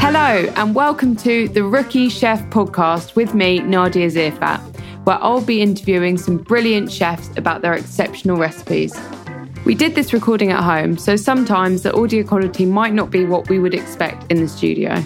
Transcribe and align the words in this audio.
Hello, 0.00 0.52
and 0.56 0.74
welcome 0.74 1.14
to 1.16 1.46
the 1.48 1.62
Rookie 1.62 2.08
Chef 2.08 2.42
podcast 2.50 3.14
with 3.14 3.32
me, 3.32 3.60
Nadiya 3.60 4.10
Zirfat, 4.10 4.58
where 5.04 5.22
I'll 5.22 5.40
be 5.40 5.62
interviewing 5.62 6.18
some 6.18 6.38
brilliant 6.38 6.90
chefs 6.90 7.30
about 7.36 7.62
their 7.62 7.74
exceptional 7.74 8.36
recipes. 8.36 8.92
We 9.64 9.76
did 9.76 9.94
this 9.94 10.12
recording 10.12 10.50
at 10.50 10.64
home, 10.64 10.98
so 10.98 11.14
sometimes 11.14 11.84
the 11.84 11.94
audio 11.94 12.24
quality 12.24 12.66
might 12.66 12.92
not 12.92 13.10
be 13.10 13.24
what 13.24 13.48
we 13.48 13.60
would 13.60 13.74
expect 13.74 14.32
in 14.32 14.40
the 14.40 14.48
studio. 14.48 15.00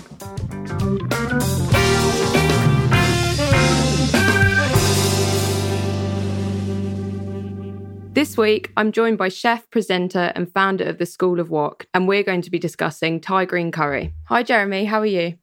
This 8.19 8.37
week, 8.37 8.73
I'm 8.77 8.91
joined 8.91 9.17
by 9.17 9.29
chef, 9.29 9.71
presenter, 9.71 10.33
and 10.35 10.53
founder 10.53 10.83
of 10.83 10.99
the 10.99 11.07
School 11.07 11.39
of 11.39 11.51
Wok, 11.51 11.87
and 11.95 12.09
we're 12.09 12.25
going 12.25 12.43
to 12.43 12.51
be 12.51 12.59
discussing 12.59 13.21
Thai 13.21 13.45
green 13.45 13.71
curry. 13.71 14.13
Hi, 14.25 14.43
Jeremy. 14.43 14.87
How 14.87 14.99
are 14.99 15.07
you? 15.07 15.39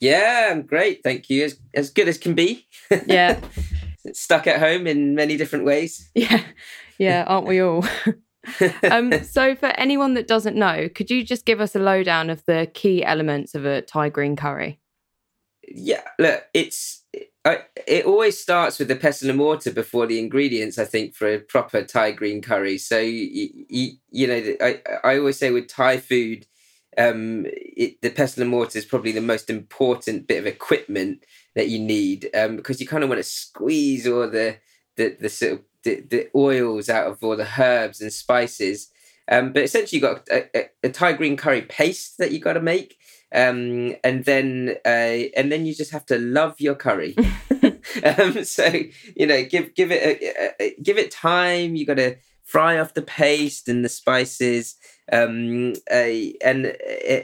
Yeah, 0.00 0.48
I'm 0.50 0.62
great. 0.62 1.02
Thank 1.04 1.28
you. 1.28 1.44
As, 1.44 1.60
as 1.74 1.90
good 1.90 2.08
as 2.08 2.16
can 2.16 2.32
be. 2.32 2.66
Yeah. 3.06 3.38
Stuck 4.14 4.46
at 4.46 4.60
home 4.60 4.86
in 4.86 5.14
many 5.14 5.36
different 5.36 5.66
ways. 5.66 6.08
Yeah. 6.14 6.42
Yeah. 6.96 7.24
Aren't 7.28 7.48
we 7.48 7.60
all? 7.60 7.84
um, 8.90 9.22
so, 9.22 9.54
for 9.54 9.66
anyone 9.66 10.14
that 10.14 10.26
doesn't 10.26 10.56
know, 10.56 10.88
could 10.88 11.10
you 11.10 11.22
just 11.22 11.44
give 11.44 11.60
us 11.60 11.76
a 11.76 11.80
lowdown 11.80 12.30
of 12.30 12.42
the 12.46 12.66
key 12.72 13.04
elements 13.04 13.54
of 13.54 13.66
a 13.66 13.82
Thai 13.82 14.08
green 14.08 14.36
curry? 14.36 14.80
Yeah, 15.68 16.04
look, 16.18 16.44
it's 16.54 17.03
I, 17.44 17.60
it 17.86 18.06
always 18.06 18.40
starts 18.40 18.78
with 18.78 18.88
the 18.88 18.96
pestle 18.96 19.28
and 19.28 19.36
mortar 19.36 19.70
before 19.70 20.06
the 20.06 20.18
ingredients. 20.18 20.78
I 20.78 20.86
think 20.86 21.14
for 21.14 21.28
a 21.28 21.38
proper 21.38 21.82
Thai 21.82 22.12
green 22.12 22.40
curry. 22.40 22.78
So 22.78 22.98
you, 22.98 23.66
you, 23.68 23.92
you 24.10 24.26
know, 24.26 24.56
I 24.60 24.80
I 25.04 25.18
always 25.18 25.38
say 25.38 25.50
with 25.50 25.68
Thai 25.68 25.98
food, 25.98 26.46
um, 26.96 27.44
it, 27.46 28.00
the 28.00 28.10
pestle 28.10 28.42
and 28.42 28.50
mortar 28.50 28.78
is 28.78 28.86
probably 28.86 29.12
the 29.12 29.20
most 29.20 29.50
important 29.50 30.26
bit 30.26 30.38
of 30.38 30.46
equipment 30.46 31.24
that 31.54 31.68
you 31.68 31.78
need 31.78 32.30
um, 32.34 32.56
because 32.56 32.80
you 32.80 32.86
kind 32.86 33.02
of 33.02 33.10
want 33.10 33.18
to 33.18 33.28
squeeze 33.28 34.06
all 34.06 34.28
the 34.28 34.56
the 34.96 35.16
the 35.20 35.28
sort 35.28 35.52
of 35.52 35.60
the, 35.82 36.00
the 36.00 36.28
oils 36.34 36.88
out 36.88 37.08
of 37.08 37.22
all 37.22 37.36
the 37.36 37.48
herbs 37.58 38.00
and 38.00 38.12
spices. 38.12 38.90
Um, 39.30 39.52
but 39.52 39.62
essentially, 39.62 40.00
you've 40.00 40.10
got 40.10 40.28
a, 40.30 40.48
a, 40.56 40.70
a 40.84 40.88
Thai 40.88 41.12
green 41.12 41.36
curry 41.36 41.62
paste 41.62 42.16
that 42.18 42.32
you've 42.32 42.42
got 42.42 42.54
to 42.54 42.60
make 42.60 42.96
um, 43.34 43.96
and 44.04 44.24
then 44.24 44.76
uh, 44.84 45.28
and 45.36 45.50
then 45.50 45.66
you 45.66 45.74
just 45.74 45.90
have 45.90 46.06
to 46.06 46.18
love 46.18 46.60
your 46.60 46.74
curry. 46.74 47.16
um, 48.18 48.44
so 48.44 48.72
you 49.16 49.26
know, 49.26 49.44
give 49.44 49.74
give 49.74 49.90
it 49.90 50.22
a, 50.22 50.62
a, 50.62 50.76
give 50.82 50.98
it 50.98 51.10
time. 51.10 51.76
You 51.76 51.86
got 51.86 51.96
to 51.96 52.16
fry 52.44 52.78
off 52.78 52.94
the 52.94 53.02
paste 53.02 53.68
and 53.68 53.84
the 53.84 53.88
spices, 53.88 54.76
um, 55.12 55.74
uh, 55.90 56.10
and 56.42 56.76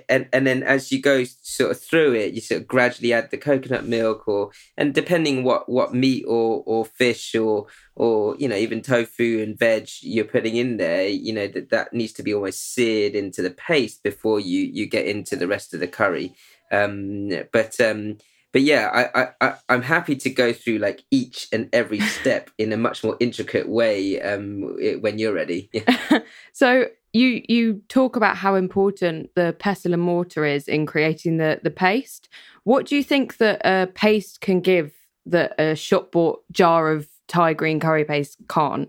and 0.09 0.29
and 0.33 0.47
then 0.47 0.63
as 0.63 0.93
you 0.93 1.01
go 1.01 1.25
sort 1.25 1.71
of 1.71 1.81
through 1.81 2.15
it, 2.15 2.35
you 2.35 2.41
sort 2.41 2.61
of 2.61 2.67
gradually 2.67 3.13
add 3.13 3.31
the 3.31 3.39
coconut 3.39 3.87
milk, 3.87 4.27
or 4.27 4.51
and 4.77 4.95
depending 4.95 5.45
what 5.45 5.69
what 5.69 5.95
meat 5.95 6.25
or 6.27 6.63
or 6.67 6.85
fish 6.85 7.35
or 7.35 7.67
or 7.95 8.37
you 8.39 8.49
know 8.49 8.57
even 8.57 8.83
tofu 8.83 9.41
and 9.43 9.59
veg 9.59 9.89
you're 10.01 10.25
putting 10.25 10.57
in 10.57 10.77
there, 10.77 11.09
you 11.09 11.33
know 11.33 11.47
that 11.47 11.71
that 11.71 11.93
needs 11.93 12.13
to 12.15 12.23
be 12.23 12.35
almost 12.35 12.75
seared 12.75 13.15
into 13.15 13.41
the 13.41 13.51
paste 13.51 14.03
before 14.03 14.41
you 14.41 14.61
you 14.61 14.87
get 14.87 15.07
into 15.07 15.37
the 15.37 15.49
rest 15.49 15.73
of 15.73 15.81
the 15.81 15.89
curry. 15.89 16.35
Um, 16.73 17.31
but 17.53 17.81
um, 17.81 18.19
but 18.53 18.63
yeah, 18.63 19.09
I, 19.15 19.23
I, 19.41 19.55
I 19.69 19.75
am 19.75 19.83
happy 19.83 20.17
to 20.17 20.31
go 20.31 20.53
through 20.53 20.79
like 20.79 21.05
each 21.11 21.49
and 21.53 21.69
every 21.73 22.01
step 22.19 22.51
in 22.59 22.73
a 22.73 22.77
much 22.77 23.05
more 23.05 23.17
intricate 23.21 23.69
way 23.69 24.21
um, 24.21 24.63
when 25.01 25.19
you're 25.19 25.35
ready. 25.35 25.71
so 26.53 26.87
you 27.13 27.43
you 27.49 27.83
talk 27.89 28.17
about 28.17 28.37
how 28.37 28.55
important 28.55 29.31
the 29.35 29.55
pestle 29.59 29.93
and 29.93 30.03
mortar 30.03 30.45
is 30.45 30.69
in 30.69 30.87
creating 30.87 31.37
the 31.37 31.61
the 31.63 31.71
paste. 31.71 32.29
What 32.65 32.87
do 32.87 32.97
you 32.97 33.03
think 33.03 33.39
that 33.39 33.61
a 33.65 33.87
paste 33.87 34.41
can 34.41 34.61
give 34.61 34.93
that 35.27 35.59
a 35.59 35.75
shop 35.77 36.13
bought 36.13 36.43
jar 36.51 36.91
of 36.91 37.09
Thai 37.29 37.55
green 37.55 37.81
curry 37.81 38.05
paste 38.05 38.39
can't? 38.49 38.89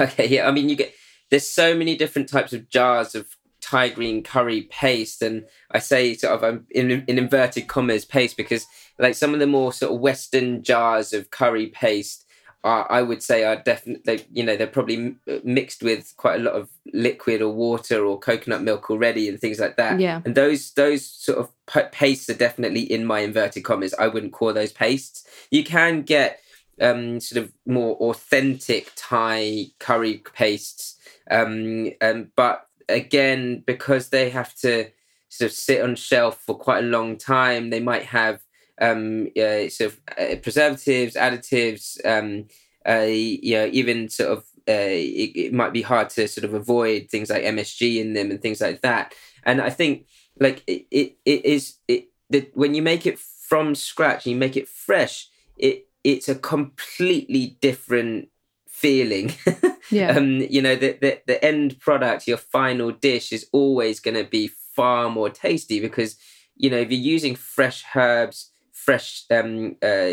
Okay, 0.00 0.26
yeah, 0.26 0.48
I 0.48 0.50
mean 0.50 0.68
you 0.68 0.76
get 0.76 0.92
there's 1.30 1.46
so 1.46 1.74
many 1.74 1.96
different 1.96 2.28
types 2.28 2.52
of 2.52 2.68
jars 2.68 3.14
of 3.14 3.36
Thai 3.66 3.88
green 3.88 4.22
curry 4.22 4.62
paste, 4.62 5.22
and 5.22 5.44
I 5.72 5.80
say 5.80 6.14
sort 6.14 6.34
of 6.34 6.44
um, 6.44 6.66
in, 6.70 6.90
in 7.08 7.18
inverted 7.18 7.66
commas 7.66 8.04
paste 8.04 8.36
because 8.36 8.64
like 8.98 9.16
some 9.16 9.34
of 9.34 9.40
the 9.40 9.46
more 9.48 9.72
sort 9.72 9.92
of 9.92 10.00
Western 10.00 10.62
jars 10.62 11.12
of 11.12 11.30
curry 11.32 11.66
paste 11.66 12.24
are, 12.62 12.90
I 12.90 13.02
would 13.02 13.24
say 13.24 13.42
are 13.42 13.56
definitely 13.56 14.24
you 14.32 14.44
know 14.44 14.56
they're 14.56 14.68
probably 14.68 15.16
mixed 15.42 15.82
with 15.82 16.14
quite 16.16 16.40
a 16.40 16.42
lot 16.44 16.54
of 16.54 16.68
liquid 16.92 17.42
or 17.42 17.52
water 17.52 18.04
or 18.04 18.20
coconut 18.20 18.62
milk 18.62 18.88
already 18.88 19.28
and 19.28 19.40
things 19.40 19.58
like 19.58 19.76
that. 19.78 19.98
Yeah, 19.98 20.22
and 20.24 20.36
those 20.36 20.72
those 20.74 21.04
sort 21.04 21.38
of 21.38 21.90
pastes 21.90 22.30
are 22.30 22.34
definitely 22.34 22.82
in 22.82 23.04
my 23.04 23.20
inverted 23.20 23.64
commas. 23.64 23.94
I 23.98 24.06
wouldn't 24.06 24.32
call 24.32 24.52
those 24.52 24.72
pastes. 24.72 25.26
You 25.50 25.64
can 25.64 26.02
get 26.02 26.38
um, 26.80 27.18
sort 27.18 27.42
of 27.42 27.52
more 27.66 27.96
authentic 27.96 28.92
Thai 28.94 29.66
curry 29.80 30.22
pastes, 30.34 30.96
um, 31.28 31.90
um, 32.00 32.30
but 32.36 32.65
again, 32.88 33.62
because 33.66 34.08
they 34.08 34.30
have 34.30 34.54
to 34.56 34.90
sort 35.28 35.50
of 35.50 35.56
sit 35.56 35.82
on 35.82 35.94
shelf 35.96 36.40
for 36.44 36.56
quite 36.56 36.84
a 36.84 36.86
long 36.86 37.16
time, 37.16 37.70
they 37.70 37.80
might 37.80 38.04
have 38.04 38.40
um, 38.80 39.28
uh, 39.36 39.68
sort 39.68 39.92
of 39.92 40.00
uh, 40.18 40.36
preservatives, 40.42 41.14
additives, 41.14 41.98
um, 42.04 42.46
uh, 42.88 43.06
you 43.06 43.56
know, 43.56 43.68
even 43.72 44.08
sort 44.08 44.30
of 44.30 44.44
uh, 44.68 44.72
it, 44.72 45.36
it, 45.36 45.52
might 45.52 45.72
be 45.72 45.82
hard 45.82 46.10
to 46.10 46.26
sort 46.26 46.44
of 46.44 46.52
avoid 46.52 47.08
things 47.08 47.30
like 47.30 47.44
MSG 47.44 48.00
in 48.00 48.14
them 48.14 48.30
and 48.30 48.42
things 48.42 48.60
like 48.60 48.80
that. 48.82 49.14
And 49.44 49.60
I 49.60 49.70
think 49.70 50.06
like 50.40 50.62
it, 50.66 50.86
it, 50.90 51.16
it 51.24 51.44
is 51.44 51.76
it 51.86 52.08
that 52.30 52.50
when 52.56 52.74
you 52.74 52.82
make 52.82 53.06
it 53.06 53.18
from 53.18 53.74
scratch 53.76 54.26
you 54.26 54.36
make 54.36 54.56
it 54.56 54.68
fresh, 54.68 55.28
it 55.56 55.86
it's 56.02 56.28
a 56.28 56.34
completely 56.34 57.58
different 57.60 58.28
feeling. 58.76 59.34
Yeah. 59.88 60.16
um, 60.16 60.40
you 60.50 60.60
know, 60.60 60.74
the, 60.74 60.98
the 61.00 61.20
the 61.28 61.44
end 61.44 61.78
product, 61.78 62.26
your 62.26 62.38
final 62.38 62.90
dish, 62.90 63.32
is 63.32 63.48
always 63.52 64.00
going 64.00 64.16
to 64.16 64.24
be 64.24 64.48
far 64.48 65.08
more 65.08 65.30
tasty 65.30 65.78
because 65.78 66.16
you 66.56 66.68
know 66.68 66.78
if 66.78 66.90
you're 66.90 67.12
using 67.14 67.36
fresh 67.36 67.84
herbs, 67.94 68.50
fresh 68.72 69.22
um, 69.30 69.76
uh, 69.80 70.10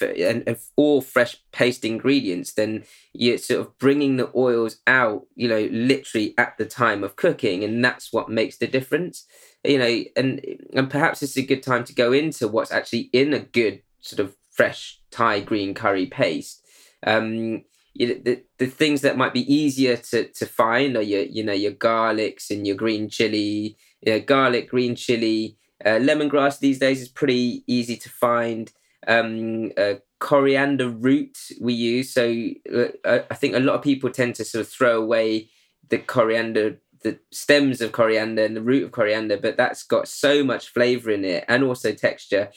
and, 0.00 0.44
and 0.46 0.56
all 0.76 1.00
fresh 1.00 1.42
paste 1.50 1.84
ingredients, 1.84 2.52
then 2.52 2.84
you're 3.14 3.38
sort 3.38 3.62
of 3.62 3.76
bringing 3.78 4.16
the 4.16 4.30
oils 4.36 4.76
out. 4.86 5.26
You 5.34 5.48
know, 5.48 5.68
literally 5.72 6.32
at 6.38 6.56
the 6.56 6.66
time 6.66 7.02
of 7.02 7.16
cooking, 7.16 7.64
and 7.64 7.84
that's 7.84 8.12
what 8.12 8.28
makes 8.28 8.58
the 8.58 8.68
difference. 8.68 9.26
You 9.64 9.78
know, 9.78 10.04
and 10.16 10.40
and 10.72 10.88
perhaps 10.88 11.20
it's 11.20 11.36
a 11.36 11.42
good 11.42 11.64
time 11.64 11.82
to 11.82 11.92
go 11.92 12.12
into 12.12 12.46
what's 12.46 12.70
actually 12.70 13.10
in 13.12 13.34
a 13.34 13.40
good 13.40 13.82
sort 14.02 14.20
of 14.20 14.36
fresh 14.52 15.00
Thai 15.10 15.40
green 15.40 15.74
curry 15.74 16.06
paste. 16.06 16.62
Um, 17.04 17.64
you 17.98 18.20
the 18.22 18.42
the 18.58 18.66
things 18.66 19.00
that 19.02 19.16
might 19.16 19.32
be 19.32 19.52
easier 19.52 19.96
to 19.96 20.28
to 20.28 20.46
find 20.46 20.96
are 20.96 21.02
your 21.02 21.22
you 21.22 21.44
know 21.44 21.52
your 21.52 21.72
garlics 21.72 22.50
and 22.50 22.66
your 22.66 22.76
green 22.76 23.08
chili, 23.08 23.76
you 24.00 24.12
know, 24.12 24.20
garlic, 24.20 24.70
green 24.70 24.94
chili, 24.94 25.56
uh, 25.84 25.98
lemongrass 26.00 26.58
these 26.58 26.78
days 26.78 27.00
is 27.00 27.08
pretty 27.08 27.64
easy 27.66 27.96
to 27.96 28.08
find. 28.08 28.72
Um, 29.08 29.70
uh, 29.76 29.94
coriander 30.18 30.88
root 30.88 31.38
we 31.60 31.74
use, 31.74 32.12
so 32.12 32.48
uh, 32.74 33.18
I 33.30 33.34
think 33.34 33.54
a 33.54 33.60
lot 33.60 33.76
of 33.76 33.82
people 33.82 34.10
tend 34.10 34.34
to 34.36 34.44
sort 34.44 34.62
of 34.62 34.68
throw 34.68 35.00
away 35.00 35.50
the 35.88 35.98
coriander 35.98 36.80
the 37.06 37.18
stems 37.30 37.80
of 37.80 37.92
coriander 37.92 38.44
and 38.44 38.56
the 38.56 38.62
root 38.62 38.82
of 38.82 38.92
coriander, 38.92 39.36
but 39.36 39.56
that's 39.56 39.84
got 39.84 40.08
so 40.08 40.42
much 40.42 40.68
flavor 40.70 41.10
in 41.10 41.24
it 41.24 41.44
and 41.46 41.62
also 41.62 41.92
texture. 41.92 42.50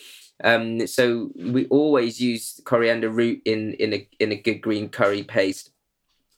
Um, 0.44 0.88
so 0.88 1.32
we 1.36 1.66
always 1.68 2.22
use 2.22 2.62
coriander 2.64 3.10
root 3.10 3.42
in 3.46 3.74
in 3.74 3.94
a 3.94 4.08
in 4.20 4.32
a 4.32 4.42
good 4.42 4.62
green 4.62 4.90
curry 4.90 5.24
paste. 5.24 5.72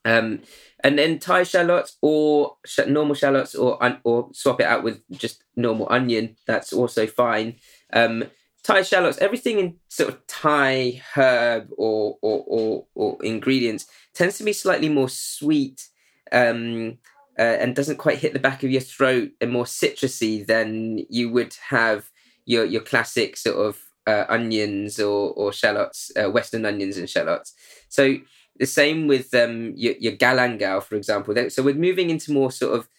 Um, 0.04 0.42
and 0.84 0.98
then 0.98 1.20
Thai 1.20 1.44
shallots 1.44 1.98
or 2.02 2.58
sh- 2.66 2.88
normal 2.88 3.16
shallots 3.16 3.54
or 3.54 3.78
or 4.04 4.30
swap 4.34 4.60
it 4.60 4.66
out 4.66 4.84
with 4.84 5.02
just 5.12 5.44
normal 5.56 5.88
onion. 5.90 6.36
That's 6.48 6.74
also 6.74 7.06
fine. 7.06 7.56
Um, 7.94 8.26
Thai 8.64 8.84
shallots, 8.84 9.18
everything 9.20 9.60
in 9.60 9.76
sort 9.90 10.10
of 10.10 10.28
Thai 10.28 11.02
herb 11.16 11.70
or 11.78 12.18
or, 12.22 12.44
or, 12.48 12.86
or 12.96 13.24
ingredients 13.24 13.86
tends 14.14 14.38
to 14.38 14.44
be 14.44 14.54
slightly 14.54 14.90
more 14.90 15.10
sweet 15.10 15.88
um, 16.32 16.98
uh, 17.38 17.42
and 17.42 17.76
doesn't 17.76 17.98
quite 17.98 18.20
hit 18.20 18.34
the 18.34 18.40
back 18.40 18.64
of 18.64 18.72
your 18.72 18.82
throat 18.82 19.32
and 19.40 19.52
more 19.52 19.66
citrusy 19.66 20.46
than 20.46 21.06
you 21.10 21.30
would 21.30 21.56
have 21.70 22.10
your 22.46 22.66
your 22.66 22.82
classic 22.82 23.38
sort 23.38 23.58
of 23.58 23.80
uh, 24.08 24.26
onions 24.30 25.00
or 25.00 25.32
or 25.32 25.54
shallots, 25.54 26.12
uh, 26.18 26.30
Western 26.30 26.66
onions 26.66 26.98
and 26.98 27.10
shallots. 27.10 27.54
So 27.90 28.18
the 28.58 28.66
same 28.66 29.08
with 29.08 29.34
um, 29.34 29.74
your, 29.76 29.96
your 30.00 30.14
galangal, 30.14 30.84
for 30.84 30.96
example. 30.96 31.34
So 31.50 31.64
we're 31.64 31.76
moving 31.76 32.10
into 32.10 32.32
more 32.32 32.52
sort 32.52 32.78
of, 32.78 32.90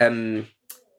um, 0.00 0.48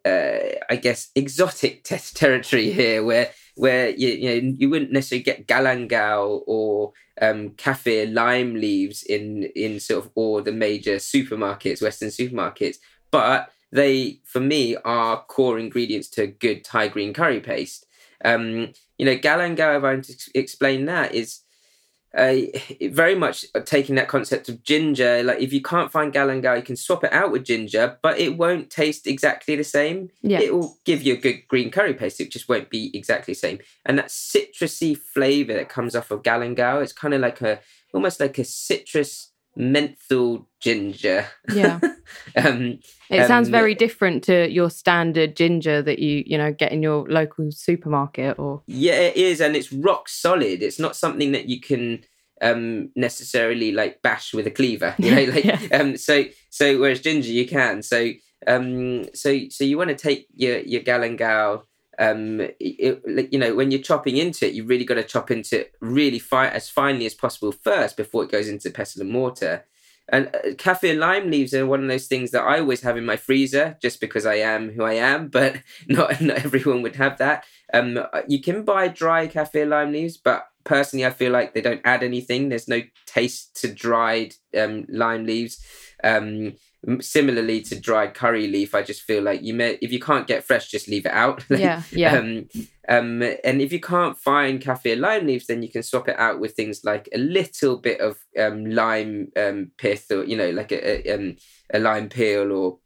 uh, 0.05 0.37
I 0.69 0.75
guess, 0.81 1.09
exotic 1.15 1.83
te- 1.87 1.97
territory 2.13 2.71
here, 2.71 3.03
where 3.03 3.31
where 3.55 3.89
you, 3.89 4.07
you 4.09 4.29
know 4.29 4.55
you 4.57 4.69
wouldn't 4.69 4.91
necessarily 4.91 5.23
get 5.23 5.47
galangal 5.47 6.41
or 6.47 6.93
um, 7.21 7.51
kaffir 7.51 8.11
lime 8.11 8.55
leaves 8.55 9.03
in 9.03 9.43
in 9.55 9.79
sort 9.79 10.05
of 10.05 10.11
all 10.15 10.41
the 10.41 10.51
major 10.51 10.95
supermarkets, 10.95 11.81
Western 11.81 12.09
supermarkets, 12.09 12.77
but 13.11 13.49
they, 13.73 14.19
for 14.23 14.39
me, 14.39 14.75
are 14.85 15.23
core 15.23 15.57
ingredients 15.57 16.07
to 16.09 16.27
good 16.27 16.63
Thai 16.63 16.89
green 16.89 17.11
curry 17.11 17.39
paste. 17.39 17.87
Um, 18.23 18.73
you 18.97 19.05
know, 19.05 19.15
galangal, 19.15 19.77
if 19.77 19.83
I 19.83 19.93
want 19.93 20.05
to 20.05 20.31
explain 20.33 20.85
that, 20.85 21.13
is 21.13 21.41
uh, 22.15 22.35
very 22.81 23.15
much 23.15 23.45
taking 23.65 23.95
that 23.95 24.07
concept 24.07 24.47
of 24.47 24.63
ginger. 24.63 25.23
Like, 25.23 25.39
if 25.39 25.51
you 25.51 25.61
can't 25.61 25.91
find 25.91 26.13
galangal, 26.13 26.57
you 26.57 26.63
can 26.63 26.75
swap 26.75 27.03
it 27.03 27.11
out 27.11 27.31
with 27.31 27.43
ginger, 27.43 27.97
but 28.03 28.19
it 28.19 28.37
won't 28.37 28.69
taste 28.69 29.07
exactly 29.07 29.55
the 29.55 29.63
same. 29.63 30.09
Yeah. 30.21 30.39
It 30.39 30.53
will 30.53 30.77
give 30.85 31.01
you 31.01 31.13
a 31.13 31.17
good 31.17 31.47
green 31.47 31.71
curry 31.71 31.95
paste. 31.95 32.21
It 32.21 32.31
just 32.31 32.47
won't 32.47 32.69
be 32.69 32.95
exactly 32.95 33.33
the 33.33 33.39
same. 33.39 33.59
And 33.85 33.97
that 33.97 34.09
citrusy 34.09 34.95
flavor 34.95 35.53
that 35.53 35.69
comes 35.69 35.95
off 35.95 36.11
of 36.11 36.21
galangal, 36.21 36.83
it's 36.83 36.93
kind 36.93 37.15
of 37.15 37.21
like 37.21 37.41
a 37.41 37.59
almost 37.93 38.19
like 38.19 38.37
a 38.37 38.43
citrus 38.43 39.32
menthol 39.55 40.47
ginger. 40.59 41.25
Yeah. 41.53 41.79
um, 42.35 42.79
It 43.09 43.27
sounds 43.27 43.47
um, 43.47 43.51
very 43.51 43.75
different 43.75 44.23
to 44.25 44.49
your 44.49 44.69
standard 44.69 45.35
ginger 45.35 45.81
that 45.81 45.99
you, 45.99 46.23
you 46.25 46.37
know, 46.37 46.51
get 46.51 46.71
in 46.71 46.81
your 46.81 47.07
local 47.07 47.51
supermarket 47.51 48.39
or 48.39 48.61
Yeah, 48.67 48.99
it 48.99 49.17
is, 49.17 49.41
and 49.41 49.55
it's 49.55 49.71
rock 49.71 50.09
solid. 50.09 50.61
It's 50.63 50.79
not 50.79 50.95
something 50.95 51.31
that 51.33 51.47
you 51.49 51.59
can 51.59 52.03
um 52.41 52.89
necessarily 52.95 53.71
like 53.71 54.01
bash 54.01 54.33
with 54.33 54.47
a 54.47 54.51
cleaver. 54.51 54.95
You 54.97 55.15
know, 55.15 55.23
like 55.33 55.45
Yeah. 55.45 55.59
um 55.71 55.97
so 55.97 56.25
so 56.49 56.79
whereas 56.79 56.99
ginger 57.01 57.31
you 57.31 57.47
can. 57.47 57.83
So 57.83 58.11
um 58.47 59.05
so 59.13 59.39
so 59.49 59.63
you 59.63 59.77
want 59.77 59.89
to 59.89 59.95
take 59.95 60.27
your 60.35 60.59
your 60.59 60.81
galangal 60.81 61.63
um 61.99 62.41
it, 62.59 63.29
you 63.31 63.39
know 63.39 63.55
when 63.55 63.71
you're 63.71 63.81
chopping 63.81 64.17
into 64.17 64.47
it 64.47 64.53
you 64.53 64.63
really 64.63 64.85
got 64.85 64.95
to 64.95 65.03
chop 65.03 65.29
into 65.29 65.61
it 65.61 65.73
really 65.79 66.19
fi- 66.19 66.47
as 66.47 66.69
finely 66.69 67.05
as 67.05 67.13
possible 67.13 67.51
first 67.51 67.95
before 67.95 68.23
it 68.23 68.31
goes 68.31 68.47
into 68.47 68.69
pestle 68.71 69.01
and 69.01 69.11
mortar 69.11 69.65
and 70.09 70.29
uh, 70.35 70.93
lime 70.95 71.31
leaves 71.31 71.53
are 71.53 71.65
one 71.65 71.81
of 71.81 71.87
those 71.87 72.07
things 72.07 72.31
that 72.31 72.43
I 72.43 72.59
always 72.59 72.81
have 72.81 72.97
in 72.97 73.05
my 73.05 73.15
freezer, 73.15 73.77
just 73.81 74.01
because 74.01 74.25
I 74.25 74.35
am 74.35 74.71
who 74.71 74.83
I 74.83 74.93
am. 74.93 75.29
But 75.29 75.61
not 75.87 76.19
not 76.21 76.37
everyone 76.45 76.81
would 76.81 76.97
have 76.97 77.17
that. 77.19 77.45
Um, 77.73 77.99
you 78.27 78.41
can 78.41 78.63
buy 78.63 78.89
dry 78.89 79.27
kaffir 79.27 79.67
lime 79.67 79.91
leaves, 79.91 80.17
but 80.17 80.45
personally, 80.63 81.05
I 81.05 81.11
feel 81.11 81.31
like 81.31 81.53
they 81.53 81.61
don't 81.61 81.81
add 81.85 82.03
anything. 82.03 82.49
There's 82.49 82.67
no 82.67 82.81
taste 83.05 83.55
to 83.61 83.73
dried 83.73 84.35
um, 84.57 84.85
lime 84.89 85.25
leaves. 85.25 85.63
Um, 86.03 86.55
similarly 86.99 87.61
to 87.61 87.79
dried 87.79 88.13
curry 88.13 88.47
leaf, 88.47 88.75
I 88.75 88.81
just 88.81 89.03
feel 89.03 89.23
like 89.23 89.41
you 89.41 89.53
may 89.53 89.77
if 89.81 89.91
you 89.91 89.99
can't 89.99 90.27
get 90.27 90.43
fresh, 90.43 90.69
just 90.69 90.87
leave 90.87 91.05
it 91.05 91.11
out. 91.11 91.45
Like, 91.49 91.59
Yeah, 91.59 91.81
yeah. 91.91 92.17
Um, 92.17 92.49
um, 92.89 93.21
and 93.21 93.61
if 93.61 93.71
you 93.71 93.79
can't 93.79 94.17
find 94.17 94.61
kaffir 94.61 94.99
lime 94.99 95.27
leaves, 95.27 95.47
then 95.47 95.63
you 95.63 95.69
can 95.69 95.83
swap 95.83 96.09
it 96.09 96.19
out 96.19 96.39
with 96.39 96.53
things 96.53 96.83
like 96.83 97.07
a 97.13 97.17
little 97.17 97.77
bit 97.77 98.01
of 98.01 98.17
um, 98.37 98.65
lime 98.65 99.31
um, 99.37 99.71
pith, 99.77 100.11
or 100.11 100.23
you 100.23 100.35
know, 100.35 100.49
like 100.49 100.71
a, 100.71 101.09
a, 101.09 101.15
um, 101.15 101.37
a 101.73 101.79
lime 101.79 102.09
peel, 102.09 102.51
or 102.51 102.79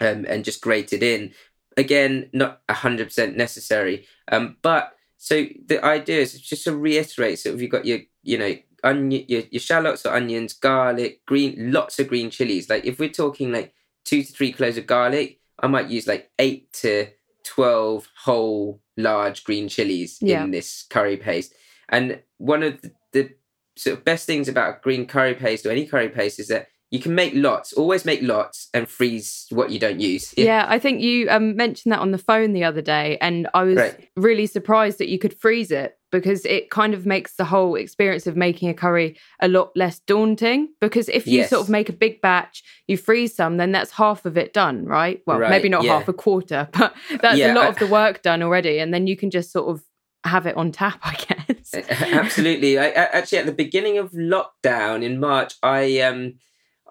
um, 0.00 0.24
and 0.28 0.44
just 0.44 0.60
grate 0.60 0.92
it 0.92 1.02
in. 1.02 1.32
Again, 1.76 2.30
not 2.32 2.60
hundred 2.70 3.06
percent 3.06 3.36
necessary. 3.36 4.06
Um, 4.30 4.56
but 4.62 4.94
so 5.24 5.46
the 5.66 5.82
idea 5.82 6.20
is 6.20 6.38
just 6.38 6.64
to 6.64 6.76
reiterate. 6.76 7.38
So 7.38 7.48
if 7.50 7.60
you've 7.60 7.70
got 7.70 7.86
your, 7.86 8.00
you 8.22 8.36
know, 8.36 8.54
onion, 8.84 9.24
your, 9.28 9.42
your 9.50 9.60
shallots 9.60 10.04
or 10.06 10.14
onions, 10.14 10.52
garlic, 10.52 11.20
green, 11.26 11.72
lots 11.72 11.98
of 11.98 12.08
green 12.08 12.30
chilies. 12.30 12.68
Like 12.68 12.84
if 12.84 12.98
we're 12.98 13.08
talking 13.08 13.52
like 13.52 13.72
two 14.04 14.22
to 14.22 14.32
three 14.32 14.52
cloves 14.52 14.76
of 14.78 14.86
garlic, 14.86 15.40
I 15.60 15.66
might 15.66 15.88
use 15.88 16.06
like 16.06 16.30
eight 16.38 16.72
to 16.74 17.08
12 17.44 18.08
whole 18.24 18.80
large 18.96 19.44
green 19.44 19.68
chilies 19.68 20.18
Yeah. 20.20 20.44
in 20.44 20.50
this 20.50 20.84
curry 20.88 21.16
paste. 21.16 21.54
And 21.88 22.20
one 22.38 22.62
of 22.62 22.80
the, 22.82 22.92
the 23.12 23.30
sort 23.76 23.98
of 23.98 24.04
best 24.04 24.26
things 24.26 24.48
about 24.48 24.82
green 24.82 25.06
curry 25.06 25.34
paste 25.34 25.66
or 25.66 25.70
any 25.70 25.86
curry 25.86 26.08
paste 26.08 26.38
is 26.38 26.48
that 26.48 26.68
you 26.94 27.00
can 27.00 27.14
make 27.22 27.32
lots, 27.34 27.72
always 27.72 28.04
make 28.04 28.22
lots 28.22 28.68
and 28.72 28.88
freeze 28.88 29.46
what 29.50 29.70
you 29.72 29.78
don't 29.84 29.98
use. 29.98 30.32
Yeah, 30.36 30.64
I 30.68 30.78
think 30.78 31.00
you 31.00 31.28
um, 31.28 31.56
mentioned 31.56 31.90
that 31.92 31.98
on 31.98 32.12
the 32.12 32.18
phone 32.30 32.52
the 32.52 32.62
other 32.70 32.82
day, 32.82 33.18
and 33.20 33.48
I 33.52 33.62
was 33.64 33.76
Right. 33.76 34.08
really 34.28 34.46
surprised 34.46 34.98
that 34.98 35.08
you 35.08 35.18
could 35.18 35.34
freeze 35.44 35.72
it 35.72 35.90
because 36.12 36.44
it 36.46 36.70
kind 36.70 36.94
of 36.94 37.04
makes 37.04 37.34
the 37.34 37.44
whole 37.44 37.74
experience 37.74 38.28
of 38.28 38.36
making 38.36 38.68
a 38.68 38.74
curry 38.74 39.16
a 39.40 39.48
lot 39.48 39.72
less 39.74 39.98
daunting. 40.06 40.68
Because 40.80 41.08
if 41.08 41.26
you 41.26 41.38
Yes. 41.38 41.50
sort 41.50 41.62
of 41.62 41.68
make 41.68 41.88
a 41.88 41.92
big 42.04 42.20
batch, 42.20 42.62
you 42.86 42.96
freeze 42.96 43.34
some, 43.34 43.56
then 43.56 43.72
that's 43.72 43.90
half 43.90 44.24
of 44.24 44.38
it 44.38 44.52
done, 44.52 44.84
right? 44.84 45.20
Well, 45.26 45.40
Right, 45.40 45.50
maybe 45.50 45.68
not 45.68 45.82
yeah. 45.82 45.98
half 45.98 46.06
a 46.06 46.12
quarter, 46.12 46.68
but 46.78 46.94
that's 47.20 47.38
Yeah, 47.38 47.52
a 47.52 47.54
lot 47.58 47.64
I- 47.64 47.70
of 47.70 47.78
the 47.80 47.88
work 47.88 48.22
done 48.22 48.40
already, 48.40 48.78
and 48.78 48.94
then 48.94 49.08
you 49.08 49.16
can 49.16 49.30
just 49.32 49.50
sort 49.50 49.68
of 49.68 49.82
have 50.22 50.46
it 50.46 50.56
on 50.56 50.70
tap, 50.70 51.00
I 51.02 51.16
guess. 51.28 51.74
Absolutely. 52.00 52.78
I, 52.78 52.86
I- 53.02 53.10
actually, 53.18 53.38
at 53.38 53.46
the 53.46 53.52
beginning 53.64 53.98
of 53.98 54.12
lockdown 54.12 55.02
in 55.02 55.18
March, 55.18 55.54
I 55.64 55.98
um 56.00 56.34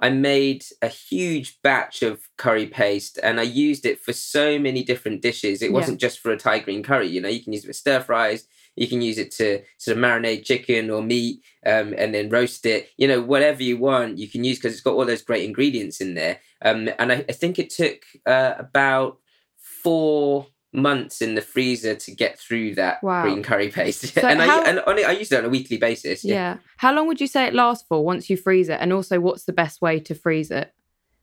I 0.01 0.09
made 0.09 0.65
a 0.81 0.87
huge 0.87 1.61
batch 1.61 2.01
of 2.01 2.27
curry 2.37 2.67
paste 2.67 3.19
and 3.21 3.39
I 3.39 3.43
used 3.43 3.85
it 3.85 4.01
for 4.01 4.11
so 4.11 4.57
many 4.57 4.83
different 4.83 5.21
dishes. 5.21 5.61
It 5.61 5.71
wasn't 5.71 6.01
just 6.01 6.19
for 6.19 6.31
a 6.31 6.37
Thai 6.37 6.59
green 6.59 6.83
curry. 6.83 7.07
You 7.07 7.21
know, 7.21 7.29
you 7.29 7.43
can 7.43 7.53
use 7.53 7.63
it 7.63 7.67
for 7.67 7.73
stir 7.73 8.01
fries. 8.01 8.47
You 8.75 8.87
can 8.87 9.01
use 9.01 9.19
it 9.19 9.31
to 9.31 9.61
sort 9.77 9.97
of 9.97 10.03
marinate 10.03 10.45
chicken 10.45 10.89
or 10.89 11.03
meat 11.03 11.41
um, 11.65 11.93
and 11.95 12.13
then 12.13 12.29
roast 12.29 12.65
it. 12.65 12.89
You 12.97 13.07
know, 13.07 13.21
whatever 13.21 13.61
you 13.61 13.77
want, 13.77 14.17
you 14.17 14.27
can 14.27 14.43
use 14.43 14.57
because 14.57 14.73
it's 14.73 14.81
got 14.81 14.95
all 14.95 15.05
those 15.05 15.21
great 15.21 15.45
ingredients 15.45 16.01
in 16.01 16.15
there. 16.15 16.39
Um, 16.63 16.89
and 16.97 17.11
I, 17.11 17.25
I 17.29 17.33
think 17.33 17.59
it 17.59 17.69
took 17.69 18.01
uh, 18.25 18.55
about 18.57 19.19
four 19.57 20.47
months 20.73 21.21
in 21.21 21.35
the 21.35 21.41
freezer 21.41 21.95
to 21.95 22.11
get 22.11 22.39
through 22.39 22.75
that 22.75 23.01
Wow. 23.03 23.23
green 23.23 23.43
curry 23.43 23.69
paste. 23.69 24.01
So 24.13 24.21
and 24.27 24.39
how- 24.41 24.61
I 24.63 24.69
and 24.69 24.79
on 24.81 24.97
it, 24.97 25.05
I 25.07 25.11
use 25.11 25.31
it 25.31 25.37
on 25.37 25.45
a 25.45 25.49
weekly 25.49 25.77
basis. 25.77 26.23
Yeah. 26.25 26.57
How 26.77 26.93
long 26.93 27.07
would 27.07 27.21
you 27.21 27.27
say 27.27 27.45
it 27.45 27.53
lasts 27.53 27.85
for 27.87 28.03
once 28.03 28.29
you 28.29 28.37
freeze 28.37 28.69
it? 28.69 28.79
And 28.81 28.91
also, 28.91 29.19
what's 29.19 29.43
the 29.45 29.53
best 29.53 29.81
way 29.81 29.99
to 30.01 30.15
freeze 30.15 30.51
it? 30.51 30.73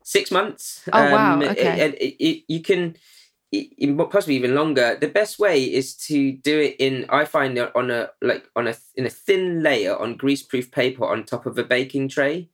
six 0.02 0.30
months. 0.30 0.82
Oh, 0.92 1.10
wow, 1.12 1.40
okay. 1.42 1.80
it- 1.86 1.94
it- 2.00 2.16
it- 2.24 2.44
you 2.48 2.60
can. 2.62 2.96
possibly 4.10 4.34
even 4.36 4.54
longer. 4.54 4.96
The 5.00 5.08
best 5.08 5.38
way 5.38 5.62
is 5.64 5.94
to 6.08 6.32
do 6.32 6.58
it 6.60 6.76
in. 6.78 7.04
I 7.08 7.24
find 7.24 7.58
it 7.58 7.70
on 7.74 7.90
a 7.90 8.10
like 8.22 8.48
on 8.56 8.66
a 8.68 8.74
in 8.94 9.06
a 9.06 9.10
thin 9.10 9.62
layer 9.62 9.96
on 9.96 10.16
greaseproof 10.18 10.70
paper 10.70 11.04
on 11.04 11.24
top 11.24 11.46
of 11.46 11.58
a 11.58 11.64
baking 11.64 12.08
tray. 12.08 12.48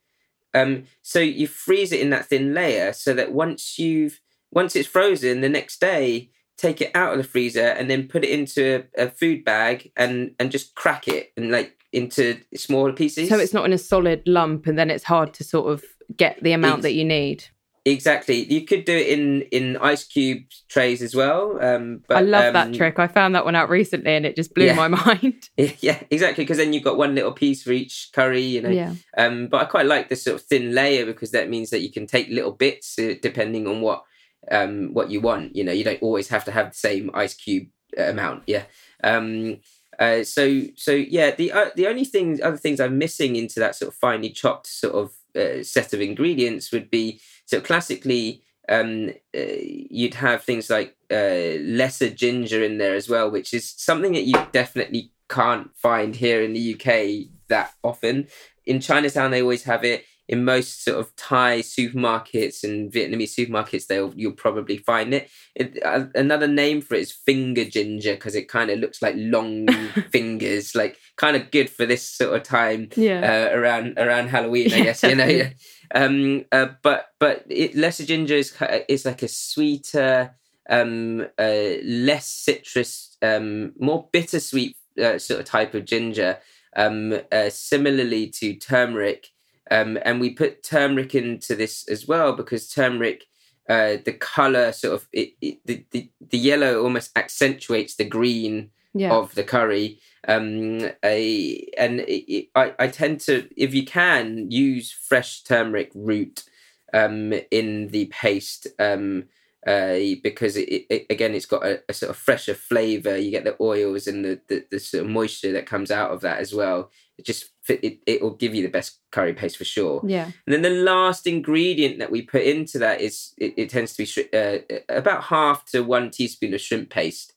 Um, 0.54 0.84
so 1.02 1.20
you 1.20 1.46
freeze 1.46 1.92
it 1.92 2.00
in 2.00 2.10
that 2.10 2.26
thin 2.26 2.54
layer 2.54 2.92
so 2.92 3.12
that 3.14 3.32
once 3.32 3.78
you've 3.78 4.20
once 4.50 4.74
it's 4.74 4.88
frozen, 4.88 5.40
the 5.42 5.48
next 5.48 5.80
day 5.80 6.30
take 6.56 6.80
it 6.80 6.90
out 6.94 7.12
of 7.12 7.18
the 7.18 7.24
freezer 7.24 7.66
and 7.66 7.90
then 7.90 8.08
put 8.08 8.24
it 8.24 8.30
into 8.30 8.84
a, 8.98 9.04
a 9.04 9.10
food 9.10 9.44
bag 9.44 9.92
and 9.96 10.34
and 10.38 10.50
just 10.50 10.74
crack 10.74 11.06
it 11.08 11.32
and 11.36 11.50
like 11.50 11.72
into 11.92 12.38
smaller 12.54 12.92
pieces. 12.92 13.28
So 13.28 13.38
it's 13.38 13.54
not 13.54 13.64
in 13.64 13.72
a 13.72 13.78
solid 13.78 14.22
lump, 14.26 14.66
and 14.66 14.78
then 14.78 14.90
it's 14.90 15.04
hard 15.04 15.32
to 15.34 15.44
sort 15.44 15.70
of 15.72 15.84
get 16.16 16.42
the 16.42 16.52
amount 16.52 16.78
Ex- 16.78 16.82
that 16.84 16.92
you 16.94 17.04
need. 17.04 17.44
exactly. 17.84 18.52
You 18.52 18.62
could 18.66 18.84
do 18.84 18.96
it 18.96 19.06
in 19.08 19.42
in 19.52 19.76
ice 19.78 20.04
cube 20.04 20.42
trays 20.68 21.00
as 21.02 21.14
well. 21.14 21.58
Um, 21.62 22.02
but 22.08 22.18
I 22.18 22.20
love 22.20 22.52
that 22.54 22.66
um, 22.68 22.72
trick. 22.72 22.98
I 22.98 23.06
found 23.06 23.34
that 23.34 23.44
one 23.44 23.54
out 23.54 23.68
recently, 23.70 24.14
and 24.14 24.26
it 24.26 24.36
just 24.36 24.54
blew 24.54 24.66
Yeah. 24.66 24.74
my 24.74 24.88
mind. 25.06 25.48
Yeah, 25.80 26.02
exactly. 26.10 26.44
Because 26.44 26.58
then 26.58 26.72
you've 26.72 26.84
got 26.84 26.98
one 26.98 27.14
little 27.14 27.32
piece 27.32 27.62
for 27.62 27.72
each 27.72 28.10
curry, 28.12 28.42
you 28.42 28.60
know. 28.62 28.70
yeah, 28.70 28.94
Um, 29.16 29.46
but 29.48 29.60
I 29.62 29.64
quite 29.64 29.86
like 29.86 30.08
this 30.08 30.24
sort 30.24 30.36
of 30.36 30.42
thin 30.46 30.74
layer 30.74 31.06
because 31.06 31.30
that 31.30 31.48
means 31.48 31.70
that 31.70 31.80
you 31.80 31.90
can 31.92 32.06
take 32.06 32.28
little 32.28 32.52
bits 32.52 32.98
uh, 32.98 33.14
depending 33.22 33.66
on 33.68 33.80
what 33.80 34.02
um 34.50 34.92
what 34.92 35.10
you 35.10 35.20
want. 35.20 35.56
You 35.56 35.64
know, 35.64 35.72
you 35.72 35.84
don't 35.84 36.02
always 36.02 36.28
have 36.28 36.44
to 36.44 36.52
have 36.52 36.70
the 36.70 36.76
same 36.76 37.10
ice 37.14 37.34
cube 37.34 37.68
uh, 37.98 38.04
amount. 38.04 38.44
Yeah. 38.46 38.64
Um. 39.02 39.58
Uh. 39.98 40.24
So 40.24 40.62
so 40.76 40.92
yeah. 40.92 41.30
The 41.30 41.52
uh, 41.52 41.70
the 41.76 41.86
only 41.86 42.04
things 42.04 42.40
other 42.40 42.56
things 42.56 42.80
I'm 42.80 42.98
missing 42.98 43.36
into 43.36 43.60
that 43.60 43.76
sort 43.76 43.92
of 43.92 43.94
finely 43.94 44.30
chopped 44.30 44.66
sort 44.66 44.94
of 44.94 45.12
uh, 45.36 45.62
set 45.62 45.92
of 45.92 46.00
ingredients 46.00 46.72
would 46.72 46.90
be 46.90 47.20
so 47.44 47.60
classically. 47.60 48.42
Um, 48.68 49.10
uh, 49.36 49.60
you'd 49.60 50.14
have 50.14 50.42
things 50.42 50.68
like 50.68 50.96
uh, 51.10 51.60
lesser 51.60 52.10
ginger 52.10 52.64
in 52.64 52.78
there 52.78 52.96
as 52.96 53.08
well, 53.08 53.30
which 53.30 53.54
is 53.54 53.72
something 53.76 54.12
that 54.12 54.24
you 54.24 54.34
definitely 54.50 55.12
can't 55.28 55.70
find 55.76 56.16
here 56.16 56.42
in 56.42 56.52
the 56.52 56.74
UK 56.74 57.28
that 57.48 57.74
often. 57.84 58.26
In 58.64 58.80
Chinatown, 58.80 59.30
they 59.30 59.42
always 59.42 59.64
have 59.64 59.84
it. 59.84 60.04
In 60.28 60.44
most 60.44 60.82
sort 60.84 60.98
of 60.98 61.14
Thai 61.14 61.60
supermarkets 61.60 62.64
and 62.64 62.92
Vietnamese 62.92 63.34
supermarkets, 63.34 63.86
they'll 63.86 64.12
you'll 64.16 64.32
probably 64.32 64.78
find 64.78 65.14
it. 65.14 65.30
it 65.54 65.78
uh, 65.84 66.06
another 66.14 66.48
name 66.48 66.80
for 66.80 66.94
it 66.96 67.02
is 67.02 67.12
finger 67.12 67.64
ginger 67.64 68.14
because 68.14 68.34
it 68.34 68.48
kind 68.48 68.70
of 68.70 68.80
looks 68.80 69.00
like 69.02 69.14
long 69.16 69.68
fingers, 70.10 70.74
like 70.74 70.98
kind 71.16 71.36
of 71.36 71.50
good 71.50 71.70
for 71.70 71.86
this 71.86 72.08
sort 72.08 72.34
of 72.34 72.42
time 72.42 72.88
yeah. 72.96 73.50
uh, 73.52 73.56
around 73.56 73.98
around 73.98 74.28
Halloween, 74.28 74.72
I 74.72 74.80
guess 74.80 75.02
you 75.02 75.14
know. 75.14 75.26
definitely. 75.26 75.56
Um, 75.94 76.44
uh, 76.50 76.66
but 76.82 77.06
but 77.20 77.44
it, 77.48 77.76
lesser 77.76 78.04
ginger 78.04 78.34
is 78.34 78.52
is 78.88 79.04
like 79.04 79.22
a 79.22 79.28
sweeter, 79.28 80.34
um, 80.68 81.24
uh, 81.38 81.74
less 81.84 82.26
citrus, 82.26 83.16
um, 83.22 83.72
more 83.78 84.08
bittersweet 84.12 84.76
uh, 85.00 85.18
sort 85.18 85.40
of 85.40 85.46
type 85.46 85.74
of 85.74 85.84
ginger. 85.84 86.38
Um, 86.74 87.20
uh, 87.30 87.48
similarly 87.50 88.28
to 88.30 88.54
turmeric, 88.56 89.28
um, 89.70 89.98
and 90.04 90.20
we 90.20 90.30
put 90.30 90.62
turmeric 90.62 91.14
into 91.14 91.54
this 91.54 91.86
as 91.88 92.06
well 92.06 92.32
because 92.32 92.68
turmeric. 92.68 93.24
Uh, 93.68 93.96
the 94.04 94.12
color 94.12 94.70
sort 94.70 94.94
of 94.94 95.08
it, 95.12 95.30
it, 95.40 95.58
the, 95.64 95.84
the 95.90 96.08
the 96.30 96.38
yellow 96.38 96.84
almost 96.84 97.10
accentuates 97.18 97.96
the 97.96 98.04
green 98.04 98.70
yeah. 98.96 99.12
of 99.12 99.34
the 99.34 99.44
curry. 99.44 100.00
Um, 100.28 100.90
a, 101.04 101.68
and 101.78 102.00
it, 102.00 102.48
I, 102.54 102.74
I 102.78 102.88
tend 102.88 103.20
to, 103.20 103.48
if 103.56 103.74
you 103.74 103.84
can, 103.84 104.50
use 104.50 104.90
fresh 104.90 105.42
turmeric 105.42 105.92
root 105.94 106.44
um, 106.92 107.32
in 107.50 107.88
the 107.88 108.06
paste 108.06 108.66
um, 108.78 109.24
uh, 109.66 109.98
because 110.22 110.56
it, 110.56 110.86
it, 110.88 111.06
again, 111.10 111.34
it's 111.34 111.46
got 111.46 111.66
a, 111.66 111.82
a 111.88 111.92
sort 111.92 112.10
of 112.10 112.16
fresher 112.16 112.54
flavor. 112.54 113.16
You 113.16 113.32
get 113.32 113.44
the 113.44 113.56
oils 113.60 114.06
and 114.06 114.24
the, 114.24 114.40
the, 114.48 114.64
the 114.70 114.78
sort 114.78 115.04
of 115.04 115.10
moisture 115.10 115.52
that 115.52 115.66
comes 115.66 115.90
out 115.90 116.12
of 116.12 116.20
that 116.20 116.38
as 116.38 116.54
well. 116.54 116.90
It 117.18 117.26
just 117.26 117.50
it, 117.68 117.98
it 118.06 118.22
will 118.22 118.34
give 118.34 118.54
you 118.54 118.62
the 118.62 118.68
best 118.68 119.00
curry 119.10 119.32
paste 119.32 119.56
for 119.56 119.64
sure. 119.64 120.00
yeah. 120.04 120.30
And 120.46 120.54
then 120.54 120.62
the 120.62 120.70
last 120.70 121.26
ingredient 121.26 121.98
that 121.98 122.12
we 122.12 122.22
put 122.22 122.42
into 122.42 122.78
that 122.78 123.00
is 123.00 123.32
it, 123.38 123.54
it 123.56 123.70
tends 123.70 123.92
to 123.92 123.98
be 123.98 124.04
shri- 124.04 124.32
uh, 124.32 124.58
about 124.88 125.24
half 125.24 125.64
to 125.72 125.80
one 125.80 126.10
teaspoon 126.10 126.54
of 126.54 126.60
shrimp 126.60 126.90
paste, 126.90 127.32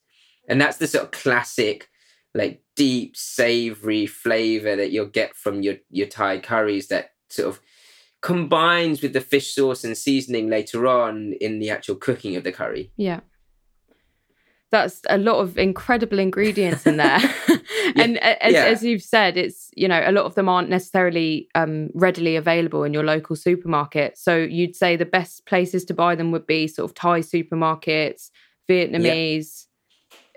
and 0.48 0.60
that's 0.60 0.76
the 0.76 0.86
sort 0.86 1.04
of 1.04 1.10
classic, 1.10 1.88
like 2.32 2.62
deep 2.76 3.16
savory 3.16 4.06
flavor 4.06 4.76
that 4.76 4.92
you'll 4.92 5.06
get 5.06 5.34
from 5.34 5.62
your 5.62 5.76
your 5.90 6.06
Thai 6.06 6.38
curries 6.38 6.86
that 6.88 7.10
sort 7.28 7.48
of 7.48 7.60
combines 8.20 9.00
with 9.02 9.12
the 9.12 9.20
fish 9.20 9.54
sauce 9.54 9.84
and 9.84 9.96
seasoning 9.96 10.48
later 10.50 10.86
on 10.86 11.32
in 11.40 11.58
the 11.58 11.70
actual 11.70 11.94
cooking 11.94 12.36
of 12.36 12.44
the 12.44 12.52
curry. 12.52 12.90
Yeah. 12.96 13.20
That's 14.70 15.00
a 15.08 15.18
lot 15.18 15.40
of 15.40 15.58
incredible 15.58 16.18
ingredients 16.20 16.86
in 16.86 16.96
there. 16.96 17.18
and 17.96 18.16
a- 18.18 18.44
as, 18.44 18.52
yeah. 18.52 18.64
as 18.66 18.84
you've 18.84 19.02
said, 19.02 19.36
it's, 19.36 19.70
you 19.74 19.88
know, 19.88 20.00
a 20.04 20.12
lot 20.12 20.26
of 20.26 20.34
them 20.36 20.48
aren't 20.48 20.68
necessarily 20.68 21.48
um, 21.54 21.88
readily 21.94 22.36
available 22.36 22.84
in 22.84 22.94
your 22.94 23.02
local 23.02 23.34
supermarket. 23.34 24.16
So 24.16 24.36
you'd 24.36 24.76
say 24.76 24.94
the 24.96 25.04
best 25.06 25.46
places 25.46 25.84
to 25.86 25.94
buy 25.94 26.14
them 26.14 26.30
would 26.30 26.46
be 26.46 26.68
sort 26.68 26.88
of 26.88 26.94
Thai 26.94 27.20
supermarkets, 27.20 28.30
Vietnamese. 28.68 29.66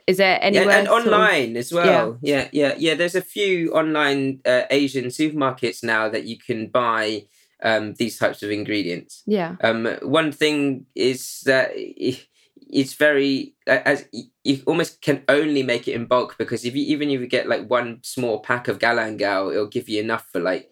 Is 0.07 0.17
there 0.17 0.37
Yeah, 0.37 0.39
anywhere? 0.41 0.69
and 0.79 0.87
sort 0.87 1.05
of- 1.05 1.13
online 1.13 1.55
as 1.55 1.71
well. 1.71 2.17
Yeah. 2.21 2.47
yeah, 2.51 2.73
yeah, 2.77 2.95
There's 2.95 3.15
a 3.15 3.21
few 3.21 3.71
online 3.73 4.39
uh, 4.45 4.63
Asian 4.71 5.05
supermarkets 5.05 5.83
now 5.83 6.09
that 6.09 6.23
you 6.25 6.37
can 6.37 6.67
buy 6.67 7.25
um, 7.63 7.93
these 7.95 8.17
types 8.19 8.43
of 8.43 8.51
ingredients. 8.51 9.23
yeah. 9.25 9.55
Um, 9.61 9.87
one 10.01 10.31
thing 10.31 10.85
is 10.95 11.41
that 11.45 11.71
it's 11.75 12.93
very 12.93 13.55
as 13.67 14.05
you 14.43 14.61
almost 14.65 15.01
can 15.01 15.23
only 15.29 15.63
make 15.63 15.87
it 15.87 15.93
in 15.93 16.05
bulk 16.05 16.37
because 16.37 16.65
if 16.65 16.75
you 16.75 16.83
even 16.83 17.09
if 17.09 17.21
you 17.21 17.27
get 17.27 17.47
like 17.47 17.69
one 17.69 17.99
small 18.03 18.39
pack 18.39 18.67
of 18.67 18.79
galangal, 18.79 19.51
it'll 19.51 19.67
give 19.67 19.87
you 19.87 20.01
enough 20.01 20.27
for 20.31 20.39
like 20.39 20.69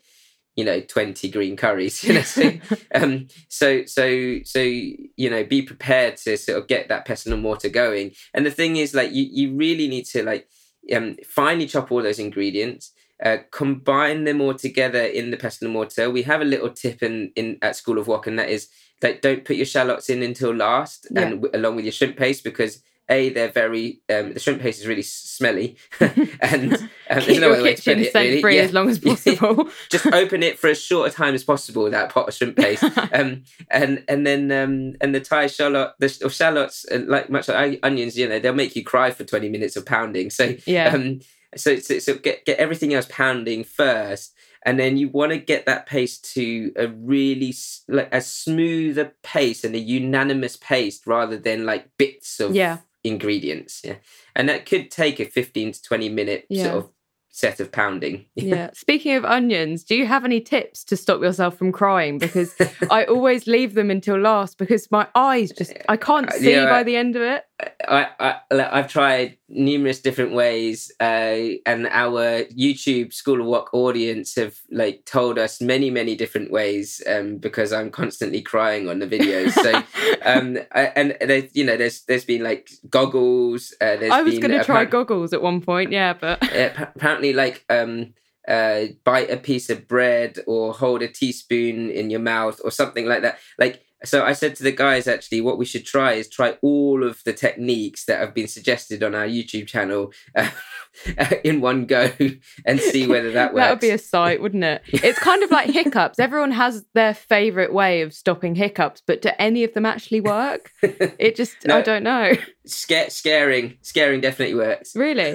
you 0.56 0.66
know 0.66 0.82
20 0.82 1.30
green 1.30 1.56
curries 1.56 2.04
you 2.04 2.14
know 2.14 2.22
so 2.22 2.52
um 2.96 3.28
so 3.48 3.86
so 3.86 4.38
so 4.44 4.60
you 4.60 5.30
know 5.30 5.46
be 5.46 5.62
prepared 5.62 6.18
to 6.18 6.38
sort 6.38 6.58
of 6.58 6.68
get 6.68 6.90
that 6.90 7.06
pestle 7.06 7.32
and 7.32 7.42
mortar 7.42 7.70
going 7.70 8.12
and 8.34 8.46
the 8.46 8.52
thing 8.52 8.76
is 8.76 8.94
like 8.94 9.14
you 9.14 9.28
you 9.32 9.56
really 9.56 9.88
need 9.88 10.06
to 10.06 10.24
like 10.24 10.50
um 10.94 11.16
finely 11.26 11.66
chop 11.66 11.90
all 11.90 12.04
those 12.04 12.20
ingredients 12.20 12.92
uh, 13.24 13.38
combine 13.52 14.24
them 14.24 14.42
all 14.42 14.54
together 14.54 15.02
in 15.04 15.32
the 15.32 15.38
pestle 15.38 15.66
and 15.68 15.74
mortar 15.74 16.10
we 16.10 16.24
have 16.24 16.42
a 16.42 16.46
little 16.46 16.70
tip 16.70 17.04
in 17.04 17.32
in 17.36 17.58
at 17.62 17.76
school 17.76 17.98
of 18.00 18.08
wok 18.08 18.28
and 18.28 18.40
that 18.40 18.50
is 18.50 18.68
like 19.04 19.22
don't 19.22 19.46
put 19.46 19.56
your 19.56 19.66
shallots 19.66 20.10
in 20.10 20.22
until 20.24 20.54
last 20.54 21.08
Yeah. 21.12 21.22
and 21.22 21.42
w- 21.42 21.52
along 21.54 21.76
with 21.76 21.86
your 21.86 21.92
shrimp 21.92 22.18
paste 22.18 22.44
because 22.44 22.82
a 23.10 23.30
they're 23.30 23.52
very 23.52 24.00
um, 24.10 24.34
the 24.34 24.40
shrimp 24.40 24.62
paste 24.62 24.80
is 24.80 24.88
really 24.88 25.02
smelly 25.02 25.76
and 26.00 26.74
um, 26.74 26.90
there's 27.10 27.28
no 27.40 27.48
your 27.48 27.54
other 27.56 27.64
way 27.64 27.76
to 27.76 27.82
put 27.82 27.84
kitchen 27.84 28.00
it, 28.00 28.12
scent 28.12 28.28
really. 28.30 28.42
free 28.42 28.56
Yeah. 28.58 28.62
as 28.64 28.74
long 28.74 28.90
as 28.90 29.00
possible. 29.10 29.70
just 29.90 30.06
open 30.08 30.44
it 30.44 30.58
for 30.60 30.68
as 30.68 30.80
short 30.82 31.12
a 31.12 31.14
time 31.14 31.34
as 31.36 31.44
possible 31.44 31.90
that 31.90 32.12
pot 32.12 32.28
of 32.28 32.34
shrimp 32.34 32.56
paste 32.58 32.84
um 33.14 33.44
and 33.70 34.04
and 34.08 34.26
then 34.26 34.52
um 34.52 34.94
and 35.02 35.14
the 35.14 35.20
thai 35.20 35.48
shallot 35.48 35.92
the 36.00 36.10
sh- 36.10 36.22
or 36.24 36.30
shallots 36.30 36.86
uh, 36.92 37.00
like 37.06 37.30
much 37.30 37.48
like 37.50 37.80
onions 37.84 38.18
you 38.18 38.28
know 38.30 38.40
they'll 38.40 38.54
make 38.54 38.76
you 38.76 38.84
cry 38.84 39.12
for 39.12 39.24
20 39.26 39.50
minutes 39.50 39.76
of 39.76 39.86
pounding 39.86 40.30
so 40.30 40.54
yeah. 40.66 40.94
um 40.94 41.20
so 41.56 41.78
so, 41.78 42.00
so 42.00 42.16
get 42.16 42.46
get 42.46 42.58
everything 42.60 42.94
else 42.94 43.08
pounding 43.10 43.64
first 43.64 44.34
and 44.64 44.80
then 44.80 44.96
you 44.98 45.10
want 45.10 45.32
to 45.32 45.38
get 45.38 45.66
that 45.66 45.86
paste 45.86 46.34
to 46.34 46.72
a 46.76 46.88
really 46.88 47.54
like 47.88 48.14
a 48.14 48.22
smoother 48.22 49.14
paste 49.24 49.64
and 49.64 49.76
a 49.76 49.80
unanimous 49.80 50.56
paste 50.58 51.06
rather 51.08 51.38
than 51.38 51.66
like 51.66 51.90
bits 51.98 52.40
of 52.40 52.56
Yeah. 52.56 52.78
ingredients 53.04 53.82
yeah 53.84 53.96
and 54.36 54.48
that 54.50 54.66
could 54.66 54.90
take 54.92 55.20
a 55.20 55.26
15 55.26 55.74
to 55.74 55.82
20 55.82 56.10
minute 56.10 56.46
Yeah. 56.50 56.64
sort 56.64 56.76
of 56.76 56.90
set 57.34 57.60
of 57.60 57.72
pounding 57.72 58.26
yeah. 58.36 58.70
Speaking 58.74 59.16
of 59.16 59.24
onions, 59.24 59.84
do 59.86 59.96
you 59.96 60.06
have 60.06 60.26
any 60.26 60.42
tips 60.42 60.84
to 60.86 60.98
stop 60.98 61.22
yourself 61.22 61.58
from 61.58 61.72
crying? 61.72 62.18
Because 62.18 62.54
I 62.90 63.06
always 63.06 63.48
leave 63.48 63.74
them 63.74 63.90
until 63.90 64.18
last 64.20 64.58
because 64.58 64.92
my 64.92 65.08
eyes 65.16 65.52
just 65.52 65.74
I 65.90 65.96
can't 65.98 66.30
Uh, 66.30 66.34
see 66.34 66.52
yeah, 66.52 66.70
by 66.70 66.84
the 66.84 66.96
end 66.98 67.16
of 67.16 67.22
it. 67.22 67.44
I, 67.88 68.08
I 68.20 68.40
I've 68.52 68.88
tried 68.88 69.38
numerous 69.50 70.00
different 70.00 70.34
ways, 70.34 70.92
uh, 71.00 71.60
and 71.66 71.88
our 71.88 72.44
YouTube 72.46 73.14
School 73.14 73.42
of 73.42 73.48
Wok 73.48 73.74
audience 73.74 74.36
have 74.36 74.56
like 74.72 75.06
told 75.06 75.38
us 75.38 75.62
many, 75.62 75.90
many 75.90 76.16
different 76.16 76.52
ways. 76.52 77.02
Um, 77.08 77.38
because 77.38 77.74
I'm 77.74 77.92
constantly 77.92 78.42
crying 78.42 78.90
on 78.90 79.00
the 79.00 79.08
videos. 79.08 79.52
So, 79.52 79.84
um, 80.26 80.58
I, 80.72 80.86
and 80.96 81.18
there's 81.22 81.56
you 81.56 81.66
know 81.66 81.78
there's 81.78 82.04
there's 82.04 82.26
been 82.26 82.44
like 82.44 82.70
goggles. 82.90 83.74
Uh, 83.82 83.98
there's 83.98 84.12
I 84.12 84.22
was 84.22 84.40
going 84.40 84.52
to 84.52 84.64
try 84.64 84.86
goggles 84.86 85.34
at 85.34 85.42
one 85.42 85.62
point, 85.62 85.92
yeah, 85.92 86.14
but 86.14 86.44
uh, 86.56 86.88
apparently 86.96 87.34
like 87.34 87.66
um 87.70 88.14
uh 88.48 88.86
bite 89.04 89.30
a 89.30 89.38
piece 89.38 89.70
of 89.70 89.88
bread 89.88 90.40
or 90.48 90.74
hold 90.74 91.04
a 91.04 91.08
teaspoon 91.08 91.92
in 91.92 92.10
your 92.10 92.20
mouth 92.20 92.60
or 92.64 92.72
something 92.72 93.06
like 93.06 93.22
that 93.22 93.38
like 93.60 93.84
so 94.04 94.24
i 94.26 94.34
said 94.34 94.56
to 94.56 94.64
the 94.64 94.72
guys 94.72 95.08
actually 95.08 95.42
what 95.42 95.58
we 95.58 95.66
should 95.66 95.86
try 95.86 96.14
is 96.14 96.28
try 96.30 96.58
all 96.62 97.04
of 97.04 97.22
the 97.24 97.34
techniques 97.34 98.06
that 98.06 98.20
have 98.20 98.34
been 98.34 98.48
suggested 98.48 99.04
on 99.04 99.14
our 99.16 99.26
youtube 99.26 99.68
channel 99.68 100.12
uh, 100.36 100.50
in 101.44 101.62
one 101.62 101.86
go 101.86 102.12
and 102.66 102.80
see 102.80 103.08
whether 103.08 103.32
that 103.32 103.54
works 103.54 103.62
that 103.64 103.70
would 103.72 103.80
be 103.80 103.90
a 103.92 103.98
sight, 103.98 104.42
wouldn't 104.42 104.64
it? 104.64 104.82
It's 104.88 105.20
kind 105.20 105.42
of 105.42 105.50
like 105.52 105.70
hiccups. 105.70 106.20
Everyone 106.20 106.52
has 106.52 106.86
their 106.94 107.14
favorite 107.14 107.72
way 107.74 108.02
of 108.02 108.14
stopping 108.14 108.56
hiccups, 108.56 109.02
but 109.08 109.22
do 109.22 109.30
any 109.40 109.64
of 109.64 109.74
them 109.74 109.86
actually 109.86 110.20
work? 110.20 110.72
It 110.82 111.36
just 111.38 111.56
I 111.70 111.82
don't 111.82 112.04
know. 112.04 112.34
Sca- 112.66 113.10
scaring 113.10 113.78
scaring 113.82 114.22
definitely 114.22 114.56
works 114.56 114.96
Really? 114.96 115.34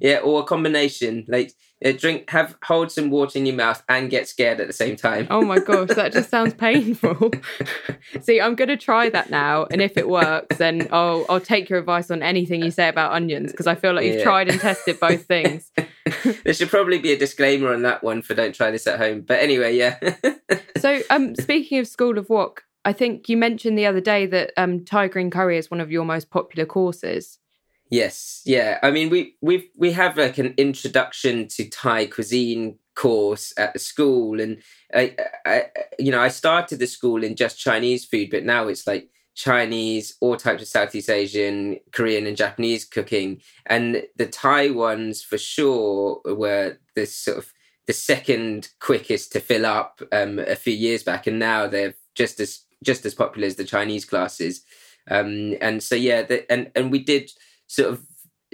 yeah 0.00 0.18
or 0.18 0.40
a 0.40 0.44
combination 0.44 1.24
like 1.28 1.52
drink, 1.90 2.30
have 2.30 2.56
hold 2.62 2.92
some 2.92 3.10
water 3.10 3.38
in 3.38 3.46
your 3.46 3.56
mouth, 3.56 3.82
and 3.88 4.10
get 4.10 4.28
scared 4.28 4.60
at 4.60 4.66
the 4.66 4.72
same 4.72 4.94
time. 4.96 5.26
Oh 5.30 5.42
my 5.42 5.58
gosh, 5.58 5.88
that 5.96 6.12
just 6.12 6.30
sounds 6.30 6.54
painful. 6.68 7.30
See, 8.20 8.40
I'm 8.40 8.54
going 8.54 8.68
to 8.68 8.76
try 8.76 9.08
that 9.10 9.30
now, 9.30 9.66
and 9.70 9.80
if 9.82 9.96
it 9.96 10.08
works, 10.08 10.58
then 10.58 10.86
I'll 10.92 11.24
I'll 11.28 11.40
take 11.40 11.68
your 11.68 11.78
advice 11.78 12.10
on 12.10 12.22
anything 12.22 12.62
you 12.62 12.70
say 12.70 12.88
about 12.88 13.12
onions 13.12 13.50
because 13.52 13.66
I 13.66 13.74
feel 13.74 13.94
like 13.94 14.04
you've 14.04 14.16
Yeah. 14.18 14.24
tried 14.24 14.48
and 14.48 14.60
tested 14.60 15.00
both 15.00 15.24
things. 15.24 15.72
there 16.44 16.54
should 16.54 16.68
probably 16.68 16.98
be 16.98 17.12
a 17.12 17.18
disclaimer 17.18 17.72
on 17.72 17.82
that 17.82 18.02
one 18.04 18.22
for 18.22 18.34
don't 18.34 18.54
try 18.54 18.70
this 18.70 18.86
at 18.86 18.98
home. 18.98 19.22
But 19.22 19.40
anyway, 19.40 19.76
yeah. 19.76 19.98
So, 20.78 21.00
um, 21.10 21.36
speaking 21.36 21.78
of 21.78 21.86
School 21.86 22.18
of 22.18 22.28
Wok, 22.28 22.64
I 22.84 22.92
think 22.92 23.28
you 23.28 23.36
mentioned 23.36 23.78
the 23.78 23.86
other 23.86 24.00
day 24.00 24.26
that 24.26 24.52
um, 24.56 24.84
Thai 24.84 25.06
green 25.06 25.30
curry 25.30 25.56
is 25.56 25.70
one 25.70 25.80
of 25.80 25.92
your 25.92 26.04
most 26.04 26.28
popular 26.28 26.66
courses. 26.66 27.38
Yes, 27.92 28.40
yeah. 28.46 28.78
I 28.82 28.90
mean, 28.90 29.10
we 29.10 29.36
we 29.42 29.70
we 29.76 29.92
have 29.92 30.16
like 30.16 30.38
an 30.38 30.54
introduction 30.56 31.46
to 31.48 31.68
Thai 31.68 32.06
cuisine 32.06 32.78
course 32.94 33.52
at 33.58 33.74
the 33.74 33.78
school, 33.78 34.40
and 34.40 34.62
I, 34.94 35.14
I, 35.44 35.66
you 35.98 36.10
know, 36.10 36.20
I 36.20 36.28
started 36.28 36.78
the 36.78 36.86
school 36.86 37.22
in 37.22 37.36
just 37.36 37.58
Chinese 37.58 38.06
food, 38.06 38.30
but 38.30 38.44
now 38.44 38.68
it's 38.68 38.86
like 38.86 39.10
Chinese, 39.34 40.16
all 40.22 40.36
types 40.36 40.62
of 40.62 40.68
Southeast 40.68 41.10
Asian, 41.10 41.80
Korean, 41.92 42.26
and 42.26 42.34
Japanese 42.36 42.86
cooking, 42.86 43.42
and 43.66 44.02
the 44.16 44.26
Thai 44.26 44.70
ones 44.70 45.22
for 45.22 45.36
sure 45.36 46.22
were 46.24 46.78
the 46.96 47.04
sort 47.04 47.36
of 47.36 47.52
the 47.86 47.92
second 47.92 48.70
quickest 48.80 49.32
to 49.32 49.40
fill 49.40 49.66
up 49.66 50.00
um, 50.12 50.38
a 50.38 50.56
few 50.56 50.72
years 50.74 51.02
back, 51.02 51.26
and 51.26 51.38
now 51.38 51.66
they're 51.66 51.94
just 52.14 52.40
as 52.40 52.64
just 52.82 53.04
as 53.04 53.14
popular 53.14 53.46
as 53.46 53.56
the 53.56 53.64
Chinese 53.64 54.06
classes. 54.06 54.62
Um, 55.10 55.56
and 55.60 55.82
so 55.82 55.94
yeah, 55.94 56.22
the, 56.22 56.50
and 56.50 56.70
and 56.74 56.90
we 56.90 57.00
did 57.00 57.30
sort 57.72 57.90
of 57.92 58.06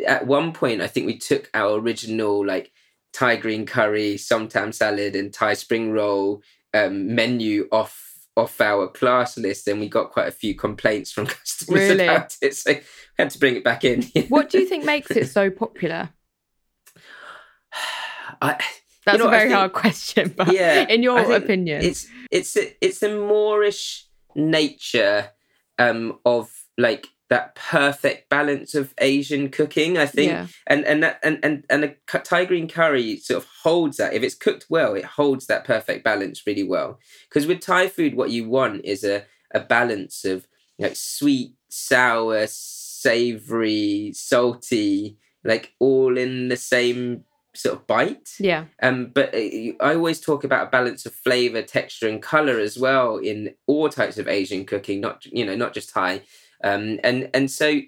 at 0.07 0.27
one 0.29 0.53
point 0.53 0.81
I 0.81 0.87
think 0.87 1.07
we 1.07 1.19
took 1.19 1.51
our 1.53 1.77
original 1.79 2.47
like 2.47 2.71
Thai 3.13 3.37
green 3.37 3.67
curry, 3.67 4.15
somtam 4.15 4.73
salad, 4.73 5.17
and 5.17 5.33
Thai 5.33 5.55
spring 5.55 5.91
roll 5.93 6.43
um, 6.73 7.15
menu 7.15 7.67
off 7.73 8.05
off 8.37 8.61
our 8.61 8.87
class 8.87 9.37
list, 9.37 9.67
and 9.67 9.81
we 9.81 9.89
got 9.89 10.13
quite 10.13 10.29
a 10.29 10.39
few 10.43 10.55
complaints 10.55 11.11
from 11.11 11.27
customers 11.27 11.91
Really? 11.91 12.05
about 12.05 12.37
it, 12.41 12.55
so 12.55 12.73
we 12.75 12.81
had 13.19 13.31
to 13.31 13.39
bring 13.41 13.57
it 13.57 13.65
back 13.65 13.85
in. 13.85 14.05
What 14.29 14.51
do 14.51 14.59
you 14.61 14.67
think 14.67 14.85
makes 14.85 15.11
it 15.11 15.29
so 15.29 15.51
popular? 15.51 16.11
I, 18.41 18.63
That's 19.05 19.19
know, 19.19 19.27
a 19.27 19.31
very 19.31 19.49
think- 19.49 19.55
hard 19.55 19.73
question, 19.73 20.33
but 20.37 20.53
yeah, 20.53 20.87
in 20.89 21.03
your 21.03 21.19
opinion, 21.33 21.83
it's 21.83 22.07
it's 22.31 22.57
it's 22.81 23.01
the 23.01 23.09
moreish 23.09 24.05
nature 24.37 25.31
um, 25.79 26.19
of 26.25 26.51
like 26.77 27.09
that 27.31 27.55
perfect 27.55 28.31
balance 28.31 28.75
of 28.75 28.95
Asian 28.99 29.51
cooking. 29.51 29.99
I 29.99 30.07
think, 30.07 30.31
Yeah. 30.33 30.47
and 30.67 30.85
and 30.87 31.03
that 31.03 31.21
and 31.23 31.39
and 31.43 31.65
and 31.69 31.85
a 31.85 31.95
Thai 32.19 32.47
green 32.47 32.69
curry 32.69 33.17
sort 33.19 33.43
of 33.43 33.49
holds 33.63 33.99
that. 33.99 34.15
If 34.15 34.23
it's 34.23 34.35
cooked 34.35 34.67
well, 34.71 34.95
it 34.95 35.05
holds 35.05 35.47
that 35.47 35.65
perfect 35.65 36.05
balance 36.05 36.47
really 36.47 36.65
well. 36.65 36.99
Because 37.29 37.47
with 37.47 37.61
Thai 37.61 37.89
food, 37.89 38.15
what 38.15 38.31
you 38.31 38.49
want 38.49 38.85
is 38.85 39.05
a 39.05 39.25
a 39.53 39.61
balance 39.61 40.25
of 40.25 40.47
like 40.79 40.97
sweet, 40.97 41.55
sour, 41.69 42.47
savory, 43.09 44.13
salty, 44.15 45.17
like 45.45 45.73
all 45.79 46.17
in 46.19 46.49
the 46.49 46.57
same 46.57 47.25
sort 47.55 47.75
of 47.77 47.87
bite. 47.87 48.31
yeah, 48.39 48.67
Um, 48.83 49.11
but 49.13 49.35
uh, 49.35 49.39
I 49.81 49.95
always 49.95 50.21
talk 50.21 50.45
about 50.45 50.69
a 50.69 50.71
balance 50.71 51.07
of 51.07 51.15
flavor, 51.15 51.63
texture, 51.63 52.09
and 52.09 52.23
color 52.23 52.59
as 52.61 52.79
well 52.79 53.17
in 53.17 53.55
all 53.67 53.89
types 53.89 54.19
of 54.19 54.29
Asian 54.29 54.65
cooking, 54.65 55.01
not 55.01 55.27
you 55.27 55.45
know 55.45 55.57
not 55.57 55.75
just 55.75 55.91
Thai. 55.91 56.23
Um, 56.63 56.99
and 57.05 57.31
and 57.35 57.51
so 57.51 57.81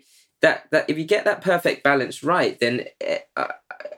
that 0.43 0.65
that 0.71 0.89
if 0.89 0.99
you 0.99 1.05
get 1.05 1.25
that 1.25 1.43
perfect 1.43 1.83
balance 1.83 2.23
right, 2.23 2.59
then 2.59 2.85
uh, 3.37 3.49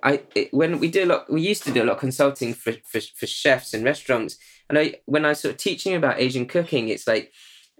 I 0.02 0.22
it, 0.34 0.52
when 0.52 0.78
we 0.78 0.90
do 0.90 1.04
a 1.04 1.06
lot, 1.06 1.32
we 1.32 1.42
used 1.42 1.64
to 1.64 1.72
do 1.72 1.82
a 1.82 1.86
lot 1.86 1.94
of 1.94 2.00
consulting 2.00 2.54
for 2.54 2.72
for, 2.84 3.00
for 3.00 3.26
chefs 3.26 3.74
and 3.74 3.84
restaurants, 3.84 4.36
and 4.68 4.78
I 4.78 4.96
when 5.06 5.24
I 5.24 5.30
was 5.30 5.40
sort 5.40 5.54
of 5.54 5.58
teaching 5.58 5.94
about 5.94 6.20
Asian 6.20 6.46
cooking, 6.46 6.88
it's 6.88 7.06
like 7.06 7.32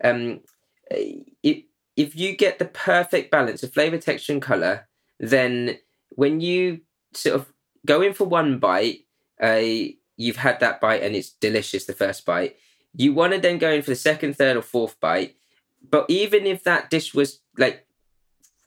um, 0.04 0.40
if 0.90 1.64
if 1.96 2.16
you 2.16 2.36
get 2.36 2.58
the 2.58 2.64
perfect 2.66 3.30
balance 3.30 3.62
of 3.62 3.72
flavor, 3.72 3.98
texture, 3.98 4.32
and 4.32 4.42
color, 4.42 4.88
then 5.18 5.78
when 6.10 6.40
you 6.40 6.80
sort 7.14 7.36
of 7.36 7.52
go 7.86 8.00
in 8.00 8.12
for 8.12 8.24
one 8.24 8.58
bite, 8.58 9.00
uh, 9.42 9.60
you've 10.16 10.36
had 10.36 10.60
that 10.60 10.80
bite 10.80 11.02
and 11.02 11.14
it's 11.14 11.30
delicious 11.30 11.84
the 11.84 11.92
first 11.92 12.24
bite. 12.24 12.56
You 12.94 13.14
want 13.14 13.32
to 13.32 13.40
then 13.40 13.58
go 13.58 13.70
in 13.70 13.82
for 13.82 13.90
the 13.90 13.96
second, 13.96 14.36
third, 14.36 14.56
or 14.56 14.62
fourth 14.62 15.00
bite. 15.00 15.36
But 15.88 16.06
even 16.08 16.46
if 16.46 16.64
that 16.64 16.90
dish 16.90 17.14
was 17.14 17.40
like 17.58 17.86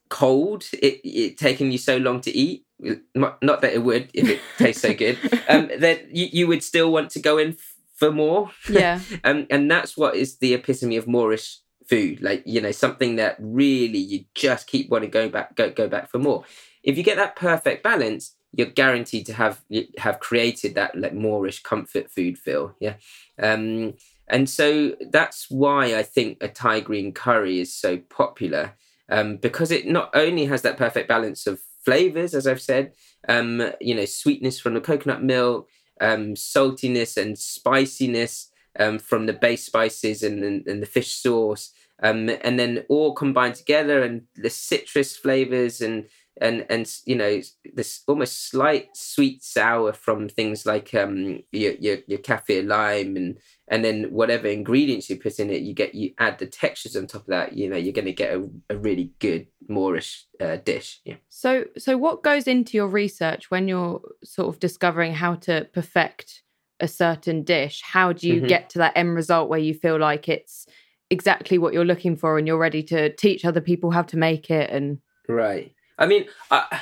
cold, 0.09 0.65
it, 0.73 1.01
it 1.03 1.37
taking 1.37 1.71
you 1.71 1.77
so 1.77 1.97
long 1.97 2.21
to 2.21 2.35
eat, 2.35 2.65
not, 3.13 3.41
not 3.41 3.61
that 3.61 3.73
it 3.73 3.83
would 3.83 4.09
if 4.13 4.29
it 4.29 4.41
tastes 4.57 4.81
so 4.81 4.93
good, 4.93 5.17
um, 5.49 5.69
then 5.77 5.99
you, 6.11 6.27
you 6.31 6.47
would 6.47 6.63
still 6.63 6.91
want 6.91 7.09
to 7.11 7.19
go 7.19 7.37
in 7.37 7.49
f- 7.49 7.75
for 7.95 8.11
more. 8.11 8.51
yeah, 8.69 8.99
um, 9.23 9.47
and 9.49 9.69
that's 9.69 9.97
what 9.97 10.15
is 10.15 10.37
the 10.37 10.53
epitome 10.53 10.97
of 10.97 11.05
moreish 11.05 11.57
food. 11.87 12.21
Like 12.21 12.43
you 12.45 12.61
know, 12.61 12.71
something 12.71 13.15
that 13.17 13.37
really 13.39 13.99
you 13.99 14.25
just 14.35 14.67
keep 14.67 14.89
wanting 14.89 15.11
to 15.11 15.13
go 15.13 15.29
back, 15.29 15.55
go 15.55 15.69
go 15.71 15.87
back 15.87 16.09
for 16.09 16.19
more. 16.19 16.43
If 16.83 16.97
you 16.97 17.03
get 17.03 17.17
that 17.17 17.35
perfect 17.35 17.83
balance, 17.83 18.35
you're 18.53 18.67
guaranteed 18.67 19.25
to 19.27 19.33
have 19.33 19.61
have 19.97 20.19
created 20.19 20.75
that 20.75 20.97
like 20.97 21.13
moreish 21.13 21.63
comfort 21.63 22.11
food 22.11 22.37
feel. 22.37 22.75
Yeah, 22.79 22.95
um, 23.41 23.93
and 24.27 24.49
so 24.49 24.95
that's 25.11 25.47
why 25.49 25.95
I 25.95 26.03
think 26.03 26.37
a 26.41 26.47
Thai 26.47 26.79
green 26.79 27.11
curry 27.11 27.59
is 27.59 27.73
so 27.73 27.97
popular 27.97 28.75
um, 29.09 29.37
because 29.37 29.71
it 29.71 29.85
not 29.85 30.09
only 30.13 30.45
has 30.45 30.61
that 30.63 30.77
perfect 30.77 31.07
balance 31.07 31.45
of 31.45 31.59
flavors, 31.83 32.33
as 32.33 32.47
I've 32.47 32.61
said, 32.61 32.93
um, 33.29 33.71
you 33.79 33.93
know, 33.95 34.05
sweetness 34.05 34.59
from 34.59 34.73
the 34.73 34.81
coconut 34.81 35.23
milk, 35.23 35.67
um, 36.01 36.33
saltiness 36.33 37.17
and 37.17 37.37
spiciness 37.37 38.49
um, 38.79 38.99
from 38.99 39.27
the 39.27 39.33
base 39.33 39.65
spices 39.65 40.23
and, 40.23 40.43
and, 40.43 40.67
and 40.67 40.81
the 40.81 40.87
fish 40.87 41.13
sauce, 41.13 41.71
um, 42.03 42.29
and 42.29 42.59
then 42.59 42.83
all 42.89 43.13
combined 43.13 43.55
together, 43.55 44.03
and 44.03 44.23
the 44.35 44.49
citrus 44.49 45.15
flavors 45.15 45.81
and 45.81 46.05
and 46.41 46.65
and 46.69 46.91
you 47.05 47.15
know 47.15 47.39
this 47.73 48.01
almost 48.07 48.49
slight 48.49 48.89
sweet 48.95 49.41
sour 49.41 49.93
from 49.93 50.27
things 50.27 50.65
like 50.65 50.93
um 50.93 51.39
your 51.53 51.73
your, 51.73 51.97
your 52.07 52.19
kaffir 52.19 52.67
lime 52.67 53.15
and 53.15 53.37
and 53.67 53.83
then 53.83 54.05
whatever 54.11 54.47
ingredients 54.47 55.09
you 55.09 55.17
put 55.17 55.39
in 55.39 55.49
it 55.49 55.61
you 55.61 55.73
get 55.73 55.95
you 55.95 56.13
add 56.19 56.37
the 56.39 56.45
textures 56.45 56.95
on 56.95 57.07
top 57.07 57.21
of 57.21 57.27
that 57.27 57.53
you 57.53 57.69
know 57.69 57.77
you're 57.77 57.93
going 57.93 58.05
to 58.05 58.13
get 58.13 58.33
a, 58.33 58.49
a 58.69 58.77
really 58.77 59.11
good 59.19 59.47
moreish 59.69 60.23
uh, 60.39 60.57
dish 60.57 61.01
yeah 61.05 61.15
So, 61.29 61.65
so 61.77 61.97
what 61.97 62.23
goes 62.23 62.47
into 62.47 62.77
your 62.77 62.87
research 62.87 63.51
when 63.51 63.67
you're 63.67 64.01
sort 64.23 64.47
of 64.47 64.59
discovering 64.59 65.13
how 65.13 65.35
to 65.35 65.67
perfect 65.73 66.43
a 66.79 66.87
certain 66.87 67.43
dish? 67.43 67.81
How 67.81 68.13
do 68.13 68.27
you 68.27 68.41
Mhm. 68.41 68.47
get 68.47 68.69
to 68.71 68.77
that 68.79 68.93
end 68.95 69.15
result 69.15 69.49
where 69.49 69.59
you 69.59 69.73
feel 69.73 69.97
like 69.99 70.29
it's 70.29 70.65
exactly 71.09 71.57
what 71.57 71.73
you're 71.73 71.85
looking 71.85 72.15
for 72.15 72.37
and 72.37 72.47
you're 72.47 72.57
ready 72.57 72.83
to 72.83 73.13
teach 73.15 73.45
other 73.45 73.61
people 73.61 73.91
how 73.91 74.03
to 74.03 74.17
make 74.17 74.49
it? 74.49 74.69
And 74.69 74.99
Right. 75.27 75.73
I 75.97 76.05
mean, 76.05 76.25
I, 76.51 76.81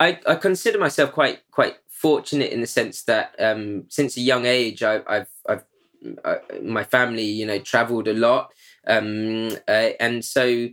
I 0.00 0.20
I 0.26 0.34
consider 0.34 0.78
myself 0.78 1.12
quite 1.12 1.40
quite 1.50 1.76
fortunate 1.88 2.52
in 2.52 2.60
the 2.60 2.66
sense 2.66 3.04
that 3.04 3.34
um, 3.38 3.84
since 3.88 4.16
a 4.16 4.20
young 4.20 4.44
age, 4.46 4.82
I, 4.82 5.02
I've 5.06 5.30
I've 5.48 5.64
uh, 6.24 6.36
my 6.62 6.84
family, 6.84 7.24
you 7.24 7.46
know, 7.46 7.58
travelled 7.58 8.08
a 8.08 8.14
lot, 8.14 8.52
um, 8.86 9.50
uh, 9.68 9.90
and 10.00 10.24
so 10.24 10.68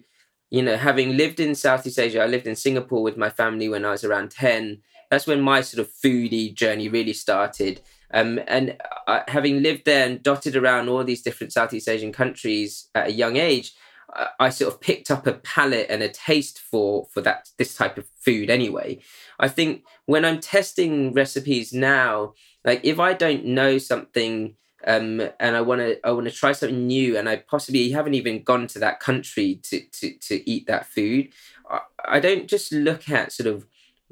you 0.49 0.61
know, 0.61 0.77
having 0.77 1.17
lived 1.17 1.39
in 1.39 1.55
Southeast 1.55 1.97
Asia, 1.97 2.21
I 2.21 2.27
lived 2.27 2.45
in 2.45 2.55
Singapore 2.55 3.01
with 3.01 3.17
my 3.17 3.29
family 3.31 3.69
when 3.69 3.85
I 3.85 3.89
was 3.91 4.03
around 4.03 4.29
ten. 4.31 4.81
That's 5.09 5.25
when 5.25 5.41
my 5.41 5.61
sort 5.61 5.85
of 5.85 5.91
foodie 5.93 6.53
journey 6.53 6.89
really 6.89 7.13
started. 7.13 7.81
Um, 8.13 8.39
and 8.47 8.77
uh, 9.07 9.21
having 9.27 9.63
lived 9.63 9.85
there 9.85 10.05
and 10.05 10.21
dotted 10.21 10.55
around 10.55 10.89
all 10.89 11.03
these 11.03 11.23
different 11.23 11.53
Southeast 11.53 11.89
Asian 11.89 12.11
countries 12.11 12.87
at 12.93 13.07
a 13.07 13.11
young 13.11 13.37
age, 13.37 13.73
I- 14.13 14.29
I 14.39 14.49
sort 14.49 14.71
of 14.73 14.79
picked 14.79 15.09
up 15.09 15.25
a 15.25 15.33
palate 15.33 15.87
and 15.89 16.03
a 16.03 16.09
taste 16.09 16.59
for 16.59 17.07
for 17.11 17.21
that 17.21 17.49
this 17.57 17.73
type 17.75 17.97
of 17.97 18.05
food 18.19 18.51
anyway. 18.51 18.99
I 19.39 19.47
think 19.47 19.83
when 20.05 20.23
I'm 20.25 20.39
testing 20.39 21.13
recipes 21.13 21.73
now, 21.73 22.33
like 22.63 22.81
if 22.83 22.99
I 22.99 23.13
don't 23.13 23.45
know 23.45 23.79
something 23.79 24.55
um, 24.87 25.21
and 25.39 25.55
I 25.55 25.61
want 25.61 25.81
to 25.81 26.05
I 26.07 26.11
want 26.11 26.25
to 26.27 26.31
try 26.31 26.51
something 26.51 26.87
new 26.87 27.17
and 27.17 27.29
I 27.29 27.37
possibly 27.37 27.89
haven't 27.91 28.13
even 28.15 28.43
gone 28.43 28.67
to 28.67 28.79
that 28.79 28.99
country 28.99 29.59
to 29.63 29.81
to 29.81 30.17
to 30.17 30.49
eat 30.49 30.67
that 30.67 30.85
food, 30.87 31.29
I, 31.69 31.79
I 32.05 32.19
don't 32.19 32.47
just 32.47 32.71
look 32.71 33.09
at 33.09 33.31
sort 33.31 33.47
of 33.47 33.65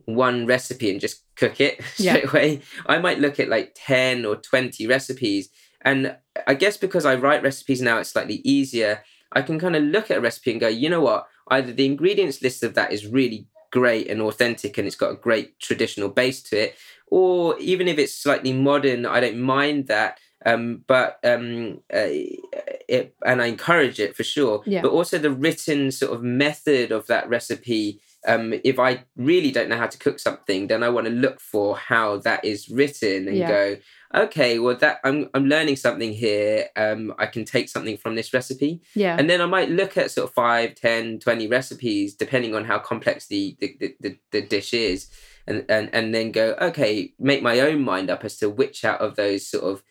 one 0.06 0.46
recipe 0.46 0.90
and 0.90 1.00
just 1.00 1.24
cook 1.36 1.62
it 1.62 1.80
Yeah. 1.98 2.14
straight 2.14 2.30
away. 2.30 2.62
I 2.88 2.98
might 3.00 3.20
look 3.20 3.40
at 3.40 3.50
like 3.50 3.74
10 3.76 4.26
or 4.26 4.36
20 4.36 4.88
recipes 4.88 5.50
and 5.82 6.16
I 6.48 6.54
guess 6.54 6.78
because 6.78 7.06
I 7.06 7.16
write 7.16 7.44
recipes 7.44 7.82
now, 7.82 7.98
it's 7.98 8.10
slightly 8.12 8.42
easier. 8.44 9.04
I 9.32 9.42
can 9.42 9.60
kind 9.60 9.76
of 9.76 9.84
look 9.84 10.12
at 10.12 10.18
a 10.18 10.22
recipe 10.22 10.52
and 10.52 10.60
go, 10.60 10.68
you 10.68 10.90
know 10.90 11.02
what? 11.02 11.28
Either 11.50 11.72
the 11.74 11.86
ingredients 11.86 12.42
list 12.42 12.64
of 12.64 12.74
that 12.76 12.92
is 12.92 13.08
really 13.08 13.48
great 13.72 14.08
and 14.10 14.22
authentic 14.22 14.78
and 14.78 14.86
it's 14.86 14.96
got 14.96 15.12
a 15.12 15.16
great 15.16 15.58
traditional 15.60 16.10
base 16.10 16.42
to 16.44 16.58
it, 16.64 16.76
or 17.08 17.58
even 17.60 17.88
if 17.88 17.98
it's 17.98 18.14
slightly 18.14 18.54
modern, 18.54 19.06
I 19.06 19.20
don't 19.20 19.40
mind 19.40 19.88
that. 19.88 20.20
Um, 20.46 20.84
but 20.88 21.20
um, 21.24 21.82
uh, 21.94 22.08
it, 22.88 23.16
and 23.26 23.42
I 23.42 23.46
encourage 23.46 24.00
it 24.00 24.16
for 24.16 24.24
sure. 24.24 24.64
Yeah. 24.66 24.82
But 24.82 24.92
also 24.92 25.18
the 25.18 25.32
written 25.32 25.92
sort 25.92 26.14
of 26.14 26.24
method 26.24 26.92
of 26.92 27.08
that 27.08 27.30
recipe 27.30 28.02
um, 28.28 28.54
if 28.64 28.78
I 28.78 29.04
really 29.16 29.52
don't 29.52 29.70
know 29.70 29.78
how 29.78 29.88
to 29.88 29.98
cook 29.98 30.20
something, 30.20 30.68
then 30.68 30.84
I 30.84 30.90
want 30.90 31.08
to 31.08 31.14
look 31.14 31.40
for 31.40 31.76
how 31.76 32.18
that 32.18 32.46
is 32.46 32.70
written 32.70 33.28
and 33.28 33.38
Yeah. 33.38 33.48
go, 33.48 33.78
okay, 34.14 34.60
well 34.60 34.76
that 34.76 35.00
I'm 35.04 35.30
I'm 35.34 35.48
learning 35.48 35.78
something 35.78 36.14
here. 36.14 36.68
Um, 36.76 37.14
I 37.18 37.26
can 37.26 37.46
take 37.46 37.70
something 37.70 37.98
from 37.98 38.16
this 38.16 38.34
recipe. 38.34 38.82
Yeah. 38.96 39.16
And 39.18 39.30
then 39.30 39.42
I 39.42 39.48
might 39.48 39.72
look 39.72 39.98
at 39.98 40.12
sort 40.12 40.30
of 40.30 40.34
5, 40.36 40.76
10, 40.76 41.20
20 41.20 41.48
recipes, 41.48 42.14
depending 42.14 42.54
on 42.56 42.66
how 42.66 42.78
complex 42.78 43.28
the 43.28 43.58
the, 43.60 43.76
the, 43.80 43.96
the, 44.00 44.18
the 44.32 44.42
dish 44.42 44.74
is. 44.74 45.10
And, 45.48 45.66
and 45.70 45.90
and 45.92 46.14
then 46.14 46.32
go, 46.32 46.56
okay, 46.62 47.14
make 47.18 47.42
my 47.42 47.60
own 47.62 47.82
mind 47.84 48.12
up 48.12 48.24
as 48.24 48.38
to 48.38 48.50
which 48.50 48.86
out 48.86 49.02
of 49.02 49.16
those 49.16 49.48
sort 49.48 49.64
of 49.64 49.82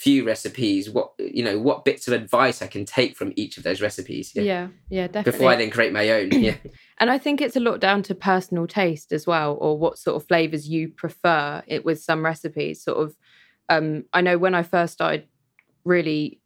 few 0.00 0.26
recipes, 0.26 0.88
what 0.88 1.12
you 1.18 1.44
know, 1.44 1.58
what 1.58 1.84
bits 1.84 2.08
of 2.08 2.14
advice 2.14 2.62
I 2.62 2.66
can 2.68 2.86
take 2.86 3.16
from 3.18 3.34
each 3.36 3.58
of 3.58 3.64
those 3.64 3.82
recipes. 3.82 4.32
yeah. 4.34 4.68
Yeah, 4.88 5.06
definitely. 5.08 5.32
Before 5.32 5.50
I 5.50 5.56
then 5.56 5.70
create 5.70 5.92
my 5.92 6.08
own. 6.10 6.30
Yeah. 6.32 6.56
And 7.00 7.10
I 7.10 7.18
think 7.18 7.40
it's 7.40 7.56
a 7.56 7.60
lot 7.60 7.80
down 7.80 8.02
to 8.04 8.14
personal 8.14 8.66
taste 8.66 9.12
as 9.12 9.26
well, 9.26 9.56
or 9.60 9.76
what 9.78 9.98
sort 9.98 10.16
of 10.16 10.26
flavors 10.26 10.68
you 10.68 10.88
prefer 10.88 11.62
it 11.66 11.84
with 11.84 12.00
some 12.02 12.24
recipes. 12.24 12.82
Sort 12.82 12.98
of, 12.98 13.16
um, 13.68 14.04
I 14.12 14.20
know 14.22 14.38
when 14.38 14.54
I 14.54 14.62
first 14.62 14.94
started 14.94 15.24
really 15.84 16.40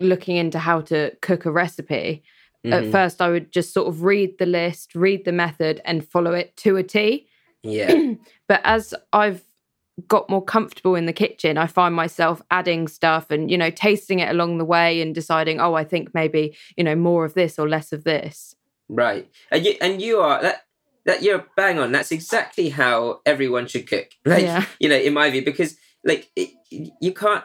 looking 0.00 0.36
into 0.36 0.58
how 0.58 0.80
to 0.82 1.12
cook 1.22 1.44
a 1.44 1.52
recipe, 1.52 2.22
at 2.64 2.84
Mhm. 2.84 2.92
first 2.92 3.20
I 3.20 3.28
would 3.30 3.50
just 3.52 3.74
sort 3.74 3.88
of 3.88 4.04
read 4.04 4.38
the 4.38 4.46
list, 4.46 4.94
read 4.94 5.24
the 5.24 5.32
method, 5.32 5.80
and 5.84 6.08
follow 6.08 6.32
it 6.34 6.56
to 6.58 6.76
a 6.76 6.82
T. 6.84 7.26
Yeah. 7.64 8.14
but 8.48 8.60
as 8.64 8.94
I've 9.12 9.42
got 10.08 10.28
more 10.30 10.44
comfortable 10.44 10.94
in 10.94 11.06
the 11.06 11.12
kitchen, 11.12 11.58
I 11.58 11.66
find 11.66 11.94
myself 11.94 12.42
adding 12.50 12.88
stuff 12.88 13.30
and, 13.30 13.50
you 13.50 13.58
know, 13.58 13.70
tasting 13.70 14.18
it 14.20 14.28
along 14.30 14.58
the 14.58 14.64
way 14.64 15.00
and 15.00 15.14
deciding, 15.14 15.60
oh, 15.60 15.74
I 15.74 15.84
think 15.84 16.14
maybe, 16.14 16.56
you 16.76 16.84
know, 16.84 16.94
more 16.94 17.24
of 17.24 17.34
this 17.34 17.58
or 17.58 17.68
less 17.68 17.92
of 17.92 18.04
this. 18.04 18.54
Right. 18.88 19.28
And 19.50 19.64
you 19.64 19.74
and 19.80 20.02
you 20.02 20.20
are 20.20 20.42
that 20.42 20.64
that 21.06 21.22
you're 21.22 21.46
bang 21.56 21.78
on. 21.78 21.92
That's 21.92 22.12
exactly 22.12 22.68
how 22.68 23.20
everyone 23.26 23.66
should 23.66 23.86
cook. 23.88 24.08
Like 24.24 24.42
Yeah. 24.42 24.64
you 24.78 24.88
know, 24.88 24.96
in 24.96 25.14
my 25.14 25.30
view, 25.30 25.44
because 25.44 25.76
like 26.04 26.30
it, 26.36 26.50
you 26.70 27.12
can't. 27.12 27.44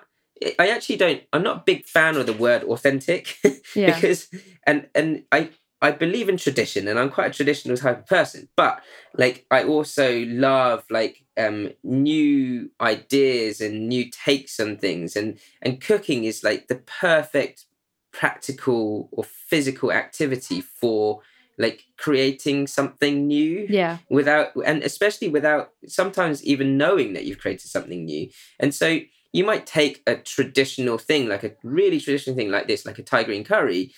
I 0.59 0.69
actually 0.69 0.97
don't. 0.97 1.23
I'm 1.33 1.43
not 1.43 1.57
a 1.57 1.63
big 1.65 1.85
fan 1.85 2.15
of 2.17 2.25
the 2.25 2.33
word 2.33 2.63
authentic 2.63 3.37
Yeah. 3.75 3.95
because 3.95 4.27
and 4.65 4.87
and 4.93 5.23
I 5.31 5.49
I 5.81 5.91
believe 5.91 6.27
in 6.27 6.37
tradition 6.37 6.87
and 6.87 6.97
I'm 6.97 7.09
quite 7.11 7.31
a 7.31 7.33
traditional 7.33 7.77
type 7.77 7.99
of 7.99 8.07
person. 8.07 8.49
But 8.55 8.81
like 9.13 9.45
I 9.51 9.63
also 9.63 10.25
love 10.25 10.83
like 10.89 11.23
um 11.37 11.69
new 11.83 12.71
ideas 12.81 13.61
and 13.61 13.87
new 13.87 14.09
takes 14.09 14.59
on 14.59 14.77
things 14.77 15.15
and 15.15 15.39
and 15.61 15.79
cooking 15.79 16.23
is 16.23 16.43
like 16.43 16.67
the 16.67 16.75
perfect 16.75 17.65
practical 18.11 19.09
or 19.11 19.23
physical 19.23 19.91
activity 19.91 20.61
for 20.61 21.21
like 21.59 21.85
creating 21.97 22.67
something 22.67 23.27
new 23.27 23.65
yeah. 23.69 23.97
without 24.09 24.51
and 24.65 24.83
especially 24.83 25.27
without 25.27 25.71
sometimes 25.87 26.43
even 26.43 26.77
knowing 26.77 27.13
that 27.13 27.25
you've 27.25 27.39
created 27.39 27.67
something 27.67 28.05
new 28.05 28.29
and 28.59 28.73
so 28.73 28.99
you 29.33 29.43
might 29.43 29.65
take 29.65 30.01
a 30.07 30.15
traditional 30.15 30.97
thing 30.97 31.27
like 31.27 31.43
a 31.43 31.51
really 31.63 31.99
traditional 31.99 32.35
thing 32.35 32.49
like 32.49 32.67
this 32.67 32.85
like 32.85 32.97
a 32.97 33.03
thai 33.03 33.23
green 33.23 33.43
curry 33.43 33.91